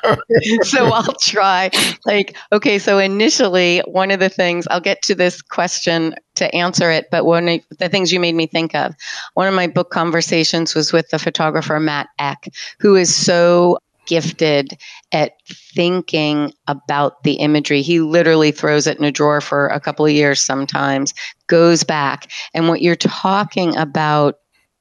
so 0.64 0.86
I'll 0.86 1.16
try. 1.16 1.72
Like, 2.06 2.38
okay, 2.52 2.78
so 2.78 3.00
initially, 3.00 3.82
one 3.88 4.12
of 4.12 4.20
the 4.20 4.30
things, 4.30 4.68
I'll 4.70 4.80
get 4.80 5.02
to 5.04 5.16
this 5.16 5.42
question 5.42 6.16
to 6.36 6.54
answer 6.56 6.92
it, 6.92 7.08
but 7.12 7.26
one 7.26 7.50
of 7.50 7.62
the 7.80 7.90
things 7.90 8.14
you 8.14 8.20
made 8.20 8.36
me 8.36 8.48
think 8.48 8.76
of, 8.76 8.96
one 9.34 9.48
of 9.48 9.54
my 9.54 9.68
book 9.68 9.90
conversations 9.90 10.76
was 10.76 10.94
with 10.94 11.10
the 11.10 11.20
photographer 11.20 11.80
Matt 11.80 12.08
Eich, 12.20 12.54
who 12.80 12.96
is 12.96 13.14
so 13.14 13.80
gifted 14.10 14.76
at 15.12 15.34
thinking 15.48 16.52
about 16.68 17.24
the 17.24 17.34
imagery. 17.34 17.82
He 17.84 18.02
literally 18.02 18.52
throws 18.52 18.88
it 18.88 18.98
in 18.98 19.06
a 19.06 19.12
drawer 19.12 19.40
for 19.40 19.68
a 19.68 19.80
couple 19.80 20.06
of 20.06 20.12
years 20.12 20.42
sometimes, 20.42 21.14
goes 21.48 21.84
back. 21.84 22.30
And 22.54 22.68
what 22.68 22.82
you're 22.82 22.96
talking 22.96 23.78
about, 23.78 24.40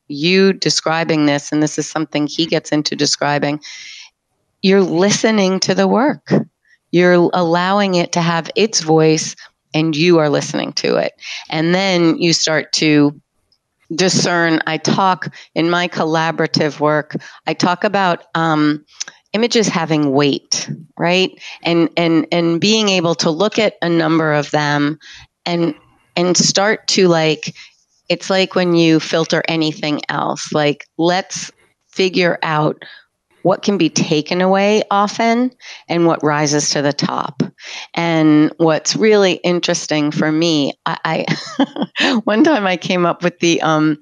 you 0.08 0.52
describing 0.52 1.26
this, 1.26 1.52
and 1.52 1.62
this 1.62 1.78
is 1.78 1.88
something 1.88 2.26
he 2.26 2.46
gets 2.46 2.72
into 2.72 2.96
describing, 2.96 3.60
you're 4.62 4.82
listening 4.82 5.60
to 5.60 5.74
the 5.74 5.88
work. 5.88 6.32
You're 6.90 7.30
allowing 7.32 7.94
it 7.94 8.12
to 8.12 8.20
have 8.20 8.50
its 8.56 8.80
voice, 8.80 9.36
and 9.74 9.94
you 9.94 10.18
are 10.18 10.30
listening 10.30 10.72
to 10.74 10.96
it. 10.96 11.12
And 11.50 11.74
then 11.74 12.18
you 12.18 12.32
start 12.32 12.72
to 12.74 13.20
discern. 13.94 14.60
I 14.66 14.78
talk 14.78 15.34
in 15.54 15.70
my 15.70 15.88
collaborative 15.88 16.80
work, 16.80 17.16
I 17.46 17.54
talk 17.54 17.84
about 17.84 18.24
um, 18.34 18.84
images 19.32 19.68
having 19.68 20.12
weight, 20.12 20.70
right? 20.98 21.30
And 21.62 21.90
and 21.96 22.26
and 22.32 22.60
being 22.60 22.88
able 22.88 23.14
to 23.16 23.30
look 23.30 23.58
at 23.58 23.76
a 23.82 23.88
number 23.88 24.32
of 24.32 24.50
them 24.50 24.98
and 25.44 25.74
and 26.16 26.36
start 26.36 26.86
to 26.88 27.08
like 27.08 27.54
it's 28.08 28.30
like 28.30 28.54
when 28.54 28.74
you 28.74 29.00
filter 29.00 29.42
anything 29.48 30.00
else. 30.08 30.52
Like 30.52 30.86
let's 30.96 31.50
figure 31.88 32.38
out 32.42 32.84
what 33.42 33.62
can 33.62 33.78
be 33.78 33.88
taken 33.88 34.40
away 34.40 34.82
often 34.90 35.50
and 35.88 36.06
what 36.06 36.22
rises 36.22 36.70
to 36.70 36.82
the 36.82 36.92
top. 36.92 37.42
And 37.94 38.52
what's 38.58 38.96
really 38.96 39.34
interesting 39.34 40.10
for 40.10 40.30
me, 40.30 40.72
I, 40.84 41.26
I 42.04 42.20
one 42.24 42.44
time 42.44 42.66
I 42.66 42.76
came 42.76 43.06
up 43.06 43.22
with 43.22 43.38
the 43.38 43.60
um, 43.62 43.98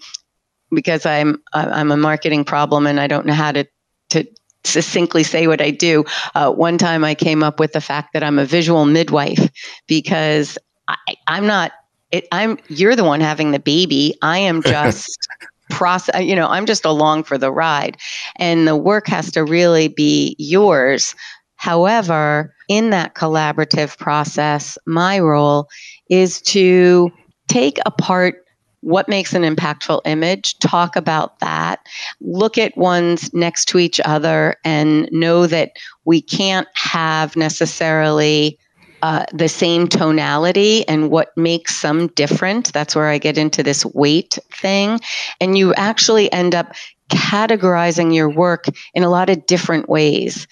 because 0.71 1.07
I'm 1.07 1.43
I'm 1.53 1.93
a 1.93 1.97
marketing 1.97 2.45
problem 2.45 2.87
and 2.87 3.01
I 3.01 3.07
don't 3.07 3.27
know 3.27 3.35
how 3.35 3.53
to 3.53 3.67
to 4.11 4.27
succinctly 4.65 5.23
say 5.23 5.47
what 5.47 5.61
I 5.61 5.71
do. 5.71 6.05
Uh, 6.35 6.51
one 6.51 6.79
time 6.79 7.05
I 7.05 7.15
came 7.15 7.43
up 7.43 7.61
with 7.61 7.73
the 7.73 7.81
fact 7.81 8.13
that 8.15 8.25
I'm 8.25 8.39
a 8.39 8.45
visual 8.45 8.85
midwife 8.85 9.49
because 9.87 10.59
I, 10.89 10.97
I'm 11.27 11.47
not. 11.47 11.73
It, 12.13 12.27
I'm 12.33 12.59
you're 12.69 12.97
the 12.97 13.05
one 13.05 13.21
having 13.21 13.51
the 13.51 13.59
baby. 13.59 14.17
I 14.23 14.39
am 14.39 14.63
just 14.65 15.29
process. 15.71 16.23
You 16.23 16.37
know, 16.37 16.49
I'm 16.49 16.67
just 16.67 16.85
along 16.85 17.25
for 17.25 17.39
the 17.39 17.53
ride, 17.53 17.97
and 18.37 18.67
the 18.67 18.77
work 18.77 19.07
has 19.09 19.31
to 19.33 19.45
really 19.45 19.89
be 19.89 20.37
yours. 20.39 21.15
However, 21.57 22.55
in 22.69 22.91
that 22.91 23.15
collaborative 23.15 23.97
process, 23.99 24.77
my 24.87 25.19
role 25.19 25.69
is 26.11 26.41
to 26.43 27.11
take 27.49 27.79
apart 27.87 28.45
what 28.81 29.09
makes 29.09 29.35
an 29.35 29.43
impactful 29.43 30.01
image, 30.05 30.59
talk 30.59 30.95
about 30.95 31.41
that, 31.41 31.81
look 32.21 32.57
at 32.57 32.77
ones 32.77 33.33
next 33.35 33.65
to 33.67 33.79
each 33.79 34.01
other, 34.05 34.55
and 34.65 35.09
know 35.11 35.47
that 35.47 35.73
we 36.05 36.21
can't 36.21 36.69
have 36.75 37.35
necessarily 37.35 38.59
uh, 39.07 39.25
the 39.33 39.49
same 39.49 39.87
tonality 39.87 40.85
and 40.89 41.13
what 41.13 41.29
makes 41.37 41.77
some 41.77 42.09
different. 42.09 42.73
That's 42.73 42.97
where 42.97 43.07
I 43.07 43.19
get 43.19 43.39
into 43.39 43.63
this 43.63 43.87
weight 43.87 44.37
thing. 44.51 44.99
And 45.41 45.57
you 45.57 45.73
actually 45.75 46.33
end 46.33 46.57
up 46.57 46.75
categorizing 47.09 48.13
your 48.13 48.29
work 48.29 48.65
in 48.95 49.05
a 49.05 49.09
lot 49.09 49.31
of 49.31 49.47
different 49.47 49.89
ways. 49.89 50.49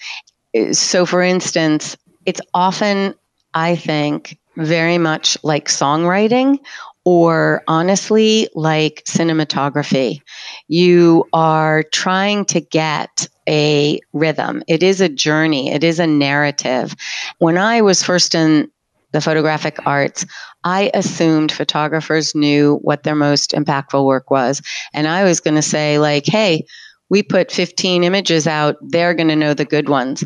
So, 0.71 1.05
for 1.05 1.21
instance, 1.21 1.97
it's 2.25 2.39
often, 2.53 3.15
I 3.53 3.75
think, 3.75 4.39
very 4.55 4.99
much 4.99 5.37
like 5.43 5.67
songwriting 5.67 6.59
or 7.03 7.61
honestly, 7.67 8.47
like 8.55 9.03
cinematography. 9.05 10.21
You 10.69 11.27
are 11.33 11.83
trying 11.91 12.45
to 12.45 12.61
get 12.61 13.27
a 13.47 13.99
rhythm. 14.13 14.63
It 14.67 14.83
is 14.83 15.01
a 15.01 15.09
journey, 15.09 15.71
it 15.71 15.83
is 15.83 15.99
a 15.99 16.07
narrative. 16.07 16.95
When 17.39 17.57
I 17.57 17.81
was 17.81 18.03
first 18.03 18.35
in 18.35 18.71
the 19.11 19.21
photographic 19.21 19.79
arts, 19.85 20.25
I 20.63 20.91
assumed 20.93 21.51
photographers 21.51 22.35
knew 22.35 22.79
what 22.81 23.03
their 23.03 23.15
most 23.15 23.51
impactful 23.51 24.03
work 24.05 24.29
was. 24.29 24.61
And 24.93 25.07
I 25.07 25.23
was 25.23 25.39
going 25.39 25.55
to 25.55 25.61
say, 25.61 25.99
like, 25.99 26.25
hey, 26.25 26.65
we 27.09 27.23
put 27.23 27.51
15 27.51 28.03
images 28.03 28.47
out, 28.47 28.75
they're 28.81 29.13
going 29.13 29.29
to 29.29 29.35
know 29.35 29.53
the 29.53 29.63
good 29.63 29.89
ones. 29.89 30.23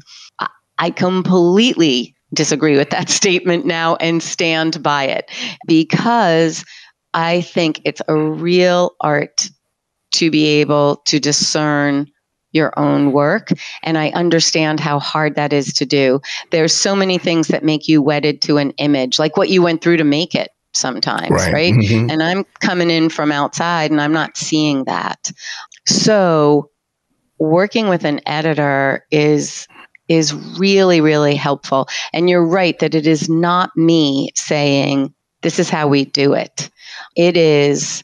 I 0.80 0.91
completely 0.91 2.15
disagree 2.34 2.78
with 2.78 2.89
that 2.91 3.09
statement 3.09 3.65
now 3.65 3.95
and 3.97 4.24
stand 4.24 4.82
by 4.82 5.03
it 5.03 5.30
because 5.67 6.63
I 7.13 7.41
think 7.41 7.82
it's 7.86 8.01
a 8.07 8.15
real 8.15 8.95
art 9.01 9.49
to 10.13 10.32
be 10.32 10.45
able 10.61 10.97
to 11.07 11.20
discern 11.20 12.07
your 12.52 12.78
own 12.78 13.12
work 13.12 13.50
and 13.84 13.97
i 13.97 14.10
understand 14.10 14.80
how 14.80 15.00
hard 15.00 15.36
that 15.36 15.54
is 15.54 15.74
to 15.74 15.86
do 15.86 16.20
there's 16.52 16.74
so 16.74 16.95
many 16.95 17.18
things 17.18 17.47
that 17.50 17.64
make 17.64 17.88
you 17.88 18.02
wedded 18.02 18.41
to 18.41 18.58
an 18.58 18.72
image 18.72 19.20
like 19.20 19.38
what 19.38 19.50
you 19.50 19.62
went 19.62 19.82
through 19.82 19.97
to 19.97 20.04
make 20.04 20.36
it 20.36 20.50
sometimes 20.74 21.32
right, 21.32 21.54
right? 21.54 21.74
Mm-hmm. 21.74 22.10
and 22.10 22.22
i'm 22.22 22.45
coming 22.62 22.89
in 22.89 23.10
from 23.10 23.32
outside 23.32 23.91
and 23.91 24.00
i'm 24.00 24.14
not 24.14 24.38
seeing 24.38 24.84
that 24.86 25.32
so 25.86 26.70
working 27.39 27.88
with 27.88 28.04
an 28.04 28.20
editor 28.28 29.06
is 29.10 29.68
is 30.10 30.34
really, 30.34 31.00
really 31.00 31.36
helpful. 31.36 31.88
And 32.12 32.30
you're 32.30 32.45
right 32.45 32.78
that 32.80 32.95
it 32.95 33.08
is 33.08 33.30
not 33.30 33.78
me 33.78 34.32
saying, 34.36 35.14
this 35.41 35.60
is 35.60 35.70
how 35.70 35.88
we 35.88 36.04
do 36.04 36.34
it. 36.34 36.70
It 37.16 37.38
is, 37.38 38.04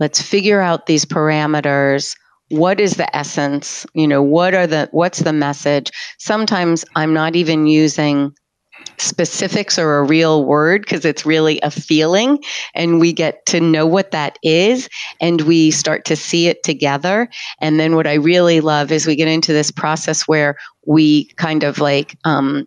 let's 0.00 0.20
figure 0.20 0.60
out 0.60 0.86
these 0.86 1.04
parameters. 1.04 2.16
What 2.50 2.80
is 2.80 2.94
the 2.94 3.14
essence? 3.16 3.86
You 3.94 4.06
know, 4.06 4.22
what 4.22 4.54
are 4.54 4.66
the, 4.66 4.88
what's 4.92 5.20
the 5.20 5.32
message? 5.32 5.90
Sometimes 6.18 6.84
I'm 6.96 7.14
not 7.14 7.36
even 7.36 7.66
using 7.66 8.34
specifics 8.98 9.78
or 9.78 9.98
a 9.98 10.04
real 10.04 10.44
word 10.44 10.82
because 10.82 11.04
it's 11.04 11.26
really 11.26 11.60
a 11.62 11.70
feeling 11.70 12.38
and 12.74 13.00
we 13.00 13.12
get 13.12 13.44
to 13.46 13.60
know 13.60 13.86
what 13.86 14.10
that 14.10 14.38
is 14.42 14.88
and 15.20 15.42
we 15.42 15.70
start 15.70 16.04
to 16.04 16.16
see 16.16 16.48
it 16.48 16.62
together 16.62 17.28
and 17.60 17.80
then 17.80 17.94
what 17.94 18.06
i 18.06 18.14
really 18.14 18.60
love 18.60 18.92
is 18.92 19.06
we 19.06 19.16
get 19.16 19.28
into 19.28 19.52
this 19.52 19.70
process 19.70 20.28
where 20.28 20.56
we 20.86 21.24
kind 21.36 21.62
of 21.64 21.78
like 21.78 22.16
um, 22.24 22.66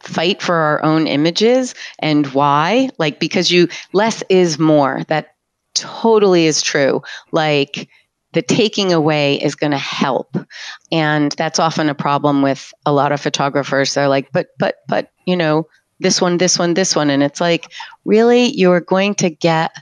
fight 0.00 0.40
for 0.42 0.54
our 0.54 0.82
own 0.84 1.06
images 1.06 1.74
and 2.00 2.26
why 2.28 2.88
like 2.98 3.20
because 3.20 3.50
you 3.50 3.68
less 3.92 4.22
is 4.28 4.58
more 4.58 5.02
that 5.08 5.34
totally 5.74 6.46
is 6.46 6.62
true 6.62 7.00
like 7.30 7.88
the 8.32 8.42
taking 8.42 8.92
away 8.92 9.36
is 9.36 9.54
going 9.54 9.70
to 9.70 9.78
help. 9.78 10.36
And 10.92 11.32
that's 11.32 11.58
often 11.58 11.88
a 11.88 11.94
problem 11.94 12.42
with 12.42 12.72
a 12.84 12.92
lot 12.92 13.12
of 13.12 13.20
photographers. 13.20 13.94
They're 13.94 14.08
like 14.08 14.32
but 14.32 14.48
but 14.58 14.76
but 14.86 15.10
you 15.26 15.36
know 15.36 15.68
this 16.00 16.20
one 16.20 16.38
this 16.38 16.58
one 16.58 16.74
this 16.74 16.94
one. 16.94 17.10
And 17.10 17.22
it's 17.22 17.40
like 17.40 17.72
really? 18.04 18.46
You're 18.46 18.80
going 18.80 19.14
to 19.16 19.30
get 19.30 19.72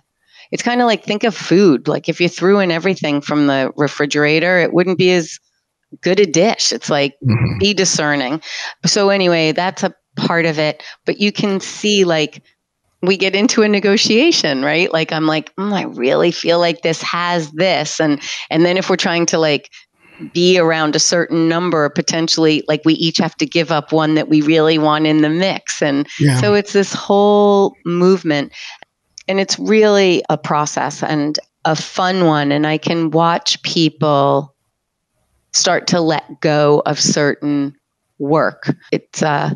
it's 0.52 0.62
kind 0.62 0.80
of 0.80 0.86
like 0.86 1.04
think 1.04 1.24
of 1.24 1.34
food. 1.34 1.88
Like 1.88 2.08
if 2.08 2.20
you 2.20 2.28
threw 2.28 2.60
in 2.60 2.70
everything 2.70 3.20
from 3.20 3.46
the 3.46 3.72
refrigerator 3.76 4.58
it 4.58 4.72
wouldn't 4.72 4.98
be 4.98 5.10
as 5.12 5.38
good 6.00 6.20
a 6.20 6.26
dish. 6.26 6.72
It's 6.72 6.90
like 6.90 7.14
mm-hmm. 7.14 7.58
be 7.58 7.74
discerning. 7.74 8.42
So 8.84 9.10
anyway 9.10 9.52
that's 9.52 9.82
a 9.82 9.94
part 10.16 10.46
of 10.46 10.58
it, 10.58 10.82
but 11.04 11.20
you 11.20 11.32
can 11.32 11.60
see 11.60 12.04
like 12.04 12.42
we 13.02 13.16
get 13.16 13.34
into 13.34 13.62
a 13.62 13.68
negotiation, 13.68 14.62
right? 14.62 14.92
Like 14.92 15.12
I'm 15.12 15.26
like, 15.26 15.54
mm, 15.56 15.72
I 15.72 15.84
really 15.84 16.30
feel 16.30 16.58
like 16.58 16.82
this 16.82 17.02
has 17.02 17.50
this, 17.52 18.00
and 18.00 18.20
and 18.50 18.64
then 18.64 18.76
if 18.76 18.88
we're 18.88 18.96
trying 18.96 19.26
to 19.26 19.38
like 19.38 19.70
be 20.32 20.58
around 20.58 20.96
a 20.96 21.00
certain 21.00 21.48
number, 21.48 21.88
potentially, 21.90 22.64
like 22.68 22.80
we 22.84 22.94
each 22.94 23.18
have 23.18 23.36
to 23.36 23.46
give 23.46 23.70
up 23.70 23.92
one 23.92 24.14
that 24.14 24.28
we 24.28 24.40
really 24.40 24.78
want 24.78 25.06
in 25.06 25.22
the 25.22 25.28
mix, 25.28 25.82
and 25.82 26.08
yeah. 26.18 26.40
so 26.40 26.54
it's 26.54 26.72
this 26.72 26.92
whole 26.92 27.74
movement, 27.84 28.52
and 29.28 29.40
it's 29.40 29.58
really 29.58 30.22
a 30.30 30.38
process 30.38 31.02
and 31.02 31.38
a 31.64 31.76
fun 31.76 32.24
one, 32.24 32.50
and 32.52 32.66
I 32.66 32.78
can 32.78 33.10
watch 33.10 33.60
people 33.62 34.54
start 35.52 35.86
to 35.88 36.00
let 36.00 36.40
go 36.40 36.82
of 36.86 37.00
certain 37.00 37.74
work. 38.18 38.74
It's 38.92 39.22
uh, 39.22 39.54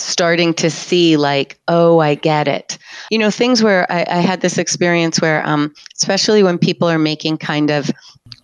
starting 0.00 0.54
to 0.54 0.70
see 0.70 1.16
like 1.16 1.58
oh 1.68 1.98
i 1.98 2.14
get 2.14 2.48
it. 2.48 2.78
You 3.10 3.18
know 3.18 3.30
things 3.30 3.62
where 3.62 3.90
i, 3.90 4.04
I 4.08 4.20
had 4.20 4.40
this 4.40 4.58
experience 4.58 5.20
where 5.20 5.46
um, 5.46 5.74
especially 5.96 6.42
when 6.42 6.58
people 6.58 6.88
are 6.88 6.98
making 6.98 7.38
kind 7.38 7.70
of 7.70 7.90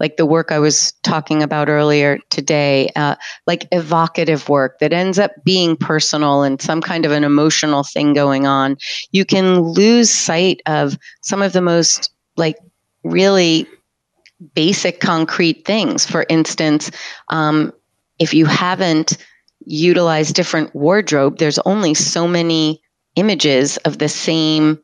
like 0.00 0.16
the 0.16 0.26
work 0.26 0.52
i 0.52 0.58
was 0.58 0.92
talking 1.02 1.42
about 1.42 1.68
earlier 1.68 2.18
today 2.30 2.90
uh, 2.96 3.16
like 3.46 3.66
evocative 3.72 4.48
work 4.48 4.78
that 4.80 4.92
ends 4.92 5.18
up 5.18 5.32
being 5.44 5.76
personal 5.76 6.42
and 6.42 6.60
some 6.60 6.80
kind 6.80 7.06
of 7.06 7.12
an 7.12 7.24
emotional 7.24 7.82
thing 7.82 8.12
going 8.12 8.46
on 8.46 8.76
you 9.10 9.24
can 9.24 9.60
lose 9.60 10.10
sight 10.10 10.60
of 10.66 10.98
some 11.22 11.42
of 11.42 11.52
the 11.52 11.62
most 11.62 12.10
like 12.36 12.56
really 13.04 13.66
basic 14.54 15.00
concrete 15.00 15.64
things. 15.64 16.04
For 16.04 16.26
instance 16.28 16.90
um, 17.28 17.72
if 18.18 18.34
you 18.34 18.46
haven't 18.46 19.16
utilize 19.66 20.32
different 20.32 20.74
wardrobe, 20.74 21.38
there's 21.38 21.58
only 21.60 21.92
so 21.92 22.26
many 22.26 22.80
images 23.16 23.76
of 23.78 23.98
the 23.98 24.08
same 24.08 24.78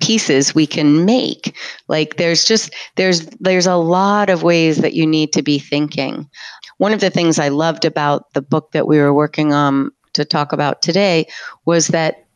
pieces 0.00 0.54
we 0.54 0.66
can 0.66 1.04
make. 1.04 1.56
Like 1.88 2.16
there's 2.16 2.44
just 2.44 2.74
there's 2.96 3.26
there's 3.40 3.66
a 3.66 3.76
lot 3.76 4.30
of 4.30 4.42
ways 4.42 4.78
that 4.78 4.94
you 4.94 5.06
need 5.06 5.32
to 5.34 5.42
be 5.42 5.58
thinking. 5.58 6.28
One 6.78 6.92
of 6.92 7.00
the 7.00 7.10
things 7.10 7.38
i 7.38 7.48
loved 7.48 7.84
about 7.84 8.32
the 8.34 8.42
book 8.42 8.72
that 8.72 8.88
we 8.88 8.98
were 8.98 9.14
working 9.14 9.52
on 9.52 9.90
to 10.14 10.24
talk 10.24 10.52
about 10.52 10.82
today 10.82 11.26
was 11.64 11.88
that 11.88 12.26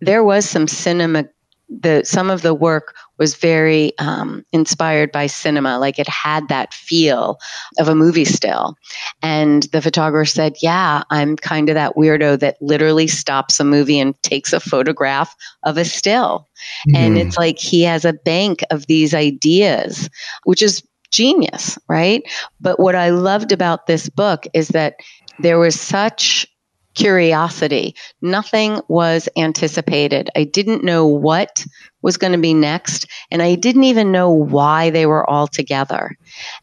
there 0.00 0.24
was 0.24 0.48
some 0.48 0.66
cinema 0.66 1.24
the 1.70 2.02
some 2.04 2.30
of 2.30 2.42
the 2.42 2.54
work 2.54 2.94
was 3.18 3.36
very 3.36 3.96
um, 3.98 4.44
inspired 4.52 5.12
by 5.12 5.26
cinema. 5.26 5.78
Like 5.78 5.98
it 5.98 6.08
had 6.08 6.48
that 6.48 6.74
feel 6.74 7.38
of 7.78 7.88
a 7.88 7.94
movie 7.94 8.24
still. 8.24 8.76
And 9.22 9.64
the 9.64 9.82
photographer 9.82 10.24
said, 10.24 10.56
Yeah, 10.60 11.04
I'm 11.10 11.36
kind 11.36 11.68
of 11.68 11.74
that 11.74 11.94
weirdo 11.94 12.40
that 12.40 12.60
literally 12.60 13.06
stops 13.06 13.60
a 13.60 13.64
movie 13.64 14.00
and 14.00 14.20
takes 14.22 14.52
a 14.52 14.60
photograph 14.60 15.34
of 15.62 15.76
a 15.76 15.84
still. 15.84 16.48
Mm. 16.88 16.96
And 16.96 17.18
it's 17.18 17.38
like 17.38 17.58
he 17.58 17.82
has 17.82 18.04
a 18.04 18.14
bank 18.14 18.62
of 18.70 18.86
these 18.86 19.14
ideas, 19.14 20.10
which 20.44 20.62
is 20.62 20.82
genius, 21.10 21.78
right? 21.88 22.22
But 22.60 22.80
what 22.80 22.94
I 22.94 23.10
loved 23.10 23.52
about 23.52 23.86
this 23.86 24.08
book 24.08 24.46
is 24.54 24.68
that 24.68 24.96
there 25.38 25.58
was 25.58 25.78
such 25.78 26.46
curiosity. 26.94 27.94
Nothing 28.20 28.80
was 28.88 29.28
anticipated. 29.36 30.30
I 30.36 30.44
didn't 30.44 30.84
know 30.84 31.06
what 31.06 31.64
was 32.02 32.16
going 32.16 32.32
to 32.32 32.38
be 32.38 32.54
next, 32.54 33.06
and 33.30 33.42
I 33.42 33.54
didn't 33.54 33.84
even 33.84 34.12
know 34.12 34.30
why 34.30 34.90
they 34.90 35.06
were 35.06 35.28
all 35.28 35.46
together. 35.46 36.16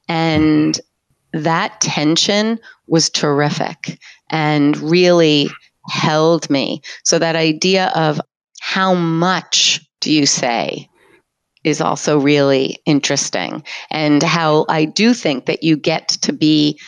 And 0.07 0.79
that 1.33 1.79
tension 1.81 2.59
was 2.87 3.09
terrific 3.09 3.99
and 4.29 4.77
really 4.77 5.49
held 5.89 6.49
me. 6.49 6.81
So, 7.03 7.19
that 7.19 7.35
idea 7.35 7.91
of 7.95 8.19
how 8.59 8.93
much 8.93 9.81
do 10.01 10.11
you 10.11 10.25
say? 10.25 10.89
Is 11.63 11.81
also 11.81 12.17
really 12.17 12.77
interesting, 12.85 13.61
and 13.91 14.23
how 14.23 14.65
I 14.69 14.85
do 14.85 15.13
think 15.13 15.47
that 15.47 15.63
you 15.63 15.75
get 15.75 16.07
to 16.21 16.31
be 16.31 16.79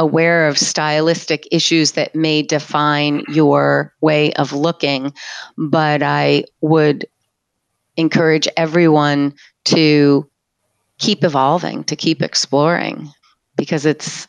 aware 0.00 0.48
of 0.48 0.58
stylistic 0.58 1.46
issues 1.52 1.92
that 1.92 2.14
may 2.14 2.42
define 2.42 3.22
your 3.28 3.94
way 4.00 4.32
of 4.32 4.54
looking, 4.54 5.12
but 5.58 6.02
I 6.02 6.44
would 6.62 7.06
encourage 7.98 8.48
everyone 8.56 9.34
to 9.66 10.28
keep 10.98 11.22
evolving, 11.22 11.84
to 11.84 11.96
keep 11.96 12.22
exploring 12.22 13.10
because 13.56 13.84
it's 13.84 14.26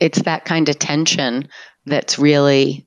it's 0.00 0.22
that 0.22 0.44
kind 0.44 0.68
of 0.68 0.78
tension 0.78 1.48
that's 1.86 2.18
really 2.18 2.84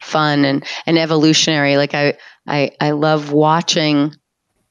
fun 0.00 0.44
and, 0.44 0.64
and 0.86 0.98
evolutionary. 0.98 1.78
Like 1.78 1.94
I, 1.94 2.18
I 2.46 2.70
I 2.82 2.90
love 2.90 3.32
watching 3.32 4.14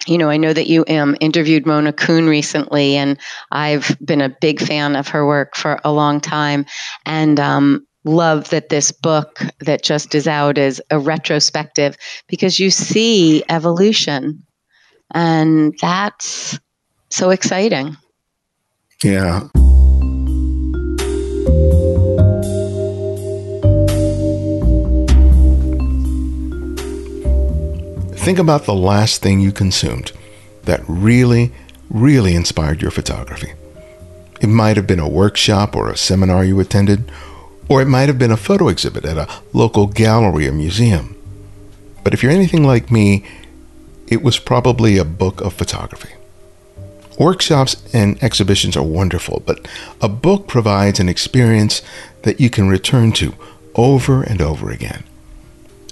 you 0.06 0.18
know, 0.18 0.30
I 0.30 0.38
know 0.38 0.54
that 0.54 0.68
you 0.68 0.86
um, 0.90 1.16
interviewed 1.20 1.66
Mona 1.66 1.92
Kuhn 1.92 2.28
recently, 2.28 2.96
and 2.96 3.18
I've 3.52 3.98
been 4.04 4.22
a 4.22 4.36
big 4.42 4.62
fan 4.62 4.96
of 4.96 5.08
her 5.10 5.26
work 5.26 5.56
for 5.56 5.80
a 5.84 5.92
long 5.92 6.22
time, 6.22 6.66
and 7.06 7.40
um, 7.40 7.88
love 8.04 8.50
that 8.50 8.70
this 8.70 8.92
book 8.92 9.42
that 9.60 9.84
just 9.84 10.14
is 10.16 10.28
out 10.28 10.58
is 10.58 10.82
a 10.92 11.00
retrospective 11.00 11.98
because 12.28 12.60
you 12.60 12.70
see 12.70 13.44
evolution, 13.50 14.44
and 15.12 15.78
that's 15.82 16.60
so 17.10 17.30
exciting. 17.32 17.98
Yeah. 19.04 19.48
Think 28.28 28.40
about 28.40 28.66
the 28.66 28.74
last 28.74 29.22
thing 29.22 29.40
you 29.40 29.54
consumed 29.54 30.12
that 30.64 30.84
really, 30.86 31.54
really 31.90 32.36
inspired 32.36 32.82
your 32.82 32.92
photography. 32.92 33.54
It 34.42 34.48
might 34.48 34.76
have 34.76 34.86
been 34.86 35.00
a 35.00 35.08
workshop 35.08 35.78
or 35.78 35.90
a 35.90 35.96
seminar 35.96 36.44
you 36.44 36.60
attended, 36.60 37.10
or 37.70 37.82
it 37.82 37.86
might 37.86 38.10
have 38.10 38.20
been 38.20 38.32
a 38.32 38.36
photo 38.36 38.68
exhibit 38.68 39.06
at 39.06 39.18
a 39.18 39.30
local 39.54 39.88
gallery 39.88 40.46
or 40.46 40.52
museum. 40.52 41.16
But 42.04 42.14
if 42.14 42.22
you're 42.22 42.34
anything 42.34 42.66
like 42.66 42.92
me, 42.92 43.24
it 44.10 44.22
was 44.22 44.40
probably 44.40 44.98
a 44.98 45.06
book 45.06 45.40
of 45.40 45.54
photography. 45.54 46.14
Workshops 47.18 47.82
and 47.94 48.22
exhibitions 48.22 48.76
are 48.76 48.84
wonderful, 48.84 49.42
but 49.46 49.66
a 50.02 50.10
book 50.10 50.50
provides 50.50 51.00
an 51.00 51.08
experience 51.08 51.82
that 52.24 52.42
you 52.42 52.50
can 52.50 52.68
return 52.68 53.14
to 53.14 53.36
over 53.74 54.22
and 54.22 54.42
over 54.42 54.70
again. 54.70 55.06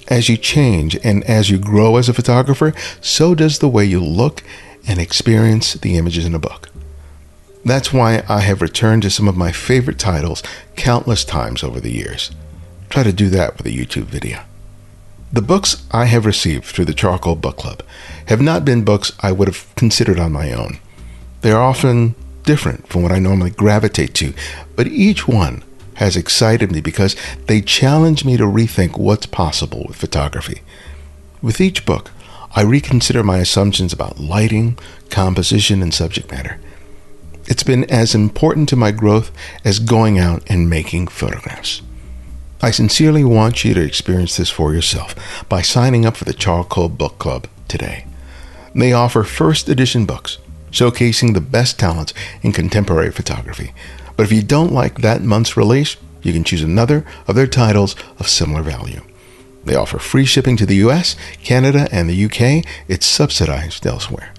As 0.07 0.29
you 0.29 0.37
change 0.37 0.97
and 1.03 1.23
as 1.23 1.49
you 1.49 1.57
grow 1.57 1.97
as 1.97 2.07
a 2.07 2.13
photographer, 2.13 2.73
so 3.01 3.33
does 3.33 3.59
the 3.59 3.69
way 3.69 3.85
you 3.85 3.99
look 3.99 4.43
and 4.87 4.99
experience 4.99 5.73
the 5.73 5.97
images 5.97 6.25
in 6.25 6.35
a 6.35 6.39
book. 6.39 6.69
That's 7.63 7.91
why 7.91 8.23
I 8.29 8.41
have 8.41 8.61
returned 8.61 9.01
to 9.03 9.09
some 9.09 9.27
of 9.27 9.35
my 9.35 9.51
favorite 9.51 9.97
titles 9.97 10.43
countless 10.75 11.25
times 11.25 11.63
over 11.63 11.79
the 11.79 11.91
years. 11.91 12.29
Try 12.89 13.01
to 13.01 13.11
do 13.11 13.29
that 13.29 13.57
with 13.57 13.65
a 13.65 13.71
YouTube 13.71 14.03
video. 14.03 14.41
The 15.33 15.41
books 15.41 15.83
I 15.91 16.05
have 16.05 16.25
received 16.25 16.65
through 16.65 16.85
the 16.85 16.93
Charcoal 16.93 17.35
Book 17.35 17.57
Club 17.57 17.81
have 18.27 18.39
not 18.39 18.63
been 18.63 18.85
books 18.85 19.11
I 19.21 19.31
would 19.31 19.47
have 19.47 19.73
considered 19.75 20.19
on 20.19 20.31
my 20.31 20.53
own. 20.53 20.77
They 21.41 21.51
are 21.51 21.61
often 21.61 22.13
different 22.43 22.87
from 22.87 23.01
what 23.01 23.11
I 23.11 23.17
normally 23.17 23.49
gravitate 23.49 24.13
to, 24.15 24.33
but 24.75 24.87
each 24.87 25.27
one 25.27 25.63
has 25.95 26.15
excited 26.15 26.71
me 26.71 26.81
because 26.81 27.15
they 27.47 27.61
challenge 27.61 28.23
me 28.25 28.37
to 28.37 28.43
rethink 28.43 28.97
what's 28.97 29.25
possible 29.25 29.85
with 29.87 29.97
photography. 29.97 30.61
With 31.41 31.61
each 31.61 31.85
book, 31.85 32.11
I 32.55 32.61
reconsider 32.61 33.23
my 33.23 33.39
assumptions 33.39 33.91
about 33.91 34.19
lighting, 34.19 34.77
composition, 35.09 35.81
and 35.81 35.93
subject 35.93 36.31
matter. 36.31 36.59
It's 37.47 37.63
been 37.63 37.83
as 37.91 38.15
important 38.15 38.69
to 38.69 38.75
my 38.75 38.91
growth 38.91 39.31
as 39.63 39.79
going 39.79 40.17
out 40.17 40.43
and 40.47 40.69
making 40.69 41.07
photographs. 41.07 41.81
I 42.61 42.71
sincerely 42.71 43.23
want 43.23 43.63
you 43.63 43.73
to 43.73 43.83
experience 43.83 44.37
this 44.37 44.49
for 44.49 44.73
yourself 44.73 45.13
by 45.49 45.61
signing 45.61 46.05
up 46.05 46.17
for 46.17 46.23
the 46.23 46.33
Charcoal 46.33 46.89
Book 46.89 47.19
Club 47.19 47.47
today. 47.67 48.07
They 48.73 48.93
offer 48.93 49.23
first 49.23 49.69
edition 49.69 50.05
books 50.05 50.37
showcasing 50.71 51.33
the 51.33 51.41
best 51.41 51.79
talents 51.79 52.13
in 52.41 52.51
contemporary 52.51 53.11
photography 53.11 53.73
but 54.15 54.25
if 54.25 54.31
you 54.31 54.41
don't 54.41 54.73
like 54.73 54.99
that 54.99 55.21
month's 55.21 55.57
release, 55.57 55.97
you 56.21 56.33
can 56.33 56.43
choose 56.43 56.63
another 56.63 57.05
of 57.27 57.35
their 57.35 57.47
titles 57.47 57.95
of 58.19 58.27
similar 58.27 58.61
value. 58.61 59.01
They 59.63 59.75
offer 59.75 59.97
free 59.97 60.25
shipping 60.25 60.57
to 60.57 60.65
the 60.65 60.77
US, 60.77 61.15
Canada, 61.43 61.87
and 61.91 62.09
the 62.09 62.25
UK. 62.25 62.65
It's 62.87 63.05
subsidized 63.05 63.85
elsewhere. 63.85 64.31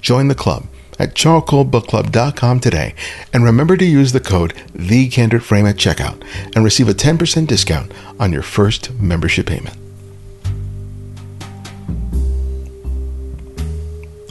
Join 0.00 0.28
the 0.28 0.34
club 0.34 0.66
at 0.98 1.14
charcoalbookclub.com 1.14 2.60
today 2.60 2.94
and 3.32 3.42
remember 3.42 3.76
to 3.76 3.84
use 3.84 4.12
the 4.12 4.20
code 4.20 4.54
TheCandidFrame 4.74 5.68
at 5.68 5.76
checkout 5.76 6.22
and 6.54 6.64
receive 6.64 6.88
a 6.88 6.94
10% 6.94 7.46
discount 7.46 7.92
on 8.18 8.32
your 8.32 8.42
first 8.42 8.92
membership 8.94 9.46
payment. 9.46 9.76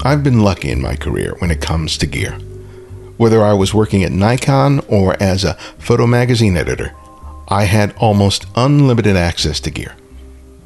I've 0.04 0.24
been 0.24 0.42
lucky 0.42 0.70
in 0.70 0.82
my 0.82 0.96
career 0.96 1.36
when 1.40 1.52
it 1.52 1.60
comes 1.60 1.98
to 1.98 2.06
gear. 2.06 2.38
Whether 3.20 3.44
I 3.44 3.52
was 3.52 3.74
working 3.74 4.02
at 4.06 4.14
Nikon 4.14 4.80
or 4.88 5.22
as 5.22 5.44
a 5.44 5.56
photo 5.78 6.08
magazine 6.08 6.56
editor, 6.56 6.96
I 7.50 7.66
had 7.66 7.94
almost 7.98 8.46
unlimited 8.56 9.18
access 9.18 9.60
to 9.60 9.70
gear. 9.70 9.98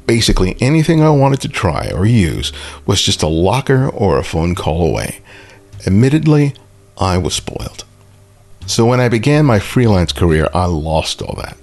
Basically, 0.06 0.56
anything 0.60 1.02
I 1.02 1.10
wanted 1.10 1.40
to 1.40 1.48
try 1.48 1.90
or 1.90 2.06
use 2.06 2.52
was 2.86 3.02
just 3.02 3.24
a 3.24 3.26
locker 3.26 3.88
or 3.88 4.18
a 4.18 4.22
phone 4.22 4.54
call 4.54 4.86
away. 4.86 5.18
Admittedly, 5.84 6.54
I 6.96 7.18
was 7.18 7.34
spoiled. 7.34 7.82
So 8.66 8.86
when 8.86 9.00
I 9.00 9.08
began 9.08 9.44
my 9.44 9.58
freelance 9.58 10.12
career, 10.12 10.48
I 10.54 10.66
lost 10.66 11.22
all 11.22 11.34
that. 11.34 11.56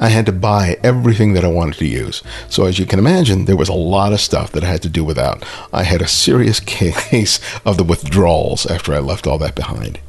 I 0.00 0.08
had 0.08 0.24
to 0.24 0.32
buy 0.32 0.78
everything 0.82 1.34
that 1.34 1.44
I 1.44 1.48
wanted 1.48 1.76
to 1.80 1.86
use. 1.86 2.22
So, 2.48 2.64
as 2.64 2.78
you 2.78 2.86
can 2.86 2.98
imagine, 2.98 3.44
there 3.44 3.58
was 3.58 3.68
a 3.68 3.74
lot 3.74 4.14
of 4.14 4.22
stuff 4.22 4.52
that 4.52 4.64
I 4.64 4.68
had 4.68 4.80
to 4.84 4.88
do 4.88 5.04
without. 5.04 5.44
I 5.70 5.82
had 5.82 6.00
a 6.00 6.08
serious 6.08 6.60
case 6.80 7.40
of 7.66 7.76
the 7.76 7.84
withdrawals 7.84 8.64
after 8.64 8.94
I 8.94 9.00
left 9.00 9.26
all 9.26 9.36
that 9.36 9.54
behind. 9.54 10.00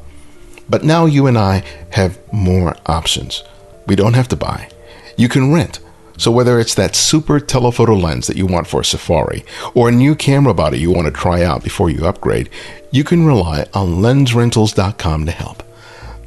But 0.72 0.86
now 0.86 1.06
you 1.06 1.28
and 1.28 1.38
I 1.38 1.64
have 1.90 2.18
more 2.32 2.78
options. 2.86 3.44
We 3.88 3.98
don't 3.98 4.14
have 4.14 4.30
to 4.30 4.38
buy. 4.38 4.70
You 5.18 5.28
can 5.28 5.52
rent. 5.52 5.80
So, 6.18 6.32
whether 6.32 6.62
it's 6.62 6.76
that 6.76 6.96
super 6.96 7.42
telephoto 7.42 7.94
lens 7.94 8.28
that 8.28 8.38
you 8.38 8.46
want 8.46 8.68
for 8.68 8.80
a 8.80 8.86
safari 8.86 9.44
or 9.74 9.90
a 9.90 9.92
new 9.92 10.16
camera 10.16 10.54
body 10.54 10.80
you 10.80 10.90
want 10.90 11.08
to 11.08 11.12
try 11.12 11.44
out 11.44 11.62
before 11.62 11.90
you 11.90 12.06
upgrade, 12.06 12.50
you 12.90 13.04
can 13.04 13.26
rely 13.26 13.66
on 13.74 14.02
lensrentals.com 14.02 15.26
to 15.26 15.32
help. 15.32 15.62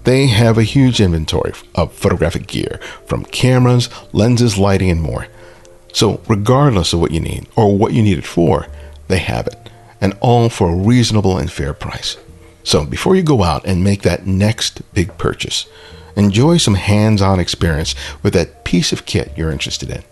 They 0.02 0.26
have 0.26 0.58
a 0.58 0.62
huge 0.62 1.00
inventory 1.00 1.54
of 1.74 1.94
photographic 1.94 2.46
gear, 2.46 2.80
from 3.06 3.24
cameras, 3.24 3.88
lenses, 4.12 4.58
lighting, 4.58 4.90
and 4.90 5.00
more. 5.00 5.26
So, 5.94 6.20
regardless 6.28 6.92
of 6.92 7.00
what 7.00 7.12
you 7.12 7.20
need 7.20 7.46
or 7.56 7.74
what 7.74 7.94
you 7.94 8.02
need 8.02 8.18
it 8.18 8.26
for, 8.26 8.66
they 9.08 9.18
have 9.18 9.46
it, 9.46 9.70
and 10.02 10.18
all 10.20 10.50
for 10.50 10.68
a 10.68 10.76
reasonable 10.76 11.38
and 11.38 11.50
fair 11.50 11.72
price. 11.72 12.18
So, 12.64 12.84
before 12.84 13.14
you 13.14 13.22
go 13.22 13.42
out 13.42 13.64
and 13.66 13.84
make 13.84 14.02
that 14.02 14.26
next 14.26 14.80
big 14.94 15.16
purchase, 15.18 15.66
enjoy 16.16 16.56
some 16.56 16.74
hands 16.74 17.20
on 17.20 17.38
experience 17.38 17.94
with 18.22 18.32
that 18.32 18.64
piece 18.64 18.90
of 18.90 19.04
kit 19.04 19.32
you're 19.36 19.52
interested 19.52 19.90
in. 19.90 20.02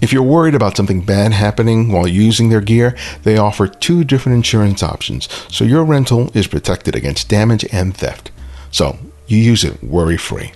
If 0.00 0.12
you're 0.12 0.22
worried 0.22 0.54
about 0.54 0.76
something 0.76 1.00
bad 1.02 1.32
happening 1.32 1.90
while 1.90 2.06
using 2.08 2.48
their 2.50 2.60
gear, 2.60 2.96
they 3.22 3.38
offer 3.38 3.66
two 3.66 4.04
different 4.04 4.36
insurance 4.36 4.82
options, 4.82 5.28
so 5.48 5.64
your 5.64 5.84
rental 5.84 6.30
is 6.36 6.48
protected 6.48 6.94
against 6.94 7.28
damage 7.28 7.64
and 7.72 7.96
theft. 7.96 8.30
So, 8.70 8.98
you 9.28 9.38
use 9.38 9.64
it 9.64 9.82
worry 9.82 10.16
free. 10.16 10.52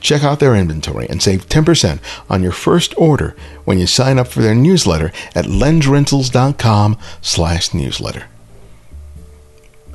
Check 0.00 0.22
out 0.22 0.40
their 0.40 0.54
inventory 0.54 1.06
and 1.08 1.22
save 1.22 1.48
10% 1.48 2.00
on 2.28 2.42
your 2.42 2.52
first 2.52 2.94
order 2.96 3.34
when 3.64 3.78
you 3.78 3.86
sign 3.86 4.18
up 4.18 4.28
for 4.28 4.40
their 4.40 4.54
newsletter 4.54 5.12
at 5.34 5.46
lensrentals.com 5.46 6.98
slash 7.20 7.74
newsletter. 7.74 8.26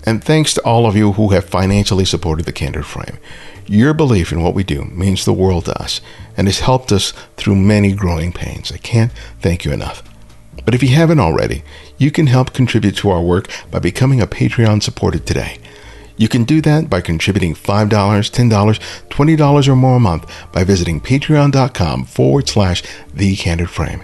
And 0.05 0.23
thanks 0.23 0.53
to 0.53 0.61
all 0.63 0.85
of 0.85 0.95
you 0.95 1.13
who 1.13 1.29
have 1.29 1.45
financially 1.45 2.05
supported 2.05 2.45
the 2.45 2.53
Candid 2.53 2.85
Frame. 2.85 3.17
Your 3.65 3.93
belief 3.95 4.31
in 4.31 4.43
what 4.43 4.53
we 4.53 4.63
do 4.63 4.85
means 4.85 5.25
the 5.25 5.33
world 5.33 5.65
to 5.65 5.81
us 5.81 5.99
and 6.37 6.47
has 6.47 6.59
helped 6.59 6.91
us 6.91 7.11
through 7.37 7.55
many 7.55 7.93
growing 7.93 8.31
pains. 8.31 8.71
I 8.71 8.77
can't 8.77 9.11
thank 9.41 9.65
you 9.65 9.71
enough. 9.71 10.03
But 10.63 10.75
if 10.75 10.83
you 10.83 10.89
haven't 10.89 11.19
already, 11.19 11.63
you 11.97 12.11
can 12.11 12.27
help 12.27 12.53
contribute 12.53 12.95
to 12.97 13.09
our 13.09 13.21
work 13.21 13.49
by 13.71 13.79
becoming 13.79 14.21
a 14.21 14.27
Patreon 14.27 14.83
supporter 14.83 15.19
today. 15.19 15.57
You 16.17 16.27
can 16.27 16.43
do 16.43 16.61
that 16.61 16.89
by 16.89 17.01
contributing 17.01 17.55
$5, 17.55 17.89
$10, 17.89 19.09
$20 19.09 19.67
or 19.67 19.75
more 19.75 19.97
a 19.97 19.99
month 19.99 20.31
by 20.51 20.63
visiting 20.63 21.01
patreon.com 21.01 22.05
forward 22.05 22.47
slash 22.47 22.83
the 23.13 23.35
candid 23.35 23.69
frame. 23.69 24.03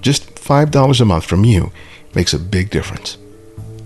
Just 0.00 0.34
$5 0.36 1.00
a 1.00 1.04
month 1.04 1.24
from 1.24 1.44
you 1.44 1.72
makes 2.14 2.32
a 2.32 2.38
big 2.38 2.70
difference. 2.70 3.18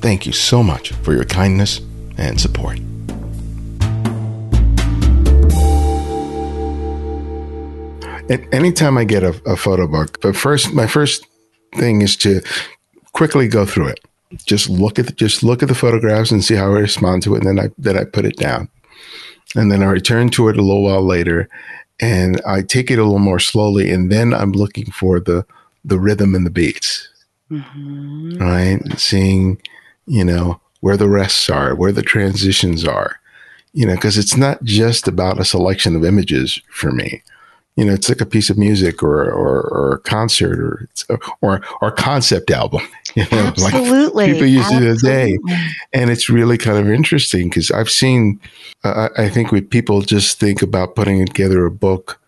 Thank 0.04 0.26
you 0.26 0.32
so 0.32 0.62
much 0.62 0.92
for 1.02 1.14
your 1.14 1.24
kindness 1.24 1.80
and 2.18 2.38
support. 2.38 2.78
And 8.28 8.46
Anytime 8.52 8.98
I 8.98 9.04
get 9.04 9.22
a, 9.22 9.34
a 9.46 9.56
photo 9.56 9.86
book, 9.86 10.20
but 10.20 10.36
first, 10.36 10.74
my 10.74 10.86
first 10.86 11.26
thing 11.76 12.02
is 12.02 12.16
to 12.18 12.42
quickly 13.12 13.48
go 13.48 13.64
through 13.64 13.88
it 13.88 14.00
just 14.44 14.68
look 14.68 14.98
at 14.98 15.06
the, 15.06 15.12
just 15.12 15.42
look 15.42 15.62
at 15.62 15.68
the 15.68 15.74
photographs 15.74 16.30
and 16.30 16.44
see 16.44 16.54
how 16.54 16.66
I 16.66 16.80
respond 16.80 17.22
to 17.22 17.34
it, 17.34 17.44
and 17.44 17.58
then 17.58 17.66
I 17.66 17.70
then 17.78 17.96
I 17.96 18.04
put 18.04 18.24
it 18.24 18.36
down, 18.36 18.68
and 19.54 19.70
then 19.70 19.82
I 19.82 19.86
return 19.86 20.28
to 20.30 20.48
it 20.48 20.56
a 20.56 20.62
little 20.62 20.82
while 20.82 21.04
later, 21.04 21.48
and 22.00 22.40
I 22.46 22.62
take 22.62 22.90
it 22.90 22.98
a 22.98 23.04
little 23.04 23.18
more 23.18 23.38
slowly, 23.38 23.90
and 23.90 24.10
then 24.10 24.34
I'm 24.34 24.52
looking 24.52 24.90
for 24.90 25.20
the 25.20 25.46
the 25.84 25.98
rhythm 25.98 26.34
and 26.34 26.44
the 26.44 26.50
beats, 26.50 27.08
mm-hmm. 27.50 28.38
right? 28.38 28.80
Seeing, 28.98 29.60
you 30.06 30.24
know, 30.24 30.60
where 30.80 30.96
the 30.96 31.08
rests 31.08 31.48
are, 31.48 31.74
where 31.74 31.92
the 31.92 32.02
transitions 32.02 32.84
are, 32.86 33.20
you 33.72 33.86
know, 33.86 33.94
because 33.94 34.18
it's 34.18 34.36
not 34.36 34.62
just 34.64 35.08
about 35.08 35.40
a 35.40 35.44
selection 35.44 35.96
of 35.96 36.04
images 36.04 36.60
for 36.70 36.92
me 36.92 37.22
you 37.76 37.84
know, 37.84 37.92
it's 37.92 38.08
like 38.08 38.20
a 38.20 38.26
piece 38.26 38.50
of 38.50 38.58
music 38.58 39.02
or 39.02 39.24
or, 39.24 39.62
or 39.62 39.94
a 39.94 39.98
concert 40.00 40.60
or 41.08 41.18
or 41.40 41.60
or 41.80 41.90
concept 41.90 42.50
album. 42.50 42.82
You 43.16 43.22
know, 43.30 43.46
Absolutely, 43.46 44.26
like 44.26 44.32
people 44.32 44.48
use 44.48 44.64
Absolutely. 44.64 44.88
it 44.88 44.96
a 44.96 45.00
day, 45.00 45.38
and 45.92 46.10
it's 46.10 46.28
really 46.28 46.58
kind 46.58 46.78
of 46.78 46.90
interesting 46.90 47.48
because 47.48 47.70
I've 47.70 47.88
seen. 47.88 48.40
Uh, 48.82 49.08
I 49.16 49.28
think 49.28 49.52
we 49.52 49.60
people 49.60 50.02
just 50.02 50.40
think 50.40 50.62
about 50.62 50.96
putting 50.96 51.24
together 51.24 51.64
a 51.64 51.70
book 51.70 52.20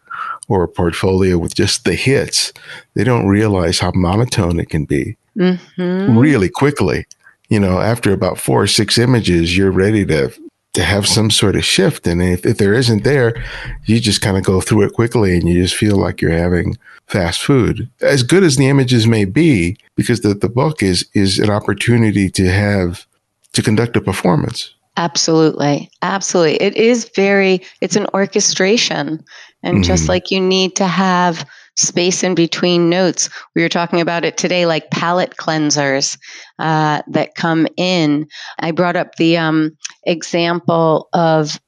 or 0.47 0.62
a 0.62 0.68
portfolio 0.68 1.39
with 1.39 1.57
just 1.57 1.85
the 1.85 1.97
hits. 1.97 2.53
They 2.95 3.03
don't 3.03 3.27
realize 3.27 3.81
how 3.81 3.91
monotone 3.97 4.61
it 4.61 4.68
can 4.68 4.85
be 4.85 5.16
mm-hmm. 5.37 6.16
really 6.16 6.51
quickly. 6.51 7.05
You 7.49 7.61
know, 7.61 7.80
after 7.80 8.12
about 8.12 8.38
four 8.38 8.62
or 8.62 8.66
six 8.66 8.99
images, 8.99 9.57
you're 9.57 9.70
ready 9.70 10.05
to 10.07 10.32
to 10.76 10.84
have 10.84 11.07
some 11.07 11.30
sort 11.30 11.57
of 11.57 11.64
shift. 11.64 12.07
And 12.07 12.22
if, 12.22 12.44
if 12.44 12.59
there 12.59 12.74
isn't 12.74 13.03
there, 13.03 13.42
you 13.86 13.99
just 13.99 14.20
kind 14.20 14.36
of 14.36 14.44
go 14.44 14.61
through 14.61 14.82
it 14.82 14.92
quickly 14.92 15.34
and 15.34 15.49
you 15.49 15.62
just 15.62 15.74
feel 15.74 15.97
like 15.97 16.20
you're 16.20 16.30
having 16.30 16.76
fast 17.07 17.42
food. 17.42 17.88
As 18.03 18.22
good 18.22 18.44
as 18.44 18.57
the 18.57 18.68
images 18.68 19.07
may 19.07 19.24
be, 19.24 19.78
because 19.94 20.20
the, 20.20 20.34
the 20.34 20.51
book 20.51 20.82
is 20.82 21.09
is 21.14 21.38
an 21.38 21.49
opportunity 21.51 22.28
to 22.30 22.51
have 22.51 23.07
to 23.55 23.62
conduct 23.62 23.97
a 23.97 24.03
performance. 24.03 24.74
Absolutely. 24.99 25.90
Absolutely. 26.03 26.57
It 26.57 26.76
is 26.76 27.11
very 27.14 27.62
it's 27.80 27.97
an 27.97 28.07
orchestration. 28.12 29.24
And 29.62 29.76
mm-hmm. 29.76 29.82
just 29.82 30.09
like 30.09 30.30
you 30.30 30.40
need 30.40 30.76
to 30.76 30.86
have 30.86 31.47
space 31.77 32.22
in 32.22 32.35
between 32.35 32.89
notes. 32.89 33.29
We 33.55 33.62
were 33.62 33.68
talking 33.68 34.01
about 34.01 34.24
it 34.24 34.37
today, 34.37 34.66
like 34.66 34.91
palette 34.91 35.37
cleansers 35.37 36.18
uh, 36.59 37.03
that 37.09 37.35
come 37.35 37.66
in. 37.77 38.27
I 38.59 38.70
brought 38.70 38.97
up 38.97 39.16
the 39.16 39.37
um, 39.37 39.77
example 40.05 41.09
of 41.12 41.61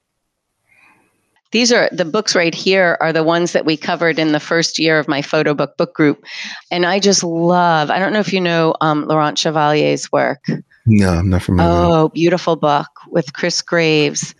these 1.50 1.72
are 1.72 1.88
the 1.92 2.04
books 2.04 2.34
right 2.34 2.54
here 2.54 2.98
are 3.00 3.12
the 3.12 3.24
ones 3.24 3.52
that 3.52 3.64
we 3.64 3.76
covered 3.76 4.18
in 4.18 4.32
the 4.32 4.40
first 4.40 4.78
year 4.78 4.98
of 4.98 5.08
my 5.08 5.22
photo 5.22 5.54
book 5.54 5.76
book 5.78 5.94
group. 5.94 6.24
And 6.70 6.84
i 6.84 6.98
just 6.98 7.24
love 7.24 7.90
i 7.90 7.98
don't 7.98 8.12
know 8.12 8.20
if 8.20 8.34
you 8.34 8.40
know 8.40 8.74
um, 8.82 9.06
laurent 9.06 9.38
chevalier's 9.38 10.12
work. 10.12 10.44
No 10.84 11.08
i'm 11.08 11.30
not 11.30 11.42
familiar. 11.42 11.70
Oh 11.70 12.08
beautiful 12.10 12.56
book 12.56 12.88
with 13.08 13.32
chris 13.32 13.62
graves. 13.62 14.34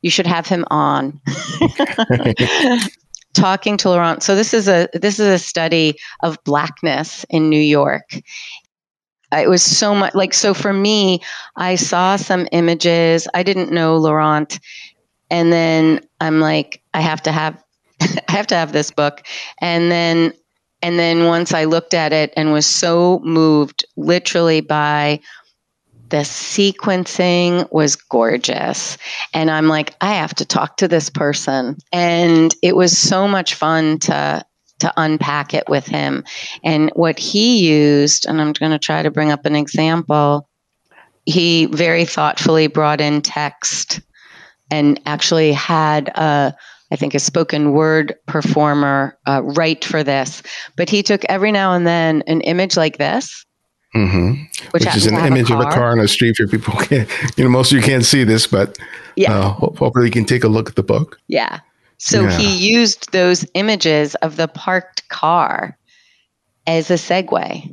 You 0.00 0.10
should 0.10 0.26
have 0.26 0.46
him 0.46 0.64
on 0.70 1.20
talking 3.38 3.76
to 3.78 3.90
Laurent. 3.90 4.22
So 4.22 4.34
this 4.34 4.52
is 4.52 4.68
a 4.68 4.88
this 4.92 5.18
is 5.18 5.26
a 5.26 5.38
study 5.38 5.98
of 6.22 6.42
blackness 6.44 7.24
in 7.30 7.48
New 7.48 7.60
York. 7.60 8.10
It 9.32 9.48
was 9.48 9.62
so 9.62 9.94
much 9.94 10.14
like 10.14 10.34
so 10.34 10.54
for 10.54 10.72
me, 10.72 11.20
I 11.56 11.76
saw 11.76 12.16
some 12.16 12.48
images. 12.52 13.28
I 13.34 13.42
didn't 13.42 13.72
know 13.72 13.96
Laurent, 13.96 14.58
and 15.30 15.52
then 15.52 16.00
I'm 16.20 16.40
like, 16.40 16.82
I 16.94 17.00
have 17.00 17.22
to 17.22 17.32
have 17.32 17.62
I 18.00 18.32
have 18.32 18.46
to 18.48 18.56
have 18.56 18.72
this 18.72 18.90
book. 18.90 19.26
And 19.60 19.90
then 19.90 20.32
and 20.80 20.98
then 20.98 21.24
once 21.24 21.52
I 21.52 21.64
looked 21.64 21.94
at 21.94 22.12
it 22.12 22.32
and 22.36 22.52
was 22.52 22.66
so 22.66 23.20
moved 23.24 23.84
literally 23.96 24.60
by 24.60 25.20
the 26.10 26.18
sequencing 26.18 27.70
was 27.72 27.96
gorgeous. 27.96 28.96
And 29.34 29.50
I'm 29.50 29.68
like, 29.68 29.94
I 30.00 30.14
have 30.14 30.34
to 30.36 30.44
talk 30.44 30.78
to 30.78 30.88
this 30.88 31.10
person. 31.10 31.76
And 31.92 32.54
it 32.62 32.74
was 32.74 32.96
so 32.96 33.28
much 33.28 33.54
fun 33.54 33.98
to 34.00 34.44
to 34.80 34.92
unpack 34.96 35.54
it 35.54 35.68
with 35.68 35.86
him. 35.86 36.22
And 36.62 36.92
what 36.94 37.18
he 37.18 37.66
used, 37.66 38.26
and 38.26 38.40
I'm 38.40 38.52
going 38.52 38.70
to 38.70 38.78
try 38.78 39.02
to 39.02 39.10
bring 39.10 39.32
up 39.32 39.44
an 39.44 39.56
example, 39.56 40.48
he 41.26 41.66
very 41.66 42.04
thoughtfully 42.04 42.68
brought 42.68 43.00
in 43.00 43.20
text 43.20 44.00
and 44.70 45.00
actually 45.04 45.52
had 45.52 46.08
a 46.08 46.54
I 46.90 46.96
think 46.96 47.14
a 47.14 47.18
spoken 47.18 47.72
word 47.72 48.14
performer 48.26 49.18
uh, 49.26 49.42
write 49.42 49.84
for 49.84 50.02
this. 50.02 50.42
But 50.74 50.88
he 50.88 51.02
took 51.02 51.22
every 51.26 51.52
now 51.52 51.74
and 51.74 51.86
then 51.86 52.22
an 52.26 52.40
image 52.42 52.78
like 52.78 52.96
this 52.96 53.44
Mm-hmm. 53.98 54.42
Which, 54.70 54.84
Which 54.84 54.96
is 54.96 55.06
an 55.06 55.16
image 55.16 55.50
of 55.50 55.60
a 55.60 55.64
car 55.64 55.90
on 55.90 55.98
a 55.98 56.08
street 56.08 56.36
for 56.36 56.46
people 56.46 56.74
can't, 56.74 57.08
you 57.36 57.44
know, 57.44 57.50
most 57.50 57.72
of 57.72 57.78
you 57.78 57.82
can't 57.82 58.04
see 58.04 58.22
this, 58.24 58.46
but 58.46 58.78
yeah. 59.16 59.36
Uh, 59.36 59.48
hopefully 59.50 60.06
you 60.06 60.12
can 60.12 60.24
take 60.24 60.44
a 60.44 60.48
look 60.48 60.68
at 60.68 60.76
the 60.76 60.82
book. 60.82 61.18
Yeah. 61.26 61.60
So 61.96 62.22
yeah. 62.22 62.38
he 62.38 62.72
used 62.72 63.10
those 63.10 63.44
images 63.54 64.14
of 64.16 64.36
the 64.36 64.46
parked 64.46 65.08
car 65.08 65.76
as 66.66 66.90
a 66.90 66.94
segue. 66.94 67.68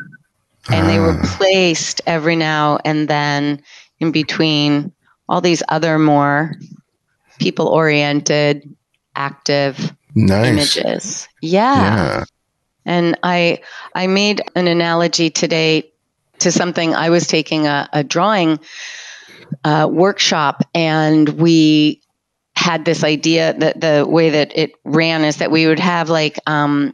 And 0.71 0.89
they 0.89 0.97
were 0.97 1.19
ah. 1.21 1.35
placed 1.37 2.01
every 2.07 2.35
now 2.35 2.79
and 2.83 3.07
then 3.07 3.61
in 3.99 4.11
between 4.11 4.91
all 5.29 5.41
these 5.41 5.61
other 5.69 5.99
more 5.99 6.55
people 7.37 7.67
oriented, 7.67 8.67
active 9.15 9.93
nice. 10.15 10.47
images. 10.77 11.27
Yeah. 11.41 11.75
yeah. 11.75 12.23
And 12.85 13.17
I 13.21 13.59
I 13.93 14.07
made 14.07 14.41
an 14.55 14.67
analogy 14.67 15.29
today 15.29 15.91
to 16.45 16.51
something 16.51 16.95
I 16.95 17.09
was 17.09 17.27
taking 17.27 17.67
a, 17.67 17.89
a 17.91 18.03
drawing 18.03 18.59
uh, 19.63 19.89
workshop, 19.91 20.63
and 20.73 21.27
we 21.27 22.01
had 22.55 22.85
this 22.85 23.03
idea 23.03 23.53
that 23.53 23.81
the 23.81 24.05
way 24.07 24.29
that 24.31 24.57
it 24.57 24.71
ran 24.83 25.23
is 25.23 25.37
that 25.37 25.51
we 25.51 25.67
would 25.67 25.79
have 25.79 26.09
like 26.09 26.39
um, 26.47 26.93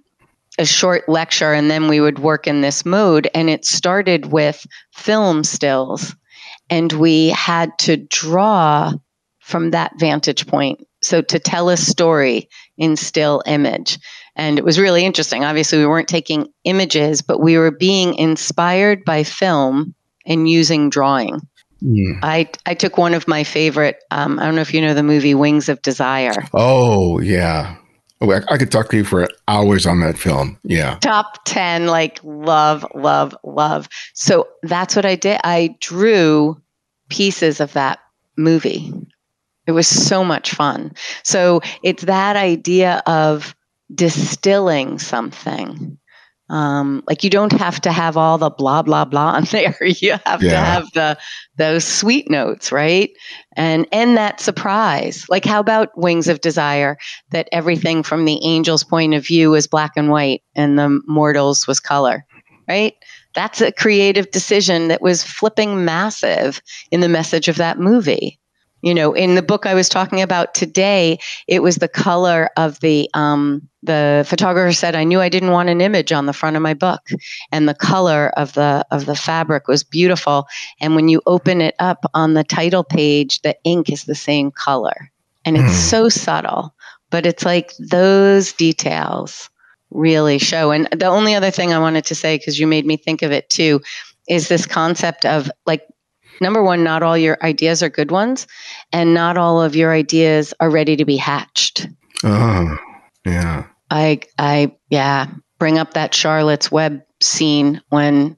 a 0.58 0.66
short 0.66 1.08
lecture 1.08 1.54
and 1.54 1.70
then 1.70 1.88
we 1.88 2.02
would 2.02 2.18
work 2.18 2.48
in 2.48 2.62
this 2.62 2.86
mode. 2.86 3.30
And 3.34 3.50
it 3.50 3.64
started 3.64 4.32
with 4.32 4.66
film 4.94 5.44
stills, 5.44 6.16
and 6.70 6.92
we 6.92 7.28
had 7.30 7.78
to 7.80 7.98
draw 7.98 8.94
from 9.40 9.72
that 9.72 9.92
vantage 10.00 10.48
point. 10.48 10.88
So 11.02 11.22
to 11.22 11.40
tell 11.40 11.70
a 11.70 11.78
story 11.78 12.50
in 12.78 12.96
still 12.96 13.44
image. 13.46 14.00
And 14.42 14.58
it 14.58 14.66
was 14.66 14.80
really 14.80 15.06
interesting. 15.06 15.46
Obviously, 15.46 15.78
we 15.78 15.86
weren't 15.86 16.08
taking 16.08 16.52
images, 16.64 17.22
but 17.22 17.42
we 17.42 17.60
were 17.60 17.70
being 17.70 18.16
inspired 18.16 19.06
by 19.06 19.24
film 19.24 19.94
and 20.26 20.50
using 20.50 20.90
drawing. 20.90 21.42
Mm. 21.84 22.20
I, 22.24 22.50
I 22.66 22.74
took 22.74 22.98
one 22.98 23.14
of 23.14 23.28
my 23.28 23.44
favorite, 23.44 24.04
um, 24.10 24.40
I 24.40 24.46
don't 24.46 24.56
know 24.56 24.62
if 24.62 24.74
you 24.74 24.82
know 24.82 24.96
the 24.96 25.04
movie 25.04 25.36
Wings 25.36 25.70
of 25.70 25.80
Desire. 25.84 26.34
Oh, 26.56 27.20
yeah. 27.20 27.76
Oh, 28.20 28.32
I 28.32 28.58
could 28.58 28.72
talk 28.72 28.90
to 28.90 28.98
you 28.98 29.04
for 29.04 29.28
hours 29.48 29.86
on 29.86 30.00
that 30.00 30.18
film. 30.18 30.58
Yeah. 30.64 30.98
Top 31.02 31.46
10, 31.46 31.86
like 31.86 32.20
love, 32.24 32.84
love, 32.96 33.38
love. 33.44 33.90
So 34.16 34.48
that's 34.64 34.96
what 34.96 35.06
I 35.06 35.14
did. 35.14 35.40
I 35.44 35.76
drew 35.82 36.60
pieces 37.10 37.60
of 37.60 37.74
that 37.74 38.00
movie. 38.38 38.92
It 39.68 39.74
was 39.74 39.88
so 39.88 40.24
much 40.24 40.50
fun. 40.50 40.94
So 41.22 41.62
it's 41.84 42.06
that 42.06 42.36
idea 42.36 43.04
of 43.06 43.56
distilling 43.94 45.00
something. 45.00 45.98
Um, 46.50 47.02
like 47.08 47.24
you 47.24 47.30
don't 47.30 47.54
have 47.54 47.80
to 47.82 47.94
have 47.94 48.18
all 48.18 48.38
the 48.38 48.50
blah 48.50 48.82
blah 48.82 49.06
blah 49.06 49.32
on 49.32 49.44
there. 49.52 49.78
You 49.82 50.18
have 50.26 50.44
yeah. 50.44 50.52
to 50.52 50.58
have 50.58 50.92
the 50.94 51.18
those 51.56 51.86
sweet 51.86 52.30
notes, 52.30 52.72
right? 52.72 53.10
And 53.56 53.88
and 53.94 54.18
that 54.18 54.42
surprise. 54.42 55.26
Like 55.30 55.46
how 55.46 55.62
about 55.62 55.98
Wings 55.98 56.28
of 56.28 56.42
Desire? 56.42 56.98
That 57.32 57.48
everything 57.54 58.04
from 58.04 58.26
the 58.26 58.46
angel's 58.46 58.84
point 58.84 59.14
of 59.14 59.26
view 59.26 59.52
was 59.52 59.66
black 59.66 59.94
and 59.96 60.10
white, 60.10 60.42
and 60.54 60.78
the 60.78 61.02
mortals 61.08 61.68
was 61.68 61.80
color, 61.80 62.26
right? 62.68 62.96
That's 63.34 63.62
a 63.62 63.72
creative 63.72 64.30
decision 64.32 64.90
that 64.90 65.02
was 65.02 65.24
flipping 65.24 65.86
massive 65.86 66.62
in 66.92 67.00
the 67.00 67.08
message 67.08 67.48
of 67.48 67.56
that 67.58 67.80
movie. 67.80 68.41
You 68.82 68.94
know, 68.94 69.14
in 69.14 69.36
the 69.36 69.42
book 69.42 69.66
I 69.66 69.74
was 69.74 69.90
talking 69.90 70.22
about 70.22 70.54
today, 70.54 71.20
it 71.48 71.62
was 71.62 71.78
the 71.78 71.88
color 71.88 72.50
of 72.58 72.80
the 72.80 73.10
um, 73.14 73.68
the 73.84 74.26
photographer 74.28 74.74
said 74.74 74.96
I 74.96 75.04
knew 75.04 75.22
I 75.22 75.30
didn't 75.30 75.52
want 75.52 75.70
an 75.70 75.82
image 75.82 76.12
on 76.12 76.26
the 76.26 76.34
front 76.34 76.56
of 76.56 76.62
my 76.62 76.74
book, 76.74 77.02
and 77.52 77.68
the 77.68 77.74
color 77.74 78.30
of 78.38 78.54
the 78.54 78.86
of 78.92 79.06
the 79.06 79.16
fabric 79.16 79.68
was 79.68 79.84
beautiful. 79.84 80.48
And 80.80 80.96
when 80.96 81.10
you 81.10 81.22
open 81.26 81.62
it 81.62 81.76
up 81.80 82.06
on 82.14 82.34
the 82.34 82.44
title 82.44 82.84
page, 82.84 83.42
the 83.42 83.56
ink 83.64 83.92
is 83.92 84.06
the 84.06 84.16
same 84.16 84.52
color, 84.52 85.12
and 85.46 85.58
it's 85.58 85.66
mm. 85.66 85.90
so 85.90 86.10
subtle, 86.10 86.74
but 87.10 87.26
it's 87.26 87.46
like 87.46 87.74
those 87.78 88.54
details 88.54 89.50
really 89.92 90.38
show. 90.38 90.72
And 90.72 90.88
the 90.92 91.08
only 91.08 91.36
other 91.36 91.52
thing 91.52 91.74
I 91.74 91.80
wanted 91.80 92.06
to 92.06 92.16
say, 92.16 92.38
because 92.38 92.60
you 92.60 92.66
made 92.66 92.86
me 92.86 92.98
think 92.98 93.22
of 93.22 93.32
it 93.32 93.50
too, 93.50 93.82
is 94.28 94.48
this 94.48 94.66
concept 94.66 95.26
of 95.26 95.52
like 95.66 95.86
number 96.42 96.64
one, 96.64 96.84
not 96.84 97.04
all 97.04 97.18
your 97.18 97.38
ideas 97.42 97.82
are 97.82 97.90
good 97.90 98.12
ones, 98.12 98.48
and 98.92 99.14
not 99.14 99.38
all 99.38 99.62
of 99.62 99.76
your 99.76 99.94
ideas 99.94 100.54
are 100.60 100.70
ready 100.70 100.96
to 100.98 101.06
be 101.06 101.18
hatched. 101.18 101.88
Oh, 102.24 102.78
yeah. 103.26 103.66
I, 103.90 104.22
I, 104.38 104.76
yeah, 104.90 105.28
bring 105.60 105.78
up 105.78 105.94
that 105.94 106.14
Charlotte's 106.14 106.72
Web 106.72 107.04
scene 107.22 107.82
when 107.90 108.36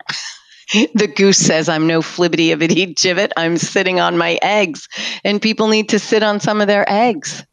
the 0.93 1.08
goose 1.08 1.38
says, 1.38 1.70
I'm 1.70 1.88
no 1.88 2.01
flibbity 2.01 2.54
of 2.54 2.62
it, 2.62 2.72
gibbet. 2.72 3.32
I'm 3.38 3.58
sitting 3.58 3.99
on 3.99 4.18
my 4.18 4.38
eggs. 4.41 4.88
And 5.24 5.41
people 5.41 5.68
need 5.68 5.89
to 5.89 5.99
sit 5.99 6.24
on 6.24 6.39
some 6.39 6.62
of 6.62 6.68
their 6.68 6.86
eggs. 6.91 7.43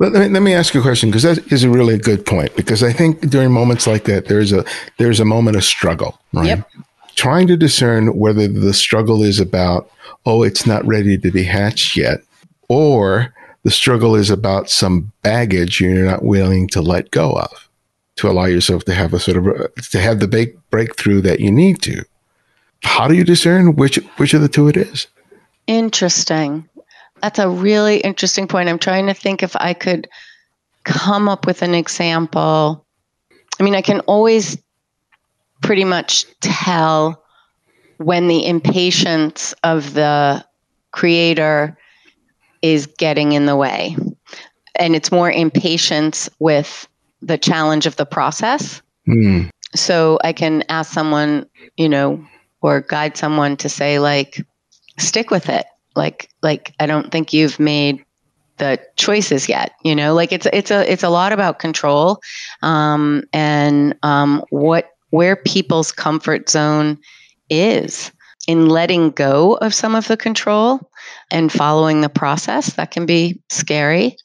Let 0.00 0.12
me, 0.12 0.28
let 0.28 0.42
me 0.42 0.54
ask 0.54 0.74
you 0.74 0.80
a 0.80 0.82
question 0.82 1.10
because 1.10 1.24
that 1.24 1.52
is 1.52 1.64
a 1.64 1.70
really 1.70 1.98
good 1.98 2.24
point. 2.24 2.54
Because 2.54 2.84
I 2.84 2.92
think 2.92 3.28
during 3.28 3.50
moments 3.50 3.86
like 3.86 4.04
that, 4.04 4.26
there's 4.26 4.52
a 4.52 4.64
there's 4.98 5.18
a 5.18 5.24
moment 5.24 5.56
of 5.56 5.64
struggle, 5.64 6.20
right? 6.32 6.46
Yep. 6.46 6.70
Trying 7.18 7.48
to 7.48 7.56
discern 7.56 8.16
whether 8.16 8.46
the 8.46 8.72
struggle 8.72 9.24
is 9.24 9.40
about 9.40 9.90
oh, 10.24 10.44
it's 10.44 10.68
not 10.68 10.86
ready 10.86 11.18
to 11.18 11.32
be 11.32 11.42
hatched 11.42 11.96
yet, 11.96 12.20
or 12.68 13.34
the 13.64 13.72
struggle 13.72 14.14
is 14.14 14.30
about 14.30 14.70
some 14.70 15.10
baggage 15.22 15.80
you're 15.80 16.04
not 16.04 16.22
willing 16.22 16.68
to 16.68 16.80
let 16.80 17.10
go 17.10 17.32
of 17.32 17.68
to 18.18 18.30
allow 18.30 18.44
yourself 18.44 18.84
to 18.84 18.94
have 18.94 19.14
a 19.14 19.18
sort 19.18 19.36
of 19.36 19.74
to 19.90 19.98
have 19.98 20.20
the 20.20 20.28
big 20.28 20.56
breakthrough 20.70 21.20
that 21.22 21.40
you 21.40 21.50
need 21.50 21.82
to. 21.82 22.04
How 22.84 23.08
do 23.08 23.14
you 23.14 23.24
discern 23.24 23.74
which 23.74 23.96
which 24.18 24.32
of 24.32 24.40
the 24.40 24.48
two 24.48 24.68
it 24.68 24.76
is? 24.76 25.08
Interesting. 25.66 26.68
That's 27.20 27.40
a 27.40 27.48
really 27.48 27.98
interesting 27.98 28.46
point. 28.46 28.68
I'm 28.68 28.78
trying 28.78 29.08
to 29.08 29.14
think 29.14 29.42
if 29.42 29.56
I 29.56 29.74
could 29.74 30.08
come 30.84 31.28
up 31.28 31.48
with 31.48 31.62
an 31.62 31.74
example. 31.74 32.86
I 33.58 33.64
mean, 33.64 33.74
I 33.74 33.82
can 33.82 33.98
always 34.02 34.56
pretty 35.62 35.84
much 35.84 36.26
tell 36.40 37.22
when 37.98 38.28
the 38.28 38.46
impatience 38.46 39.54
of 39.64 39.94
the 39.94 40.44
creator 40.92 41.76
is 42.62 42.86
getting 42.86 43.32
in 43.32 43.46
the 43.46 43.56
way. 43.56 43.96
And 44.76 44.94
it's 44.94 45.10
more 45.10 45.30
impatience 45.30 46.28
with 46.38 46.88
the 47.20 47.38
challenge 47.38 47.86
of 47.86 47.96
the 47.96 48.06
process. 48.06 48.80
Mm. 49.08 49.50
So 49.74 50.18
I 50.22 50.32
can 50.32 50.64
ask 50.68 50.92
someone, 50.92 51.46
you 51.76 51.88
know, 51.88 52.24
or 52.62 52.80
guide 52.80 53.16
someone 53.16 53.56
to 53.58 53.68
say, 53.68 53.98
like, 53.98 54.40
stick 54.98 55.30
with 55.30 55.48
it. 55.48 55.66
Like, 55.96 56.28
like 56.42 56.72
I 56.78 56.86
don't 56.86 57.10
think 57.10 57.32
you've 57.32 57.58
made 57.58 58.04
the 58.58 58.78
choices 58.96 59.48
yet. 59.48 59.72
You 59.82 59.96
know, 59.96 60.14
like 60.14 60.32
it's 60.32 60.46
it's 60.52 60.70
a 60.70 60.90
it's 60.90 61.02
a 61.02 61.08
lot 61.08 61.32
about 61.32 61.58
control, 61.58 62.20
um, 62.62 63.24
and 63.32 63.96
um, 64.02 64.44
what 64.50 64.90
where 65.10 65.36
people's 65.36 65.92
comfort 65.92 66.48
zone 66.48 66.98
is 67.50 68.12
in 68.46 68.68
letting 68.68 69.10
go 69.10 69.54
of 69.56 69.74
some 69.74 69.94
of 69.94 70.08
the 70.08 70.16
control 70.16 70.90
and 71.30 71.52
following 71.52 72.00
the 72.00 72.08
process. 72.08 72.74
That 72.74 72.90
can 72.90 73.06
be 73.06 73.42
scary 73.50 74.16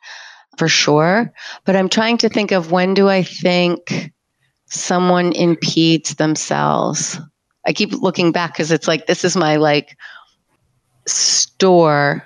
for 0.58 0.68
sure. 0.68 1.32
But 1.66 1.76
I'm 1.76 1.90
trying 1.90 2.18
to 2.20 2.30
think 2.30 2.52
of 2.52 2.72
when 2.72 2.94
do 2.94 3.10
I 3.10 3.24
think 3.24 4.12
someone 4.68 5.34
impedes 5.34 6.16
themselves? 6.16 7.20
I 7.66 7.74
keep 7.74 7.92
looking 7.92 8.32
back 8.32 8.54
because 8.54 8.72
it's 8.72 8.88
like 8.88 9.08
this 9.08 9.24
is 9.24 9.36
my 9.36 9.58
like 9.58 9.98
store. 11.06 12.24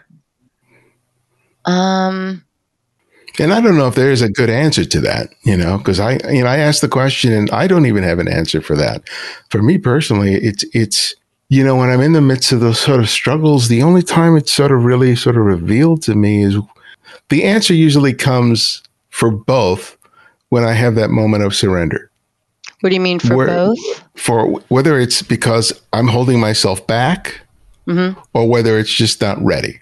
Um 1.65 2.43
and 3.39 3.53
I 3.53 3.61
don't 3.61 3.77
know 3.77 3.87
if 3.87 3.95
there 3.95 4.11
is 4.11 4.21
a 4.21 4.29
good 4.29 4.49
answer 4.49 4.85
to 4.85 5.01
that, 5.01 5.29
you 5.43 5.55
know, 5.55 5.77
because 5.77 5.99
I, 5.99 6.17
you 6.31 6.43
know, 6.43 6.49
I 6.49 6.57
asked 6.57 6.81
the 6.81 6.87
question 6.87 7.33
and 7.33 7.49
I 7.51 7.67
don't 7.67 7.85
even 7.85 8.03
have 8.03 8.19
an 8.19 8.27
answer 8.27 8.61
for 8.61 8.75
that. 8.75 9.07
For 9.49 9.61
me 9.61 9.77
personally, 9.77 10.35
it's, 10.35 10.65
it's, 10.73 11.15
you 11.49 11.63
know, 11.63 11.75
when 11.75 11.89
I'm 11.89 12.01
in 12.01 12.13
the 12.13 12.21
midst 12.21 12.51
of 12.51 12.59
those 12.59 12.79
sort 12.79 12.99
of 12.99 13.09
struggles, 13.09 13.67
the 13.67 13.83
only 13.83 14.01
time 14.01 14.35
it's 14.35 14.51
sort 14.51 14.71
of 14.71 14.83
really 14.83 15.15
sort 15.15 15.37
of 15.37 15.43
revealed 15.43 16.01
to 16.03 16.15
me 16.15 16.43
is 16.43 16.57
the 17.29 17.43
answer 17.43 17.73
usually 17.73 18.13
comes 18.13 18.81
for 19.09 19.31
both 19.31 19.97
when 20.49 20.63
I 20.63 20.73
have 20.73 20.95
that 20.95 21.09
moment 21.09 21.43
of 21.43 21.55
surrender. 21.55 22.09
What 22.81 22.89
do 22.89 22.95
you 22.95 23.01
mean 23.01 23.19
for 23.19 23.35
Where, 23.35 23.47
both? 23.47 23.79
For 24.15 24.47
whether 24.69 24.99
it's 24.99 25.21
because 25.21 25.73
I'm 25.93 26.07
holding 26.07 26.39
myself 26.39 26.85
back 26.85 27.41
mm-hmm. 27.87 28.19
or 28.33 28.47
whether 28.47 28.77
it's 28.77 28.93
just 28.93 29.21
not 29.21 29.41
ready. 29.43 29.79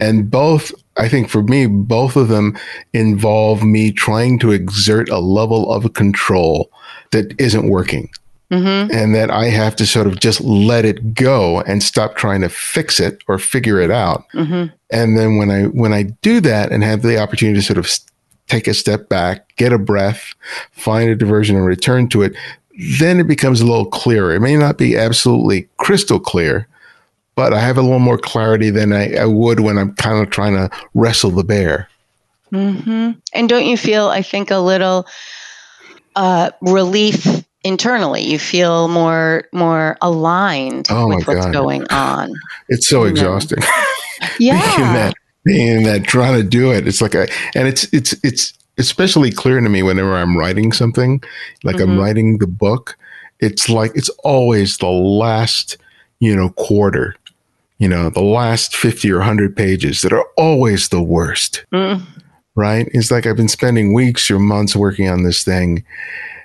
And 0.00 0.30
both, 0.30 0.72
I 0.96 1.08
think 1.08 1.28
for 1.28 1.42
me, 1.42 1.66
both 1.66 2.16
of 2.16 2.28
them 2.28 2.58
involve 2.92 3.62
me 3.62 3.92
trying 3.92 4.38
to 4.40 4.50
exert 4.50 5.08
a 5.08 5.18
level 5.18 5.72
of 5.72 5.92
control 5.94 6.70
that 7.12 7.38
isn't 7.40 7.68
working. 7.68 8.10
Mm-hmm. 8.50 8.92
And 8.92 9.14
that 9.14 9.30
I 9.30 9.46
have 9.46 9.74
to 9.76 9.86
sort 9.86 10.06
of 10.06 10.20
just 10.20 10.40
let 10.42 10.84
it 10.84 11.14
go 11.14 11.62
and 11.62 11.82
stop 11.82 12.14
trying 12.14 12.42
to 12.42 12.48
fix 12.48 13.00
it 13.00 13.24
or 13.26 13.38
figure 13.38 13.80
it 13.80 13.90
out. 13.90 14.24
Mm-hmm. 14.34 14.72
And 14.90 15.18
then 15.18 15.38
when 15.38 15.50
I 15.50 15.62
when 15.64 15.92
I 15.92 16.02
do 16.02 16.40
that 16.42 16.70
and 16.70 16.84
have 16.84 17.02
the 17.02 17.18
opportunity 17.18 17.58
to 17.58 17.64
sort 17.64 17.78
of 17.78 17.90
take 18.46 18.68
a 18.68 18.74
step 18.74 19.08
back, 19.08 19.56
get 19.56 19.72
a 19.72 19.78
breath, 19.78 20.34
find 20.72 21.08
a 21.08 21.16
diversion, 21.16 21.56
and 21.56 21.64
return 21.64 22.08
to 22.10 22.22
it, 22.22 22.36
then 22.98 23.18
it 23.18 23.26
becomes 23.26 23.60
a 23.60 23.66
little 23.66 23.86
clearer. 23.86 24.34
It 24.34 24.40
may 24.40 24.56
not 24.56 24.78
be 24.78 24.96
absolutely 24.96 25.68
crystal 25.78 26.20
clear, 26.20 26.68
but 27.34 27.52
I 27.52 27.60
have 27.60 27.78
a 27.78 27.82
little 27.82 27.98
more 27.98 28.18
clarity 28.18 28.70
than 28.70 28.92
I, 28.92 29.14
I 29.14 29.26
would 29.26 29.60
when 29.60 29.78
I'm 29.78 29.94
kind 29.94 30.22
of 30.22 30.30
trying 30.30 30.54
to 30.54 30.70
wrestle 30.94 31.30
the 31.30 31.44
bear. 31.44 31.88
Mm-hmm. 32.52 33.18
And 33.32 33.48
don't 33.48 33.66
you 33.66 33.76
feel, 33.76 34.08
I 34.08 34.22
think, 34.22 34.50
a 34.50 34.58
little 34.58 35.06
uh, 36.14 36.50
relief 36.60 37.44
internally? 37.64 38.22
You 38.22 38.38
feel 38.38 38.88
more 38.88 39.44
more 39.52 39.96
aligned 40.00 40.86
oh 40.90 41.08
with 41.08 41.26
what's 41.26 41.46
God. 41.46 41.52
going 41.52 41.86
on. 41.90 42.32
It's 42.68 42.88
so 42.88 43.04
exhausting. 43.04 43.58
Yeah. 44.38 44.76
being 44.76 44.92
that, 44.94 45.14
being 45.44 45.82
that, 45.84 46.04
trying 46.04 46.40
to 46.40 46.48
do 46.48 46.72
it. 46.72 46.86
It's 46.86 47.02
like 47.02 47.14
and 47.14 47.68
it's 47.68 47.84
it's 47.92 48.14
it's 48.22 48.54
especially 48.78 49.30
clear 49.30 49.60
to 49.60 49.68
me 49.68 49.82
whenever 49.82 50.14
I'm 50.14 50.36
writing 50.36 50.72
something, 50.72 51.22
like 51.62 51.76
mm-hmm. 51.76 51.90
I'm 51.90 51.98
writing 51.98 52.38
the 52.38 52.46
book. 52.46 52.96
It's 53.40 53.68
like 53.68 53.92
it's 53.94 54.08
always 54.22 54.78
the 54.78 54.88
last, 54.88 55.76
you 56.20 56.34
know, 56.34 56.50
quarter, 56.50 57.16
you 57.78 57.88
know, 57.88 58.10
the 58.10 58.22
last 58.22 58.76
50 58.76 59.10
or 59.10 59.18
100 59.18 59.56
pages 59.56 60.02
that 60.02 60.12
are 60.12 60.26
always 60.36 60.88
the 60.88 61.02
worst. 61.02 61.64
Mm. 61.72 62.02
Right? 62.54 62.88
It's 62.92 63.10
like 63.10 63.26
I've 63.26 63.36
been 63.36 63.48
spending 63.48 63.92
weeks 63.92 64.30
or 64.30 64.38
months 64.38 64.76
working 64.76 65.08
on 65.08 65.24
this 65.24 65.42
thing. 65.42 65.84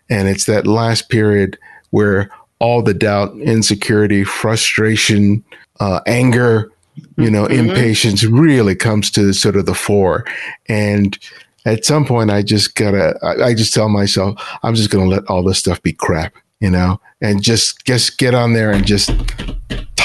And 0.09 0.27
it's 0.27 0.45
that 0.45 0.65
last 0.65 1.09
period 1.09 1.57
where 1.91 2.31
all 2.59 2.81
the 2.81 2.93
doubt, 2.93 3.37
insecurity, 3.37 4.23
frustration, 4.23 5.43
uh, 5.79 6.01
anger, 6.07 6.71
you 7.17 7.29
know, 7.29 7.45
mm-hmm. 7.45 7.69
impatience 7.69 8.23
really 8.23 8.75
comes 8.75 9.11
to 9.11 9.33
sort 9.33 9.55
of 9.55 9.65
the 9.65 9.75
fore. 9.75 10.25
And 10.67 11.17
at 11.65 11.85
some 11.85 12.05
point, 12.05 12.31
I 12.31 12.41
just 12.41 12.75
gotta, 12.75 13.17
I, 13.23 13.49
I 13.49 13.53
just 13.53 13.73
tell 13.73 13.89
myself, 13.89 14.41
I'm 14.63 14.75
just 14.75 14.89
gonna 14.89 15.05
let 15.05 15.25
all 15.27 15.43
this 15.43 15.59
stuff 15.59 15.81
be 15.81 15.93
crap, 15.93 16.33
you 16.59 16.69
know, 16.69 16.99
and 17.21 17.41
just 17.41 17.85
just 17.85 18.17
get 18.17 18.33
on 18.33 18.53
there 18.53 18.71
and 18.71 18.85
just 18.85 19.11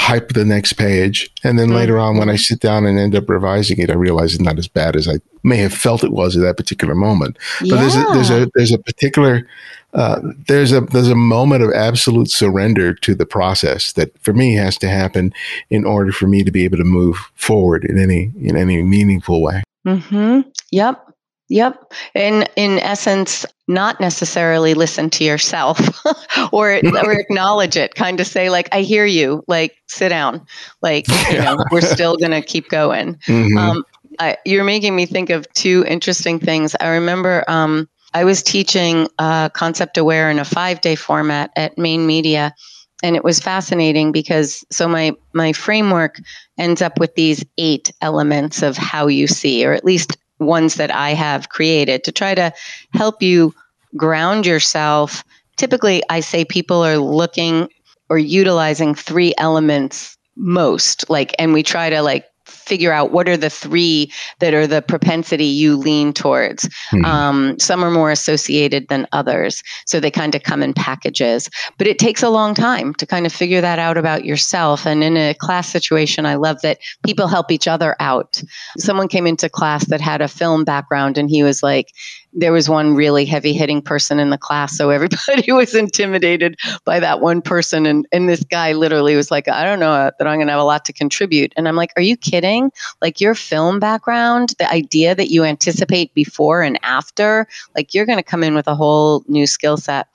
type 0.05 0.33
the 0.35 0.45
next 0.45 0.75
page. 0.75 1.31
And 1.43 1.59
then 1.59 1.69
mm-hmm. 1.69 1.77
later 1.77 1.99
on, 1.99 2.19
when 2.19 2.29
I 2.29 2.37
sit 2.37 2.61
down 2.61 2.85
and 2.85 2.99
end 2.99 3.15
up 3.15 3.29
revising 3.29 3.79
it, 3.79 3.91
I 3.91 3.95
realize 3.95 4.35
it's 4.35 4.43
not 4.43 4.59
as 4.59 4.69
bad 4.69 4.97
as 4.97 5.09
I 5.09 5.15
may 5.43 5.57
have 5.59 5.73
felt 5.73 6.05
it 6.05 6.13
was 6.13 6.37
at 6.37 6.43
that 6.43 6.59
particular 6.59 6.95
moment. 6.95 7.39
But 7.61 7.69
yeah. 7.69 7.77
there's 7.77 7.97
a, 7.97 8.05
there's 8.13 8.31
a 8.31 8.51
there's 8.55 8.73
a 8.73 8.79
particular 8.79 9.49
uh, 9.95 10.21
there's 10.47 10.73
a 10.73 10.83
there's 10.83 11.09
a 11.09 11.15
moment 11.15 11.63
of 11.63 11.73
absolute 11.73 12.31
surrender 12.31 12.93
to 12.95 13.15
the 13.15 13.25
process 13.25 13.93
that 13.93 14.17
for 14.23 14.35
me 14.35 14.55
has 14.55 14.77
to 14.79 14.89
happen 14.89 15.33
in 15.71 15.87
order 15.87 16.13
for 16.13 16.27
me 16.27 16.45
to 16.45 16.51
be 16.51 16.65
able 16.65 16.77
to 16.77 16.85
move 16.85 17.17
forward 17.35 17.85
in 17.85 17.99
any 17.99 18.31
in 18.41 18.57
any 18.57 18.83
meaningful 18.83 19.41
way. 19.41 19.63
Hmm. 19.87 20.41
Yep. 20.71 21.14
Yep. 21.49 21.93
In 22.15 22.49
in 22.57 22.79
essence, 22.79 23.45
not 23.69 24.01
necessarily 24.01 24.75
listen 24.75 25.11
to 25.11 25.25
yourself 25.25 25.79
or 26.53 26.81
or 26.85 27.13
acknowledge 27.13 27.77
it. 27.77 27.95
Kind 27.95 28.21
of 28.21 28.27
say 28.27 28.49
like, 28.49 28.69
"I 28.73 28.81
hear 28.81 29.05
you." 29.05 29.45
Like, 29.47 29.77
sit 29.87 30.09
down. 30.09 30.47
Like, 30.81 31.07
you 31.31 31.39
know, 31.39 31.59
we're 31.71 31.83
still 31.83 32.17
gonna 32.17 32.43
keep 32.43 32.69
going. 32.71 33.17
Mm-hmm. 33.27 33.59
Um, 33.59 33.85
I, 34.19 34.39
you're 34.45 34.65
making 34.65 34.97
me 34.97 35.07
think 35.07 35.31
of 35.31 35.51
two 35.55 35.85
interesting 35.87 36.39
things. 36.39 36.75
I 36.81 36.89
remember 36.89 37.45
um, 37.49 37.89
I 38.15 38.25
was 38.25 38.43
teaching 38.43 39.09
uh, 39.19 39.49
concept 39.51 39.99
aware 39.99 40.31
in 40.31 40.39
a 40.39 40.45
five 40.45 40.81
day 40.81 40.95
format 40.95 41.51
at 41.57 41.77
Maine 41.77 42.07
Media. 42.07 42.55
And 43.03 43.17
it 43.17 43.25
was 43.25 43.39
fascinating 43.39 44.13
because 44.13 44.65
so 44.71 44.89
my 44.89 45.15
my 45.35 45.53
framework 45.53 46.21
ends 46.57 46.81
up 46.81 46.99
with 46.99 47.15
these 47.17 47.45
eight 47.59 47.93
elements 48.01 48.63
of 48.63 48.79
how 48.79 49.09
you 49.09 49.27
see, 49.27 49.67
or 49.67 49.73
at 49.73 49.85
least 49.85 50.17
ones 50.39 50.77
that 50.77 50.91
I 50.91 51.11
have 51.11 51.49
created 51.49 52.05
to 52.05 52.13
try 52.13 52.35
to 52.35 52.53
help 52.93 53.23
you 53.23 53.55
ground 53.97 54.47
yourself. 54.47 55.25
Typically, 55.57 56.03
I 56.11 56.21
say 56.21 56.45
people 56.45 56.85
are 56.85 56.99
looking 56.99 57.69
or 58.09 58.19
utilizing 58.19 58.95
three 58.95 59.35
elements 59.39 60.17
most, 60.37 61.09
like, 61.09 61.35
and 61.39 61.53
we 61.53 61.63
try 61.63 61.91
to 61.91 62.03
like 62.03 62.27
figure 62.45 62.93
out 62.93 63.13
what 63.13 63.29
are 63.29 63.37
the 63.37 63.51
three 63.51 64.11
that 64.41 64.55
are 64.55 64.67
the 64.67 64.83
propensity 64.83 65.45
you 65.45 65.77
lean 65.77 66.13
towards. 66.13 66.69
Mm-hmm. 66.93 67.05
Um, 67.05 67.59
some 67.59 67.85
are 67.85 67.91
more 67.91 68.11
associated 68.11 68.89
than 68.89 69.07
others. 69.13 69.63
So 69.87 70.01
they 70.01 70.11
kind 70.11 70.35
of 70.35 70.43
come 70.43 70.63
in 70.63 70.75
packages. 70.75 71.49
But 71.79 71.87
it 71.87 71.99
takes 71.99 72.23
a 72.23 72.31
long 72.31 72.55
time 72.55 72.95
to 72.95 73.07
kind 73.07 73.27
of 73.27 73.33
figure 73.33 73.61
that 73.61 73.79
out 73.79 73.97
about 73.97 74.25
yourself. 74.25 74.87
And 74.87 75.03
in 75.03 75.17
a 75.17 75.35
class 75.35 75.69
situation, 75.69 76.27
I 76.27 76.35
love 76.37 76.61
that 76.63 76.79
people 77.05 77.29
help 77.29 77.51
each 77.51 77.69
other 77.69 77.97
out. 78.01 78.43
Someone 78.79 79.09
came 79.09 79.27
into 79.27 79.49
class 79.49 79.87
that 79.87 80.01
had 80.01 80.21
a 80.21 80.29
film 80.29 80.65
background 80.65 81.19
and 81.19 81.31
he 81.31 81.43
was 81.43 81.63
like, 81.63 81.93
there 82.35 82.53
was 82.53 82.69
one 82.69 82.95
really 82.95 83.25
heavy 83.25 83.53
hitting 83.53 83.81
person 83.81 84.19
in 84.19 84.31
the 84.31 84.39
class. 84.39 84.77
So 84.77 84.91
everybody 84.91 85.45
was 85.53 85.75
intimidated 85.75 86.57
by 86.85 87.01
that 87.01 87.21
one 87.21 87.41
person. 87.41 87.87
And, 87.87 88.07
and 88.13 88.29
this 88.29 88.43
guy 88.45 88.73
literally 88.73 89.15
was 89.15 89.31
like, 89.31 89.49
I 89.49 89.65
don't 89.65 89.79
know 89.79 89.93
uh, 89.93 90.11
that 90.19 90.27
I'm 90.27 90.39
going 90.39 90.49
to 90.49 90.53
have 90.53 90.61
a 90.61 90.65
lot 90.65 90.85
to 90.87 90.93
contribute. 90.93 91.53
And 91.57 91.69
I'm 91.69 91.77
like, 91.77 91.93
Are 91.97 92.03
you 92.03 92.17
kidding? 92.17 92.73
Like 93.01 93.21
your 93.21 93.35
film 93.35 93.79
background, 93.79 94.55
the 94.59 94.71
idea 94.71 95.15
that 95.15 95.31
you 95.31 95.45
anticipate 95.45 96.13
before 96.15 96.63
and 96.63 96.79
after, 96.83 97.47
like 97.77 97.95
you're 97.95 98.07
going 98.07 98.19
to 98.19 98.25
come 98.25 98.43
in 98.43 98.55
with 98.55 98.67
a 98.67 98.75
whole 98.75 99.25
new 99.29 99.47
skill 99.47 99.77
set. 99.77 100.09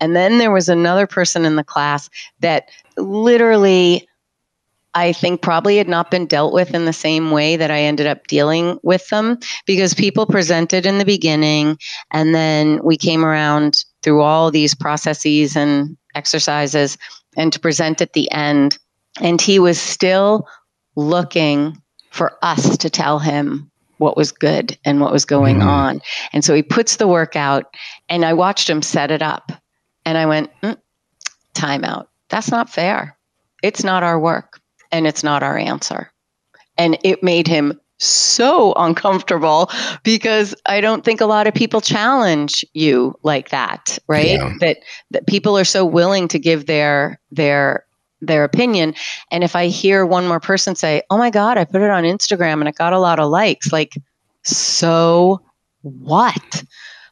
And 0.00 0.14
then 0.14 0.38
there 0.38 0.50
was 0.50 0.68
another 0.68 1.06
person 1.06 1.44
in 1.44 1.56
the 1.56 1.64
class 1.64 2.10
that 2.40 2.68
literally 2.96 4.08
I 4.94 5.12
think 5.12 5.40
probably 5.40 5.78
had 5.78 5.88
not 5.88 6.10
been 6.10 6.26
dealt 6.26 6.52
with 6.52 6.74
in 6.74 6.84
the 6.84 6.92
same 6.92 7.30
way 7.30 7.56
that 7.56 7.70
I 7.70 7.80
ended 7.80 8.06
up 8.06 8.26
dealing 8.26 8.78
with 8.82 9.08
them 9.08 9.38
because 9.66 9.94
people 9.94 10.26
presented 10.26 10.84
in 10.84 10.98
the 10.98 11.04
beginning 11.04 11.78
and 12.10 12.34
then 12.34 12.80
we 12.84 12.96
came 12.96 13.24
around 13.24 13.84
through 14.02 14.20
all 14.20 14.50
these 14.50 14.74
processes 14.74 15.56
and 15.56 15.96
exercises 16.14 16.98
and 17.36 17.52
to 17.52 17.60
present 17.60 18.02
at 18.02 18.12
the 18.12 18.30
end. 18.32 18.78
And 19.20 19.40
he 19.40 19.58
was 19.58 19.80
still 19.80 20.46
looking 20.94 21.80
for 22.10 22.36
us 22.42 22.76
to 22.78 22.90
tell 22.90 23.18
him 23.18 23.70
what 23.96 24.16
was 24.16 24.32
good 24.32 24.76
and 24.84 25.00
what 25.00 25.12
was 25.12 25.24
going 25.24 25.58
mm. 25.58 25.66
on. 25.66 26.00
And 26.34 26.44
so 26.44 26.54
he 26.54 26.62
puts 26.62 26.96
the 26.96 27.08
work 27.08 27.34
out 27.36 27.64
and 28.10 28.24
I 28.24 28.34
watched 28.34 28.68
him 28.68 28.82
set 28.82 29.10
it 29.10 29.22
up 29.22 29.52
and 30.04 30.18
I 30.18 30.26
went, 30.26 30.50
mm, 30.60 30.76
time 31.54 31.84
out. 31.84 32.10
That's 32.28 32.50
not 32.50 32.68
fair. 32.68 33.16
It's 33.62 33.84
not 33.84 34.02
our 34.02 34.18
work 34.18 34.61
and 34.92 35.06
it's 35.06 35.24
not 35.24 35.42
our 35.42 35.56
answer. 35.56 36.12
And 36.78 36.98
it 37.02 37.22
made 37.22 37.48
him 37.48 37.80
so 37.98 38.72
uncomfortable 38.74 39.70
because 40.02 40.54
I 40.66 40.80
don't 40.80 41.04
think 41.04 41.20
a 41.20 41.26
lot 41.26 41.46
of 41.46 41.54
people 41.54 41.80
challenge 41.80 42.64
you 42.72 43.14
like 43.22 43.50
that, 43.50 43.98
right? 44.08 44.38
Yeah. 44.38 44.54
That 44.60 44.78
that 45.10 45.26
people 45.26 45.56
are 45.58 45.64
so 45.64 45.84
willing 45.84 46.28
to 46.28 46.38
give 46.38 46.66
their 46.66 47.20
their 47.30 47.84
their 48.20 48.44
opinion. 48.44 48.94
And 49.30 49.44
if 49.44 49.56
I 49.56 49.66
hear 49.66 50.04
one 50.04 50.26
more 50.26 50.40
person 50.40 50.74
say, 50.74 51.02
"Oh 51.10 51.18
my 51.18 51.30
god, 51.30 51.58
I 51.58 51.64
put 51.64 51.82
it 51.82 51.90
on 51.90 52.04
Instagram 52.04 52.54
and 52.54 52.68
it 52.68 52.76
got 52.76 52.92
a 52.92 52.98
lot 52.98 53.20
of 53.20 53.30
likes." 53.30 53.72
Like, 53.72 53.94
so 54.42 55.40
what? 55.82 56.64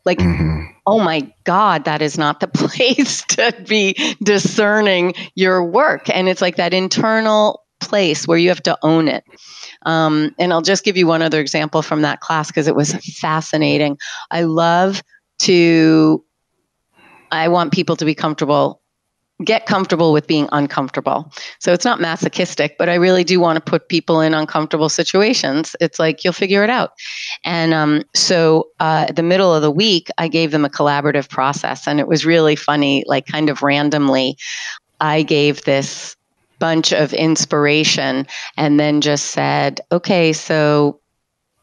Like, 0.04 0.18
mm-hmm. 0.18 0.72
oh 0.86 1.00
my 1.00 1.30
God, 1.44 1.84
that 1.84 2.02
is 2.02 2.16
not 2.16 2.40
the 2.40 2.48
place 2.54 3.22
to 3.22 3.54
be 3.66 3.94
discerning 4.22 5.14
your 5.34 5.64
work. 5.64 6.08
And 6.08 6.28
it's 6.28 6.40
like 6.40 6.56
that 6.56 6.74
internal 6.74 7.62
place 7.80 8.28
where 8.28 8.38
you 8.38 8.48
have 8.48 8.62
to 8.62 8.78
own 8.82 9.08
it. 9.08 9.24
Um, 9.86 10.34
and 10.38 10.52
I'll 10.52 10.62
just 10.62 10.84
give 10.84 10.96
you 10.96 11.06
one 11.06 11.22
other 11.22 11.40
example 11.40 11.82
from 11.82 12.02
that 12.02 12.20
class 12.20 12.48
because 12.48 12.68
it 12.68 12.76
was 12.76 12.94
fascinating. 13.18 13.98
I 14.30 14.42
love 14.42 15.02
to, 15.40 16.24
I 17.30 17.48
want 17.48 17.72
people 17.72 17.96
to 17.96 18.04
be 18.04 18.14
comfortable, 18.14 18.80
get 19.42 19.64
comfortable 19.64 20.12
with 20.12 20.26
being 20.26 20.48
uncomfortable. 20.52 21.32
So 21.60 21.72
it's 21.72 21.84
not 21.84 21.98
masochistic, 21.98 22.76
but 22.78 22.90
I 22.90 22.94
really 22.96 23.24
do 23.24 23.40
want 23.40 23.56
to 23.56 23.70
put 23.70 23.88
people 23.88 24.20
in 24.20 24.34
uncomfortable 24.34 24.90
situations. 24.90 25.74
It's 25.80 25.98
like 25.98 26.22
you'll 26.22 26.34
figure 26.34 26.62
it 26.62 26.68
out. 26.68 26.90
And 27.44 27.72
um, 27.72 28.02
so 28.14 28.68
uh, 28.80 29.10
the 29.12 29.22
middle 29.22 29.54
of 29.54 29.62
the 29.62 29.70
week, 29.70 30.08
I 30.18 30.28
gave 30.28 30.50
them 30.50 30.66
a 30.66 30.70
collaborative 30.70 31.30
process, 31.30 31.88
and 31.88 32.00
it 32.00 32.06
was 32.06 32.26
really 32.26 32.54
funny, 32.54 33.02
like 33.06 33.26
kind 33.26 33.48
of 33.48 33.62
randomly. 33.62 34.36
I 35.00 35.22
gave 35.22 35.64
this 35.64 36.16
bunch 36.60 36.92
of 36.92 37.12
inspiration 37.12 38.26
and 38.56 38.78
then 38.78 39.00
just 39.00 39.26
said, 39.26 39.80
okay, 39.90 40.32
so 40.32 41.00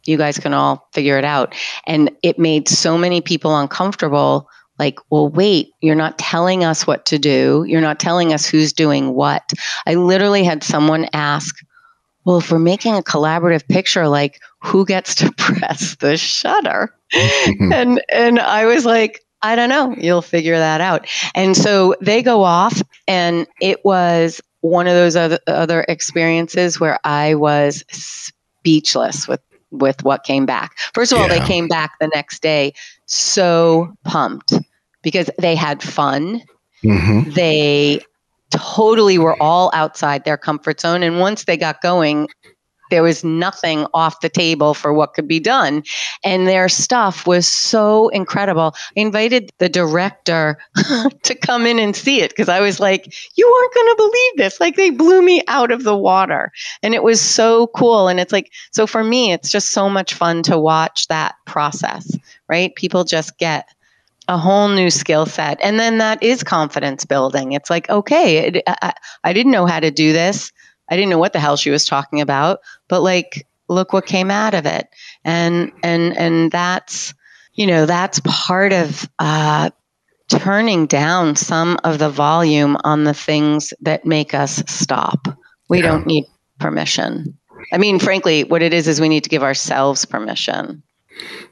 you 0.05 0.17
guys 0.17 0.39
can 0.39 0.53
all 0.53 0.89
figure 0.93 1.17
it 1.17 1.25
out. 1.25 1.55
And 1.85 2.11
it 2.23 2.39
made 2.39 2.67
so 2.67 2.97
many 2.97 3.21
people 3.21 3.55
uncomfortable. 3.55 4.49
Like, 4.79 4.99
well, 5.09 5.29
wait, 5.29 5.69
you're 5.81 5.95
not 5.95 6.17
telling 6.17 6.63
us 6.63 6.85
what 6.85 7.05
to 7.07 7.19
do. 7.19 7.65
You're 7.67 7.81
not 7.81 7.99
telling 7.99 8.33
us 8.33 8.45
who's 8.45 8.73
doing 8.73 9.13
what. 9.13 9.43
I 9.85 9.95
literally 9.95 10.43
had 10.43 10.63
someone 10.63 11.07
ask, 11.13 11.55
well, 12.25 12.39
if 12.39 12.51
we're 12.51 12.59
making 12.59 12.95
a 12.95 13.01
collaborative 13.01 13.67
picture, 13.67 14.07
like 14.07 14.39
who 14.61 14.85
gets 14.85 15.15
to 15.15 15.31
press 15.37 15.95
the 15.95 16.17
shutter? 16.17 16.93
and 17.71 18.01
and 18.11 18.39
I 18.39 18.65
was 18.65 18.85
like, 18.85 19.23
I 19.41 19.55
don't 19.55 19.69
know. 19.69 19.95
You'll 19.97 20.21
figure 20.21 20.57
that 20.57 20.81
out. 20.81 21.07
And 21.35 21.55
so 21.55 21.95
they 22.01 22.21
go 22.21 22.43
off, 22.43 22.81
and 23.07 23.47
it 23.61 23.83
was 23.85 24.41
one 24.61 24.87
of 24.87 24.93
those 24.93 25.15
other, 25.15 25.39
other 25.47 25.85
experiences 25.87 26.79
where 26.79 26.99
I 27.03 27.35
was 27.35 27.83
speechless 27.89 29.27
with 29.27 29.41
with 29.71 30.01
what 30.03 30.23
came 30.23 30.45
back. 30.45 30.77
First 30.93 31.11
of 31.11 31.19
all, 31.19 31.27
yeah. 31.27 31.39
they 31.39 31.45
came 31.45 31.67
back 31.67 31.99
the 31.99 32.07
next 32.13 32.41
day 32.41 32.73
so 33.05 33.93
pumped 34.05 34.53
because 35.01 35.29
they 35.39 35.55
had 35.55 35.83
fun. 35.83 36.41
Mm-hmm. 36.83 37.31
They 37.31 37.99
totally 38.49 39.17
were 39.17 39.41
all 39.41 39.69
outside 39.73 40.23
their 40.23 40.37
comfort 40.37 40.79
zone 40.79 41.03
and 41.03 41.19
once 41.19 41.43
they 41.43 41.57
got 41.57 41.81
going 41.81 42.29
there 42.89 43.03
was 43.03 43.23
nothing 43.23 43.85
off 43.93 44.21
the 44.21 44.29
table 44.29 44.73
for 44.73 44.93
what 44.93 45.13
could 45.13 45.27
be 45.27 45.39
done. 45.39 45.83
And 46.23 46.47
their 46.47 46.69
stuff 46.69 47.27
was 47.27 47.47
so 47.47 48.09
incredible. 48.09 48.75
I 48.95 49.01
invited 49.01 49.51
the 49.59 49.69
director 49.69 50.57
to 51.23 51.35
come 51.35 51.65
in 51.65 51.79
and 51.79 51.95
see 51.95 52.21
it 52.21 52.31
because 52.31 52.49
I 52.49 52.61
was 52.61 52.79
like, 52.79 53.13
you 53.35 53.47
aren't 53.47 53.73
going 53.73 53.87
to 53.87 53.95
believe 53.97 54.37
this. 54.37 54.59
Like 54.59 54.75
they 54.75 54.89
blew 54.89 55.21
me 55.21 55.43
out 55.47 55.71
of 55.71 55.83
the 55.83 55.95
water. 55.95 56.51
And 56.83 56.93
it 56.93 57.03
was 57.03 57.21
so 57.21 57.67
cool. 57.67 58.07
And 58.07 58.19
it's 58.19 58.33
like, 58.33 58.51
so 58.71 58.87
for 58.87 59.03
me, 59.03 59.31
it's 59.31 59.51
just 59.51 59.69
so 59.69 59.89
much 59.89 60.13
fun 60.13 60.43
to 60.43 60.57
watch 60.57 61.07
that 61.07 61.35
process, 61.45 62.17
right? 62.47 62.73
People 62.75 63.03
just 63.03 63.37
get 63.37 63.67
a 64.27 64.37
whole 64.37 64.67
new 64.67 64.89
skill 64.89 65.25
set. 65.25 65.57
And 65.61 65.79
then 65.79 65.99
that 65.99 66.21
is 66.21 66.43
confidence 66.43 67.05
building. 67.05 67.53
It's 67.53 67.69
like, 67.69 67.89
okay, 67.89 68.37
it, 68.47 68.63
I, 68.67 68.93
I 69.23 69.33
didn't 69.33 69.53
know 69.53 69.65
how 69.65 69.79
to 69.79 69.91
do 69.91 70.11
this. 70.13 70.51
I 70.89 70.95
didn't 70.95 71.09
know 71.09 71.17
what 71.17 71.33
the 71.33 71.39
hell 71.39 71.57
she 71.57 71.69
was 71.69 71.85
talking 71.85 72.21
about, 72.21 72.59
but 72.87 73.01
like, 73.01 73.47
look 73.67 73.93
what 73.93 74.05
came 74.05 74.31
out 74.31 74.53
of 74.53 74.65
it. 74.65 74.87
And, 75.23 75.71
and, 75.83 76.17
and 76.17 76.51
that's, 76.51 77.13
you 77.53 77.67
know, 77.67 77.85
that's 77.85 78.21
part 78.23 78.73
of, 78.73 79.09
uh, 79.19 79.71
turning 80.29 80.87
down 80.87 81.35
some 81.35 81.77
of 81.83 81.99
the 81.99 82.09
volume 82.09 82.77
on 82.83 83.05
the 83.05 83.13
things 83.13 83.73
that 83.81 84.05
make 84.05 84.33
us 84.33 84.61
stop. 84.67 85.27
We 85.69 85.77
yeah. 85.77 85.87
don't 85.87 86.05
need 86.05 86.25
permission. 86.59 87.37
I 87.71 87.77
mean, 87.77 87.99
frankly, 87.99 88.43
what 88.43 88.61
it 88.61 88.73
is 88.73 88.87
is 88.87 89.01
we 89.01 89.09
need 89.09 89.23
to 89.23 89.29
give 89.29 89.43
ourselves 89.43 90.05
permission. 90.05 90.83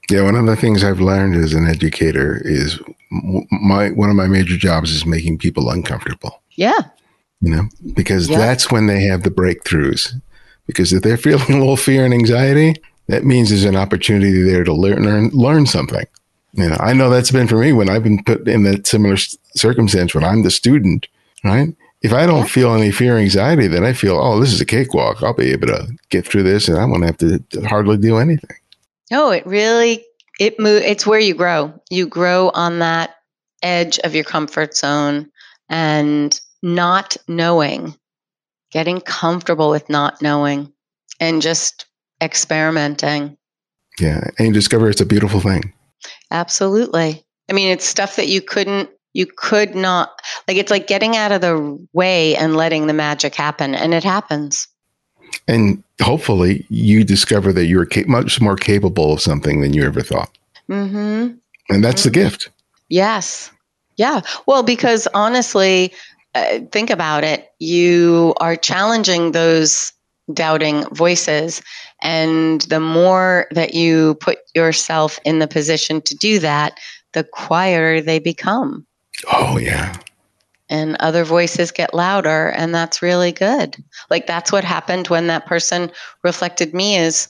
Yeah, 0.10 0.24
one 0.24 0.36
of 0.36 0.46
the 0.46 0.56
things 0.56 0.84
I've 0.84 1.00
learned 1.00 1.36
as 1.36 1.54
an 1.54 1.68
educator 1.68 2.40
is 2.44 2.80
my 3.10 3.90
one 3.92 4.10
of 4.10 4.16
my 4.16 4.28
major 4.28 4.58
jobs 4.58 4.92
is 4.92 5.06
making 5.06 5.40
people 5.40 5.70
uncomfortable. 5.70 6.42
Yeah. 6.52 6.80
You 7.42 7.56
know, 7.56 7.64
because 7.94 8.30
yeah. 8.30 8.38
that's 8.38 8.72
when 8.72 8.88
they 8.88 9.02
have 9.04 9.24
the 9.24 9.30
breakthroughs. 9.30 10.14
Because 10.68 10.94
if 10.94 11.04
they're 11.04 11.18
feeling 11.18 11.54
a 11.54 11.60
little 11.60 11.78
fear 11.78 12.06
and 12.06 12.14
anxiety, 12.14 12.76
that 13.08 13.24
means 13.24 13.50
there's 13.50 13.66
an 13.66 13.76
opportunity 13.76 14.42
there 14.42 14.64
to 14.64 14.74
learn 14.74 15.04
learn, 15.04 15.30
learn 15.30 15.66
something. 15.66 16.06
You 16.54 16.70
know, 16.70 16.78
I 16.80 16.94
know 16.94 17.10
that's 17.10 17.32
been 17.32 17.48
for 17.48 17.58
me 17.58 17.74
when 17.74 17.90
I've 17.90 18.04
been 18.04 18.24
put 18.24 18.48
in 18.48 18.64
that 18.64 18.88
similar 18.88 19.18
circumstance 19.56 20.16
when 20.16 20.24
I'm 20.24 20.44
the 20.44 20.52
student, 20.52 21.08
right? 21.44 21.76
If 22.02 22.14
I 22.14 22.26
don't 22.26 22.50
feel 22.50 22.74
any 22.74 22.92
fear 22.92 23.16
or 23.16 23.20
anxiety, 23.20 23.68
then 23.68 23.84
I 23.84 23.94
feel, 23.94 24.18
oh, 24.18 24.40
this 24.40 24.54
is 24.54 24.62
a 24.62 24.66
cakewalk. 24.66 25.22
I'll 25.22 25.34
be 25.34 25.52
able 25.52 25.68
to 25.68 25.88
get 26.10 26.26
through 26.26 26.44
this 26.44 26.68
and 26.68 26.78
I 26.78 26.86
won't 26.86 27.04
have 27.04 27.18
to 27.18 27.44
hardly 27.68 27.98
do 27.98 28.18
anything. 28.18 28.58
No, 29.12 29.32
it 29.32 29.46
really 29.46 30.06
it 30.40 30.60
move 30.60 30.82
it's 30.82 31.06
where 31.06 31.20
you 31.20 31.34
grow. 31.34 31.74
You 31.90 32.08
grow 32.08 32.52
on 32.54 32.80
that 32.80 33.16
edge 33.62 34.00
of 34.00 34.16
your 34.16 34.24
comfort 34.24 34.76
zone 34.76 35.30
and 35.70 36.40
not 36.66 37.16
knowing, 37.28 37.96
getting 38.72 39.00
comfortable 39.00 39.70
with 39.70 39.90
not 39.90 40.22
knowing 40.22 40.74
and 41.20 41.42
just 41.42 41.86
experimenting. 42.22 43.38
Yeah, 44.00 44.30
and 44.38 44.48
you 44.48 44.54
discover 44.54 44.90
it's 44.90 45.02
a 45.02 45.06
beautiful 45.06 45.40
thing. 45.40 45.72
Absolutely. 46.32 47.24
I 47.50 47.54
mean, 47.54 47.70
it's 47.70 47.86
stuff 47.86 48.16
that 48.18 48.28
you 48.28 48.42
couldn't 48.42 48.90
you 49.14 49.26
could 49.26 49.76
not 49.76 50.22
like 50.46 50.58
it's 50.58 50.72
like 50.72 50.88
getting 50.88 51.16
out 51.16 51.32
of 51.32 51.40
the 51.40 51.88
way 51.94 52.36
and 52.36 52.58
letting 52.58 52.88
the 52.88 52.94
magic 52.94 53.34
happen 53.34 53.74
and 53.74 53.94
it 53.94 54.04
happens 54.04 54.68
and 55.48 55.84
hopefully 56.02 56.66
you 56.70 57.04
discover 57.04 57.54
that 57.54 57.66
you're 57.66 57.88
much 58.08 58.42
more 58.42 58.56
capable 58.56 59.14
of 59.14 59.22
something 59.22 59.62
than 59.62 59.74
you 59.74 59.84
ever 59.84 60.02
thought. 60.02 60.36
Mm-hmm. 60.70 61.36
And 61.70 61.84
that's 61.84 62.02
mm-hmm. 62.02 62.10
the 62.10 62.14
gift. 62.14 62.50
Yes. 62.90 63.52
Yeah. 63.98 64.22
Well, 64.46 64.64
because 64.64 65.08
honestly, 65.14 65.94
uh, 66.36 66.60
think 66.72 66.90
about 66.90 67.24
it. 67.24 67.50
You 67.60 68.34
are 68.38 68.56
challenging 68.56 69.32
those 69.32 69.92
doubting 70.34 70.86
voices. 70.94 71.62
And 72.02 72.62
the 72.62 72.80
more 72.80 73.48
that 73.52 73.74
you 73.74 74.16
put 74.16 74.40
yourself 74.54 75.20
in 75.26 75.40
the 75.40 75.48
position 75.48 76.02
to 76.02 76.16
do 76.16 76.40
that, 76.40 76.78
the 77.14 77.24
quieter 77.24 78.02
they 78.02 78.20
become. 78.20 78.86
Oh, 79.32 79.58
yeah 79.58 79.98
and 80.70 80.96
other 81.00 81.24
voices 81.24 81.72
get 81.72 81.94
louder 81.94 82.50
and 82.50 82.74
that's 82.74 83.02
really 83.02 83.32
good 83.32 83.76
like 84.10 84.26
that's 84.26 84.52
what 84.52 84.64
happened 84.64 85.08
when 85.08 85.28
that 85.28 85.46
person 85.46 85.92
reflected 86.24 86.74
me 86.74 86.98
as 86.98 87.30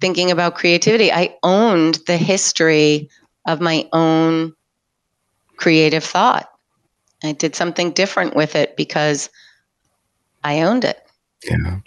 thinking 0.00 0.30
about 0.30 0.54
creativity 0.54 1.12
i 1.12 1.34
owned 1.42 1.98
the 2.06 2.16
history 2.16 3.08
of 3.46 3.60
my 3.60 3.88
own 3.92 4.54
creative 5.56 6.04
thought 6.04 6.48
i 7.22 7.32
did 7.32 7.54
something 7.54 7.90
different 7.92 8.34
with 8.34 8.54
it 8.54 8.76
because 8.76 9.30
i 10.44 10.62
owned 10.62 10.84
it 10.84 11.06
yeah 11.48 11.78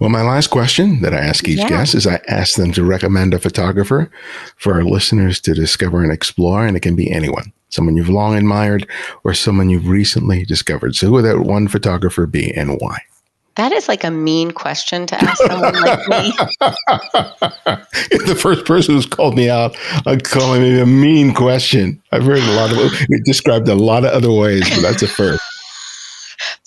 well, 0.00 0.10
my 0.10 0.22
last 0.22 0.48
question 0.48 1.00
that 1.02 1.14
I 1.14 1.18
ask 1.18 1.46
each 1.46 1.60
yeah. 1.60 1.68
guest 1.68 1.94
is 1.94 2.08
I 2.08 2.20
ask 2.26 2.56
them 2.56 2.72
to 2.72 2.82
recommend 2.82 3.34
a 3.34 3.38
photographer 3.38 4.10
for 4.56 4.74
our 4.74 4.82
listeners 4.82 5.40
to 5.42 5.54
discover 5.54 6.02
and 6.02 6.10
explore, 6.10 6.66
and 6.66 6.76
it 6.76 6.80
can 6.80 6.96
be 6.96 7.08
anyone 7.08 7.52
someone 7.74 7.96
you've 7.96 8.08
long 8.08 8.36
admired, 8.36 8.88
or 9.24 9.34
someone 9.34 9.68
you've 9.68 9.88
recently 9.88 10.44
discovered. 10.44 10.94
So, 10.94 11.08
who 11.08 11.12
would 11.14 11.24
that 11.24 11.40
one 11.40 11.68
photographer 11.68 12.26
be 12.26 12.52
and 12.52 12.78
why? 12.80 13.00
That 13.56 13.72
is 13.72 13.88
like 13.88 14.02
a 14.02 14.10
mean 14.10 14.50
question 14.50 15.06
to 15.06 15.22
ask 15.22 15.42
someone 15.44 15.74
like 15.74 16.08
me. 16.08 16.32
the 18.26 18.36
first 18.38 18.64
person 18.64 18.94
who's 18.94 19.06
called 19.06 19.36
me 19.36 19.48
out 19.48 19.76
on 20.06 20.20
calling 20.20 20.62
me 20.62 20.80
a 20.80 20.86
mean 20.86 21.32
question. 21.34 22.02
I've 22.10 22.24
heard 22.24 22.38
a 22.38 22.52
lot 22.52 22.72
of 22.72 22.78
it 22.78 23.24
described 23.24 23.68
a 23.68 23.74
lot 23.74 24.04
of 24.04 24.10
other 24.12 24.32
ways, 24.32 24.68
but 24.70 24.82
that's 24.82 25.02
a 25.02 25.08
first. 25.08 25.42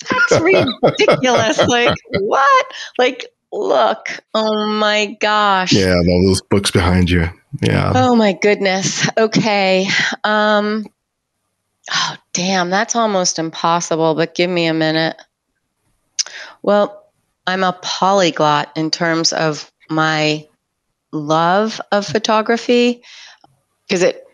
that's 0.10 0.42
ridiculous. 0.42 1.58
like 1.68 1.96
what? 2.20 2.66
Like 2.98 3.26
look. 3.52 4.24
Oh 4.34 4.68
my 4.68 5.18
gosh. 5.20 5.74
Yeah, 5.74 5.94
all 5.94 6.28
those 6.28 6.42
books 6.42 6.72
behind 6.72 7.10
you. 7.10 7.30
Yeah. 7.62 7.92
Oh 7.96 8.16
my 8.16 8.34
goodness. 8.34 9.10
Okay. 9.18 9.88
Um 10.24 10.86
Oh, 11.90 12.16
damn, 12.34 12.70
that's 12.70 12.96
almost 12.96 13.40
impossible, 13.40 14.14
but 14.16 14.36
give 14.36 14.50
me 14.50 14.66
a 14.66 14.74
minute. 14.74 15.16
Well, 16.68 17.02
I'm 17.48 17.64
a 17.64 17.80
polyglot 17.82 18.74
in 18.76 18.92
terms 18.92 19.32
of 19.32 19.72
my 19.90 20.46
love 21.14 21.80
of 21.94 22.06
photography 22.06 23.04
because 23.88 24.04
it 24.04 24.28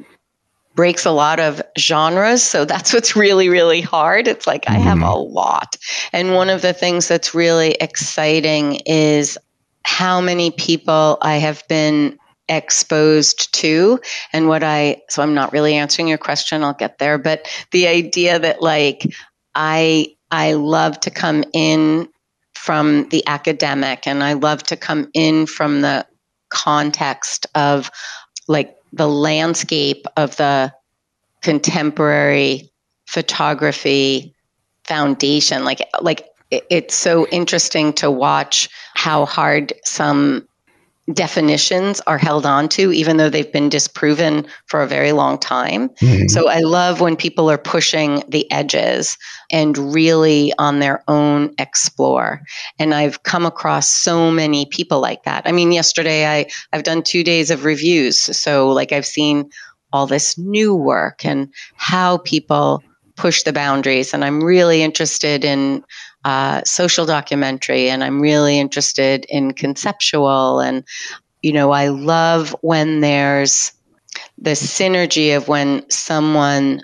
breaks 0.74 1.06
a 1.06 1.12
lot 1.12 1.40
of 1.40 1.62
genres. 1.78 2.42
So 2.42 2.66
that's 2.66 2.92
what's 2.92 3.16
really, 3.16 3.50
really 3.50 3.82
hard. 3.82 4.28
It's 4.28 4.48
like 4.48 4.68
I 4.68 4.80
have 4.80 4.98
mm-hmm. 4.98 5.10
a 5.10 5.16
lot. 5.16 5.76
And 6.12 6.34
one 6.34 6.50
of 6.50 6.64
the 6.64 6.74
things 6.74 7.08
that's 7.08 7.36
really 7.36 7.74
exciting 7.74 8.78
is 8.88 9.38
how 9.84 10.20
many 10.20 10.50
people 10.50 11.20
I 11.22 11.36
have 11.36 11.62
been 11.68 12.18
exposed 12.50 13.54
to 13.54 14.00
and 14.34 14.48
what 14.48 14.64
I 14.64 15.04
so 15.08 15.22
I'm 15.22 15.36
not 15.36 15.54
really 15.54 15.76
answering 15.76 16.08
your 16.08 16.18
question 16.18 16.62
I'll 16.62 16.74
get 16.74 16.98
there 16.98 17.18
but 17.18 17.48
the 17.72 17.88
idea 17.88 18.38
that 18.38 18.62
like 18.62 19.08
I 19.56 20.16
I 20.30 20.54
love 20.54 21.00
to 21.02 21.10
come 21.10 21.46
in 21.54 22.10
from 22.64 23.10
the 23.10 23.28
academic 23.28 24.08
and 24.08 24.24
I 24.24 24.34
love 24.34 24.64
to 24.64 24.78
come 24.78 25.10
in 25.14 25.48
from 25.48 25.82
the 25.82 26.08
context 26.50 27.46
of 27.56 27.92
like 28.48 28.78
the 28.94 29.10
landscape 29.10 30.06
of 30.16 30.38
the 30.38 30.74
contemporary 31.42 32.72
photography 33.06 34.34
foundation 34.86 35.66
like 35.66 35.82
like 36.02 36.26
it's 36.52 36.96
so 36.96 37.28
interesting 37.28 37.92
to 37.94 38.10
watch 38.10 38.70
how 38.94 39.26
hard 39.26 39.74
some 39.84 40.48
definitions 41.12 42.00
are 42.08 42.18
held 42.18 42.46
on 42.46 42.70
to, 42.70 42.94
even 42.94 43.18
though 43.18 43.30
they've 43.30 43.52
been 43.52 43.70
disproven 43.70 44.46
for 44.68 44.82
a 44.82 44.88
very 44.88 45.12
long 45.12 45.38
time. 45.38 45.90
Mm-hmm. 45.90 46.28
So 46.30 46.48
I 46.48 46.60
love 46.60 47.02
when 47.02 47.18
people 47.18 47.52
are 47.52 47.58
pushing 47.58 48.24
the 48.30 48.50
edges 48.52 49.18
and 49.54 49.94
really 49.94 50.52
on 50.58 50.80
their 50.80 51.04
own 51.08 51.54
explore. 51.60 52.42
And 52.80 52.94
I've 52.94 53.22
come 53.22 53.46
across 53.46 53.88
so 53.88 54.32
many 54.32 54.66
people 54.66 55.00
like 55.00 55.24
that. 55.24 55.44
I 55.46 55.52
mean, 55.52 55.72
yesterday 55.72 56.26
I, 56.26 56.48
I've 56.74 56.84
done 56.84 57.04
two 57.04 57.24
days 57.24 57.52
of 57.52 57.64
reviews. 57.64 58.20
So, 58.20 58.70
like, 58.70 58.92
I've 58.92 59.06
seen 59.06 59.52
all 59.94 60.08
this 60.08 60.40
new 60.40 60.74
work 60.76 61.24
and 61.24 61.54
how 61.76 62.18
people 62.18 62.84
push 63.16 63.44
the 63.44 63.54
boundaries. 63.54 64.12
And 64.12 64.26
I'm 64.26 64.44
really 64.44 64.82
interested 64.82 65.46
in 65.46 65.86
uh, 66.26 66.64
social 66.64 67.06
documentary 67.06 67.90
and 67.90 68.04
I'm 68.04 68.20
really 68.20 68.60
interested 68.60 69.26
in 69.30 69.54
conceptual. 69.54 70.62
And, 70.62 70.84
you 71.44 71.54
know, 71.54 71.70
I 71.70 71.90
love 71.90 72.56
when 72.62 73.02
there's 73.02 73.72
the 74.40 74.52
synergy 74.52 75.38
of 75.38 75.48
when 75.48 75.88
someone 75.92 76.82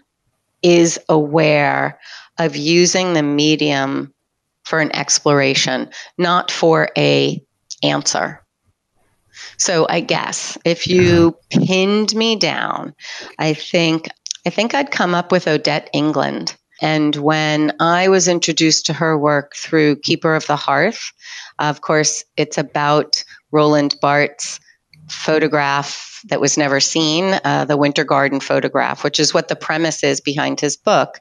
is 0.62 1.00
aware 1.10 2.00
of 2.40 2.56
using 2.56 3.14
the 3.14 3.24
medium 3.24 4.14
for 4.64 4.80
an 4.80 4.96
exploration, 4.96 5.90
not 6.18 6.52
for 6.52 6.90
a 6.98 7.44
answer. 7.84 8.44
So 9.58 9.86
I 9.90 10.00
guess 10.00 10.58
if 10.66 10.88
you 10.88 11.38
pinned 11.50 12.16
me 12.16 12.36
down, 12.36 12.94
I 13.38 13.54
think 13.54 14.10
I 14.46 14.50
think 14.50 14.74
I'd 14.74 14.92
come 14.92 15.14
up 15.14 15.32
with 15.32 15.48
Odette 15.48 15.90
England 15.94 16.56
And 16.82 17.16
when 17.16 17.74
I 17.80 18.08
was 18.08 18.28
introduced 18.28 18.86
to 18.86 18.94
her 18.94 19.18
work 19.18 19.56
through 19.56 19.98
Keeper 19.98 20.36
of 20.36 20.48
the 20.48 20.56
Hearth, 20.56 21.12
of 21.60 21.82
course, 21.82 22.24
it's 22.38 22.58
about 22.58 23.24
Roland 23.52 23.96
Barthes' 24.02 24.60
photograph 25.10 26.22
that 26.30 26.42
was 26.42 26.58
never 26.58 26.80
seen, 26.80 27.40
uh, 27.44 27.66
the 27.66 27.78
Winter 27.78 28.04
Garden 28.04 28.40
photograph, 28.40 29.04
which 29.04 29.20
is 29.20 29.34
what 29.34 29.48
the 29.48 29.56
premise 29.56 30.04
is 30.04 30.22
behind 30.22 30.60
his 30.60 30.78
book. 30.78 31.20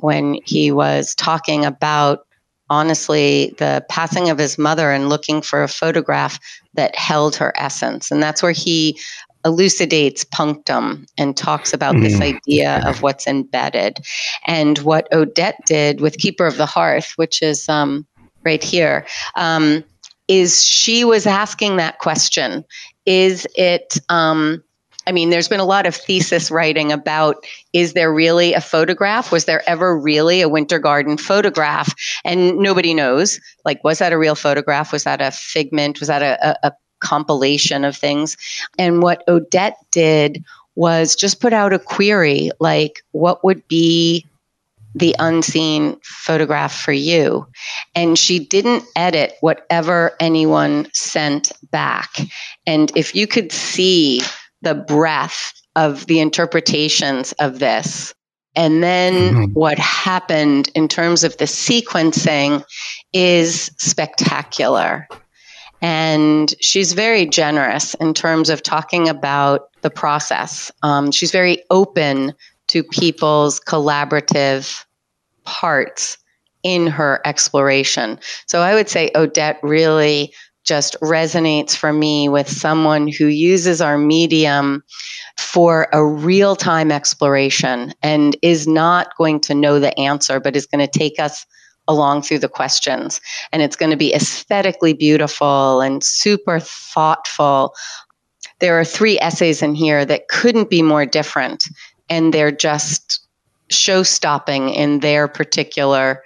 When 0.00 0.38
he 0.44 0.72
was 0.72 1.14
talking 1.14 1.64
about, 1.64 2.26
honestly, 2.68 3.54
the 3.58 3.84
passing 3.88 4.30
of 4.30 4.38
his 4.38 4.58
mother 4.58 4.90
and 4.90 5.08
looking 5.08 5.42
for 5.42 5.62
a 5.62 5.68
photograph 5.68 6.38
that 6.74 6.96
held 6.96 7.36
her 7.36 7.52
essence. 7.56 8.10
And 8.10 8.22
that's 8.22 8.42
where 8.42 8.52
he 8.52 8.98
elucidates 9.44 10.24
punctum 10.24 11.06
and 11.18 11.36
talks 11.36 11.72
about 11.72 11.94
mm. 11.94 12.02
this 12.02 12.20
idea 12.20 12.82
of 12.86 13.02
what's 13.02 13.26
embedded. 13.26 13.98
And 14.46 14.78
what 14.78 15.12
Odette 15.12 15.64
did 15.66 16.00
with 16.00 16.18
Keeper 16.18 16.46
of 16.46 16.56
the 16.56 16.66
Hearth, 16.66 17.12
which 17.16 17.42
is 17.42 17.68
um, 17.68 18.06
right 18.42 18.62
here, 18.62 19.06
um, 19.36 19.84
is 20.28 20.64
she 20.64 21.04
was 21.04 21.26
asking 21.26 21.76
that 21.76 21.98
question 21.98 22.64
is 23.06 23.46
it 23.54 23.98
um, 24.08 24.64
I 25.06 25.12
mean, 25.12 25.30
there's 25.30 25.48
been 25.48 25.60
a 25.60 25.64
lot 25.64 25.86
of 25.86 25.94
thesis 25.94 26.50
writing 26.50 26.92
about 26.92 27.44
is 27.72 27.92
there 27.92 28.12
really 28.12 28.54
a 28.54 28.60
photograph? 28.60 29.30
Was 29.30 29.44
there 29.44 29.68
ever 29.68 29.98
really 29.98 30.40
a 30.40 30.48
winter 30.48 30.78
garden 30.78 31.16
photograph? 31.16 31.94
And 32.24 32.58
nobody 32.58 32.94
knows. 32.94 33.40
Like, 33.64 33.82
was 33.84 33.98
that 33.98 34.12
a 34.12 34.18
real 34.18 34.34
photograph? 34.34 34.92
Was 34.92 35.04
that 35.04 35.20
a 35.20 35.30
figment? 35.30 36.00
Was 36.00 36.08
that 36.08 36.22
a, 36.22 36.50
a, 36.50 36.68
a 36.68 36.72
compilation 37.00 37.84
of 37.84 37.96
things? 37.96 38.36
And 38.78 39.02
what 39.02 39.22
Odette 39.28 39.76
did 39.90 40.44
was 40.74 41.14
just 41.14 41.40
put 41.40 41.52
out 41.52 41.72
a 41.72 41.78
query 41.78 42.50
like, 42.58 43.02
what 43.12 43.44
would 43.44 43.66
be 43.68 44.26
the 44.94 45.14
unseen 45.18 45.98
photograph 46.02 46.72
for 46.72 46.92
you. 46.92 47.46
And 47.94 48.18
she 48.18 48.38
didn't 48.38 48.84
edit 48.94 49.34
whatever 49.40 50.12
anyone 50.20 50.88
sent 50.92 51.50
back. 51.70 52.10
And 52.66 52.96
if 52.96 53.14
you 53.14 53.26
could 53.26 53.50
see 53.50 54.20
the 54.64 54.74
breadth 54.74 55.52
of 55.76 56.06
the 56.06 56.20
interpretations 56.20 57.32
of 57.32 57.58
this, 57.58 58.14
and 58.56 58.82
then 58.82 59.12
mm-hmm. 59.12 59.52
what 59.52 59.78
happened 59.78 60.70
in 60.74 60.88
terms 60.88 61.24
of 61.24 61.36
the 61.38 61.44
sequencing 61.44 62.64
is 63.12 63.70
spectacular. 63.78 65.08
And 65.82 66.54
she's 66.60 66.92
very 66.92 67.26
generous 67.26 67.94
in 67.94 68.14
terms 68.14 68.48
of 68.48 68.62
talking 68.62 69.08
about 69.08 69.70
the 69.82 69.90
process. 69.90 70.72
Um, 70.82 71.10
she's 71.10 71.30
very 71.30 71.62
open 71.70 72.32
to 72.68 72.82
people's 72.82 73.60
collaborative 73.60 74.84
parts 75.44 76.16
in 76.62 76.86
her 76.86 77.20
exploration. 77.26 78.18
So 78.46 78.62
I 78.62 78.74
would 78.74 78.88
say 78.88 79.10
Odette 79.14 79.58
really 79.62 80.32
just 80.64 80.96
resonates 81.02 81.76
for 81.76 81.92
me 81.92 82.28
with 82.28 82.48
someone 82.48 83.06
who 83.06 83.26
uses 83.26 83.80
our 83.80 83.98
medium 83.98 84.82
for 85.36 85.88
a 85.92 86.04
real 86.04 86.56
time 86.56 86.90
exploration 86.90 87.92
and 88.02 88.36
is 88.42 88.66
not 88.66 89.16
going 89.16 89.40
to 89.40 89.54
know 89.54 89.78
the 89.78 89.98
answer, 89.98 90.40
but 90.40 90.56
is 90.56 90.66
going 90.66 90.86
to 90.86 90.98
take 90.98 91.18
us 91.18 91.46
along 91.86 92.22
through 92.22 92.38
the 92.38 92.48
questions. 92.48 93.20
And 93.52 93.62
it's 93.62 93.76
going 93.76 93.90
to 93.90 93.96
be 93.96 94.14
aesthetically 94.14 94.94
beautiful 94.94 95.80
and 95.80 96.02
super 96.02 96.58
thoughtful. 96.60 97.74
There 98.60 98.78
are 98.78 98.84
three 98.84 99.18
essays 99.20 99.62
in 99.62 99.74
here 99.74 100.04
that 100.06 100.28
couldn't 100.28 100.70
be 100.70 100.82
more 100.82 101.04
different, 101.04 101.64
and 102.08 102.32
they're 102.32 102.52
just 102.52 103.20
show 103.70 104.02
stopping 104.02 104.70
in 104.70 105.00
their 105.00 105.28
particular 105.28 106.22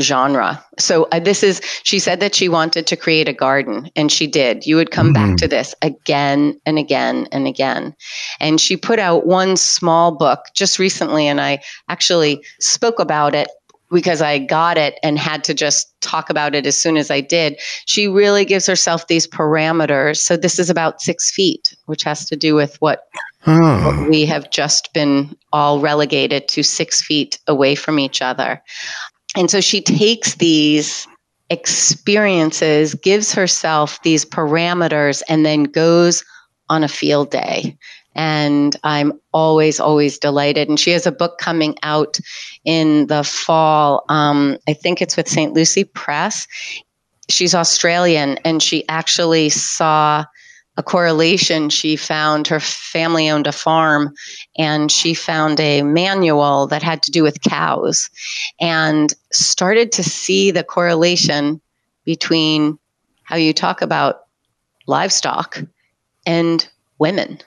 genre. 0.00 0.64
So 0.78 1.04
uh, 1.12 1.20
this 1.20 1.42
is 1.42 1.60
she 1.82 1.98
said 1.98 2.20
that 2.20 2.34
she 2.34 2.48
wanted 2.48 2.86
to 2.88 2.96
create 2.96 3.28
a 3.28 3.32
garden 3.32 3.90
and 3.94 4.10
she 4.10 4.26
did. 4.26 4.66
You 4.66 4.76
would 4.76 4.90
come 4.90 5.12
mm-hmm. 5.12 5.30
back 5.30 5.36
to 5.38 5.48
this 5.48 5.74
again 5.82 6.60
and 6.64 6.78
again 6.78 7.28
and 7.32 7.46
again. 7.46 7.94
And 8.40 8.60
she 8.60 8.76
put 8.76 8.98
out 8.98 9.26
one 9.26 9.56
small 9.56 10.16
book 10.16 10.40
just 10.54 10.78
recently 10.78 11.28
and 11.28 11.40
I 11.40 11.62
actually 11.88 12.44
spoke 12.60 12.98
about 12.98 13.34
it 13.34 13.48
because 13.90 14.22
I 14.22 14.38
got 14.38 14.78
it 14.78 14.98
and 15.02 15.18
had 15.18 15.44
to 15.44 15.54
just 15.54 16.00
talk 16.00 16.30
about 16.30 16.54
it 16.54 16.66
as 16.66 16.76
soon 16.76 16.96
as 16.96 17.10
I 17.10 17.20
did. 17.20 17.60
She 17.84 18.08
really 18.08 18.46
gives 18.46 18.66
herself 18.66 19.06
these 19.06 19.26
parameters. 19.26 20.16
So 20.16 20.38
this 20.38 20.58
is 20.58 20.70
about 20.70 21.02
6 21.02 21.30
feet, 21.32 21.76
which 21.84 22.02
has 22.04 22.24
to 22.26 22.36
do 22.36 22.54
with 22.54 22.80
what 22.80 23.04
Oh. 23.46 24.06
We 24.08 24.26
have 24.26 24.50
just 24.50 24.92
been 24.92 25.36
all 25.52 25.80
relegated 25.80 26.46
to 26.48 26.62
six 26.62 27.02
feet 27.02 27.40
away 27.48 27.74
from 27.74 27.98
each 27.98 28.22
other. 28.22 28.62
And 29.36 29.50
so 29.50 29.60
she 29.60 29.80
takes 29.80 30.34
these 30.34 31.06
experiences, 31.50 32.94
gives 32.94 33.32
herself 33.32 34.02
these 34.02 34.24
parameters, 34.24 35.22
and 35.28 35.44
then 35.44 35.64
goes 35.64 36.24
on 36.68 36.84
a 36.84 36.88
field 36.88 37.30
day. 37.30 37.76
And 38.14 38.76
I'm 38.84 39.14
always, 39.32 39.80
always 39.80 40.18
delighted. 40.18 40.68
And 40.68 40.78
she 40.78 40.90
has 40.90 41.06
a 41.06 41.12
book 41.12 41.38
coming 41.38 41.76
out 41.82 42.18
in 42.64 43.06
the 43.06 43.24
fall. 43.24 44.04
Um, 44.08 44.58
I 44.68 44.74
think 44.74 45.00
it's 45.00 45.16
with 45.16 45.28
St. 45.28 45.54
Lucie 45.54 45.84
Press. 45.84 46.46
She's 47.28 47.54
Australian, 47.54 48.38
and 48.44 48.62
she 48.62 48.86
actually 48.88 49.48
saw 49.48 50.24
a 50.76 50.82
correlation. 50.82 51.68
She 51.68 51.96
found 51.96 52.46
her 52.46 52.60
family 52.60 53.28
owned 53.28 53.46
a 53.46 53.52
farm 53.52 54.14
and 54.56 54.90
she 54.90 55.14
found 55.14 55.60
a 55.60 55.82
manual 55.82 56.66
that 56.68 56.82
had 56.82 57.02
to 57.02 57.10
do 57.10 57.22
with 57.22 57.42
cows 57.42 58.08
and 58.60 59.12
started 59.32 59.92
to 59.92 60.02
see 60.02 60.50
the 60.50 60.64
correlation 60.64 61.60
between 62.04 62.78
how 63.24 63.36
you 63.36 63.52
talk 63.52 63.82
about 63.82 64.22
livestock 64.86 65.60
and 66.26 66.68
women. 66.98 67.38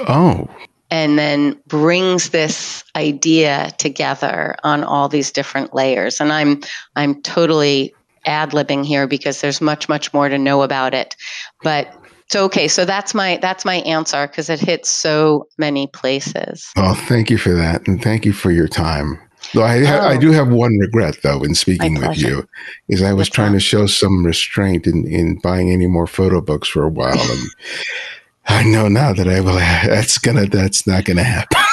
Oh. 0.00 0.48
And 0.90 1.18
then 1.18 1.60
brings 1.66 2.30
this 2.30 2.84
idea 2.94 3.72
together 3.78 4.56
on 4.62 4.84
all 4.84 5.08
these 5.08 5.32
different 5.32 5.74
layers. 5.74 6.20
And 6.20 6.32
I'm 6.32 6.60
I'm 6.94 7.20
totally 7.22 7.92
ad 8.24 8.50
libbing 8.50 8.84
here 8.84 9.06
because 9.06 9.40
there's 9.40 9.60
much, 9.60 9.88
much 9.88 10.12
more 10.12 10.28
to 10.28 10.38
know 10.38 10.62
about 10.62 10.94
it. 10.94 11.16
But 11.62 11.92
so 12.28 12.44
okay, 12.44 12.66
so 12.68 12.84
that's 12.84 13.14
my 13.14 13.38
that's 13.40 13.64
my 13.64 13.76
answer 13.76 14.26
because 14.26 14.50
it 14.50 14.60
hits 14.60 14.88
so 14.88 15.48
many 15.58 15.86
places. 15.86 16.72
Well, 16.76 16.94
thank 16.94 17.30
you 17.30 17.38
for 17.38 17.54
that, 17.54 17.86
and 17.86 18.02
thank 18.02 18.24
you 18.24 18.32
for 18.32 18.50
your 18.50 18.68
time. 18.68 19.20
Though 19.54 19.62
I, 19.62 19.82
oh. 19.82 20.08
I 20.08 20.16
do 20.16 20.30
oh. 20.30 20.32
have 20.32 20.48
one 20.48 20.76
regret 20.78 21.18
though 21.22 21.44
in 21.44 21.54
speaking 21.54 22.00
with 22.00 22.18
you, 22.18 22.48
is 22.88 23.02
I 23.02 23.12
was 23.12 23.28
trying 23.28 23.52
to 23.52 23.60
show 23.60 23.86
some 23.86 24.26
restraint 24.26 24.86
in 24.86 25.06
in 25.06 25.38
buying 25.38 25.70
any 25.70 25.86
more 25.86 26.06
photo 26.06 26.40
books 26.40 26.68
for 26.68 26.84
a 26.84 26.90
while, 26.90 27.12
and 27.12 27.48
I 28.46 28.64
know 28.64 28.88
now 28.88 29.12
that 29.12 29.28
I 29.28 29.40
will. 29.40 29.54
That's 29.54 30.18
gonna. 30.18 30.46
That's 30.46 30.86
not 30.86 31.04
gonna 31.04 31.22
happen. 31.22 31.65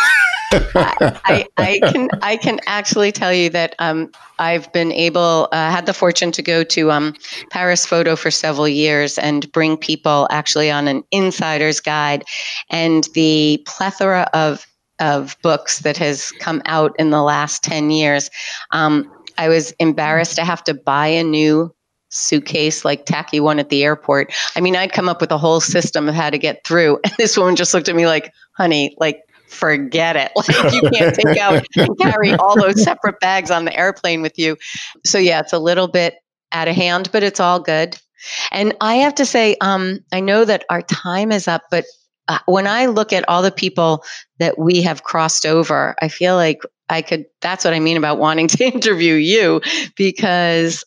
I, 0.76 1.46
I, 1.58 1.80
can 1.92 2.10
I 2.22 2.38
can 2.38 2.60
actually 2.68 3.12
tell 3.12 3.34
you 3.34 3.50
that 3.50 3.76
um, 3.80 4.12
I've 4.38 4.72
been 4.72 4.92
able 4.92 5.48
uh, 5.52 5.72
had 5.72 5.86
the 5.86 5.94
fortune 5.94 6.32
to 6.34 6.42
go 6.42 6.64
to 6.64 6.92
um, 6.92 7.16
Paris 7.50 7.86
Photo 7.86 8.16
for 8.16 8.30
several 8.30 8.68
years 8.68 9.18
and 9.18 9.52
bring 9.52 9.78
people 9.78 10.28
actually 10.30 10.70
on 10.70 10.88
an 10.88 11.04
insider's 11.12 11.80
guide, 11.80 12.24
and 12.70 13.08
the 13.14 13.64
plethora 13.66 14.30
of 14.34 14.68
of 15.00 15.36
books 15.42 15.80
that 15.80 15.98
has 15.98 16.32
come 16.40 16.62
out 16.66 16.96
in 17.00 17.10
the 17.10 17.24
last 17.24 17.64
ten 17.64 17.90
years. 17.90 18.30
Um, 18.72 19.12
I 19.38 19.50
was 19.50 19.72
embarrassed 19.80 20.36
to 20.36 20.46
have 20.46 20.64
to 20.66 20.76
buy 20.76 21.08
a 21.08 21.24
new 21.24 21.74
suitcase 22.10 22.86
like 22.86 23.06
tacky 23.06 23.40
one 23.40 23.58
at 23.58 23.70
the 23.70 23.84
airport. 23.84 24.32
I 24.56 24.62
mean, 24.62 24.76
I'd 24.76 24.94
come 24.94 25.10
up 25.10 25.20
with 25.20 25.32
a 25.32 25.38
whole 25.38 25.60
system 25.60 26.08
of 26.08 26.14
how 26.14 26.30
to 26.30 26.38
get 26.38 26.64
through. 26.64 27.00
And 27.04 27.14
this 27.18 27.36
woman 27.38 27.56
just 27.56 27.74
looked 27.74 27.90
at 27.90 27.96
me 27.96 28.06
like, 28.06 28.32
honey, 28.56 28.96
like 29.00 29.24
forget 29.54 30.16
it. 30.16 30.32
Like 30.64 30.74
you 30.74 30.90
can't 30.90 31.16
take 31.16 31.38
out 31.38 31.66
and 31.76 31.98
carry 32.00 32.34
all 32.34 32.60
those 32.60 32.84
separate 32.84 33.20
bags 33.20 33.52
on 33.52 33.66
the 33.66 33.76
airplane 33.76 34.22
with 34.22 34.38
you. 34.38 34.58
So 35.06 35.18
yeah, 35.18 35.40
it's 35.40 35.54
a 35.54 35.60
little 35.60 35.88
bit 35.88 36.16
out 36.52 36.68
of 36.68 36.76
hand, 36.76 37.10
but 37.12 37.24
it's 37.24 37.40
all 37.40 37.60
good. 37.60 37.98
And 38.52 38.76
I 38.80 38.96
have 38.96 39.16
to 39.16 39.26
say, 39.26 39.58
um, 39.62 40.00
I 40.12 40.20
know 40.20 40.46
that 40.46 40.66
our 40.70 40.82
time 40.82 41.32
is 41.32 41.48
up, 41.48 41.64
but 41.70 41.86
uh, 42.28 42.40
when 42.46 42.68
I 42.68 42.86
look 42.86 43.12
at 43.12 43.28
all 43.28 43.42
the 43.42 43.52
people 43.52 44.04
that 44.40 44.58
we 44.58 44.82
have 44.84 45.04
crossed 45.04 45.46
over, 45.46 45.96
I 46.02 46.08
feel 46.08 46.36
like 46.36 46.62
I 46.90 47.02
could. 47.02 47.26
That's 47.42 47.66
what 47.66 47.74
I 47.74 47.80
mean 47.80 47.98
about 47.98 48.20
wanting 48.20 48.48
to 48.50 48.66
interview 48.74 49.16
you 49.16 49.62
because 49.98 50.84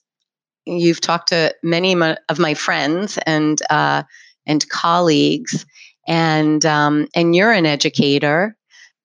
you've 0.65 1.01
talked 1.01 1.29
to 1.29 1.55
many 1.63 1.95
of 2.29 2.39
my 2.39 2.55
friends 2.55 3.19
and 3.27 3.61
uh, 3.69 4.05
and 4.47 4.69
colleagues, 4.69 5.67
and 6.07 6.65
um, 6.65 7.09
and 7.15 7.35
you're 7.35 7.53
an 7.53 7.67
educator. 7.67 8.57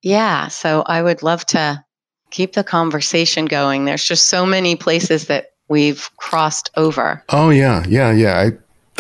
Yeah, 0.02 0.48
so 0.48 0.84
I 0.86 1.02
would 1.02 1.24
love 1.24 1.46
to 1.48 1.84
keep 2.32 2.54
the 2.54 2.64
conversation 2.64 3.46
going. 3.46 3.86
There's 3.86 4.06
just 4.06 4.28
so 4.28 4.46
many 4.46 4.76
places 4.76 5.28
that 5.28 5.52
we've 5.68 6.10
crossed 6.18 6.72
over. 6.76 7.24
Oh 7.30 7.50
yeah, 7.50 7.84
yeah, 7.88 8.12
yeah. 8.12 8.40
I, 8.40 8.52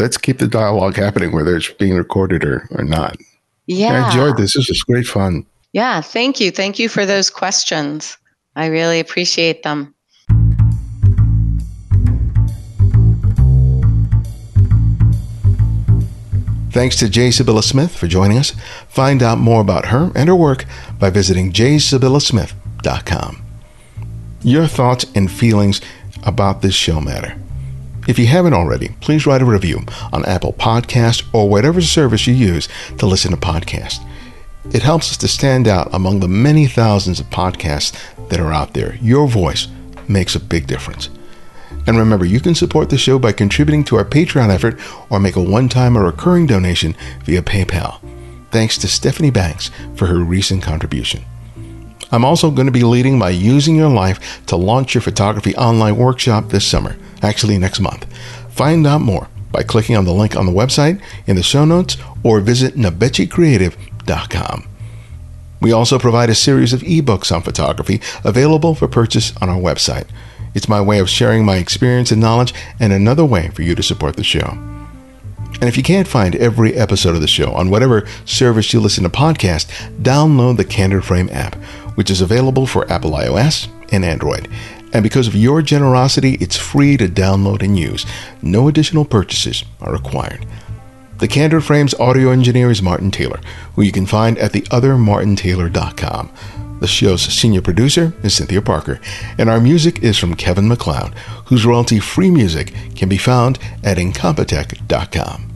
let's 0.01 0.17
keep 0.17 0.37
the 0.37 0.47
dialogue 0.47 0.95
happening, 0.95 1.31
whether 1.31 1.55
it's 1.55 1.71
being 1.71 1.95
recorded 1.95 2.43
or 2.43 2.67
or 2.71 2.83
not. 2.83 3.17
Yeah, 3.67 3.93
I 3.93 4.07
enjoyed 4.07 4.37
this. 4.37 4.53
This 4.53 4.69
was 4.69 4.81
great 4.81 5.07
fun. 5.07 5.45
Yeah, 5.73 6.01
thank 6.01 6.39
you. 6.39 6.51
Thank 6.51 6.79
you 6.79 6.89
for 6.89 7.05
those 7.05 7.29
questions. 7.29 8.17
I 8.55 8.67
really 8.67 8.99
appreciate 8.99 9.63
them. 9.63 9.95
Thanks 16.71 16.95
to 16.97 17.09
J. 17.09 17.29
Sybylla 17.29 17.63
Smith 17.63 17.95
for 17.95 18.07
joining 18.07 18.37
us. 18.37 18.53
Find 18.87 19.21
out 19.21 19.37
more 19.37 19.59
about 19.59 19.87
her 19.87 20.09
and 20.15 20.29
her 20.29 20.35
work 20.35 20.65
by 20.97 21.09
visiting 21.09 21.51
jsybyllasmith.com. 21.51 23.43
Your 24.41 24.67
thoughts 24.67 25.05
and 25.13 25.29
feelings 25.29 25.81
about 26.23 26.61
this 26.61 26.73
show 26.73 27.01
matter. 27.01 27.35
If 28.07 28.17
you 28.17 28.25
haven't 28.27 28.53
already, 28.53 28.95
please 29.01 29.27
write 29.27 29.41
a 29.41 29.45
review 29.45 29.81
on 30.13 30.25
Apple 30.25 30.53
Podcast 30.53 31.23
or 31.33 31.49
whatever 31.49 31.81
service 31.81 32.25
you 32.25 32.33
use 32.33 32.67
to 32.97 33.05
listen 33.05 33.31
to 33.31 33.37
podcasts. 33.37 33.99
It 34.73 34.81
helps 34.81 35.11
us 35.11 35.17
to 35.17 35.27
stand 35.27 35.67
out 35.67 35.93
among 35.93 36.19
the 36.19 36.27
many 36.27 36.67
thousands 36.67 37.19
of 37.19 37.29
podcasts 37.29 37.93
that 38.29 38.39
are 38.39 38.53
out 38.53 38.73
there. 38.73 38.95
Your 39.01 39.27
voice 39.27 39.67
makes 40.07 40.35
a 40.35 40.39
big 40.39 40.67
difference. 40.67 41.09
And 41.87 41.97
remember, 41.97 42.25
you 42.25 42.39
can 42.39 42.55
support 42.55 42.89
the 42.89 42.97
show 42.97 43.17
by 43.17 43.31
contributing 43.31 43.83
to 43.85 43.95
our 43.97 44.05
Patreon 44.05 44.49
effort 44.49 44.79
or 45.09 45.19
make 45.19 45.35
a 45.35 45.43
one 45.43 45.67
time 45.67 45.97
or 45.97 46.05
recurring 46.05 46.45
donation 46.45 46.95
via 47.23 47.41
PayPal. 47.41 47.99
Thanks 48.51 48.77
to 48.79 48.87
Stephanie 48.87 49.31
Banks 49.31 49.71
for 49.95 50.07
her 50.07 50.19
recent 50.19 50.61
contribution. 50.61 51.23
I'm 52.11 52.25
also 52.25 52.51
going 52.51 52.65
to 52.65 52.71
be 52.71 52.83
leading 52.83 53.17
my 53.17 53.29
Using 53.29 53.77
Your 53.77 53.89
Life 53.89 54.45
to 54.47 54.57
Launch 54.57 54.93
Your 54.93 55.01
Photography 55.01 55.55
online 55.55 55.95
workshop 55.95 56.49
this 56.49 56.67
summer, 56.67 56.97
actually 57.21 57.57
next 57.57 57.79
month. 57.79 58.05
Find 58.51 58.85
out 58.85 59.01
more 59.01 59.29
by 59.51 59.63
clicking 59.63 59.95
on 59.95 60.05
the 60.05 60.13
link 60.13 60.35
on 60.35 60.45
the 60.45 60.51
website 60.51 61.01
in 61.25 61.35
the 61.35 61.43
show 61.43 61.63
notes 61.65 61.97
or 62.23 62.41
visit 62.41 62.75
nabechicreative.com. 62.75 64.67
We 65.61 65.71
also 65.71 65.99
provide 65.99 66.29
a 66.29 66.35
series 66.35 66.73
of 66.73 66.81
ebooks 66.81 67.33
on 67.33 67.43
photography 67.43 68.01
available 68.23 68.75
for 68.75 68.87
purchase 68.87 69.33
on 69.41 69.47
our 69.47 69.59
website. 69.59 70.07
It's 70.53 70.69
my 70.69 70.81
way 70.81 70.99
of 70.99 71.09
sharing 71.09 71.45
my 71.45 71.57
experience 71.57 72.11
and 72.11 72.21
knowledge 72.21 72.53
and 72.79 72.91
another 72.91 73.25
way 73.25 73.49
for 73.49 73.61
you 73.61 73.75
to 73.75 73.83
support 73.83 74.15
the 74.15 74.23
show. 74.23 74.57
And 75.61 75.69
if 75.69 75.77
you 75.77 75.83
can't 75.83 76.07
find 76.07 76.35
every 76.35 76.73
episode 76.73 77.15
of 77.15 77.21
the 77.21 77.27
show 77.27 77.51
on 77.53 77.69
whatever 77.69 78.07
service 78.25 78.73
you 78.73 78.79
listen 78.79 79.03
to 79.03 79.09
podcasts, 79.09 79.69
download 80.01 80.57
the 80.57 80.65
Candid 80.65 81.05
Frame 81.05 81.29
app, 81.31 81.55
which 81.95 82.09
is 82.09 82.21
available 82.21 82.65
for 82.65 82.89
Apple 82.91 83.11
iOS 83.11 83.67
and 83.91 84.03
Android. 84.03 84.49
And 84.93 85.03
because 85.03 85.27
of 85.27 85.35
your 85.35 85.61
generosity, 85.61 86.33
it's 86.41 86.57
free 86.57 86.97
to 86.97 87.07
download 87.07 87.61
and 87.61 87.77
use. 87.77 88.05
No 88.41 88.67
additional 88.67 89.05
purchases 89.05 89.63
are 89.79 89.93
required. 89.93 90.45
The 91.19 91.27
Candid 91.27 91.63
Frames 91.63 91.93
audio 91.95 92.31
engineer 92.31 92.71
is 92.71 92.81
Martin 92.81 93.11
Taylor, 93.11 93.39
who 93.75 93.83
you 93.83 93.91
can 93.91 94.07
find 94.07 94.39
at 94.39 94.53
theothermartintaylor.com. 94.53 96.31
The 96.81 96.87
show's 96.87 97.21
senior 97.21 97.61
producer 97.61 98.11
is 98.23 98.33
Cynthia 98.33 98.59
Parker, 98.59 98.99
and 99.37 99.51
our 99.51 99.59
music 99.59 100.01
is 100.01 100.17
from 100.17 100.33
Kevin 100.33 100.67
MacLeod, 100.67 101.13
whose 101.45 101.63
royalty 101.63 101.99
free 101.99 102.31
music 102.31 102.73
can 102.95 103.07
be 103.07 103.19
found 103.19 103.59
at 103.83 103.97
Incompetech.com. 103.97 105.47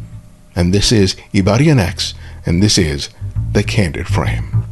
And 0.56 0.72
this 0.72 0.91
is 0.91 1.15
Ibarionex, 1.34 2.14
and 2.45 2.61
this 2.61 2.77
is 2.77 3.10
The 3.53 3.64
Candid 3.64 4.06
Frame. 4.07 4.65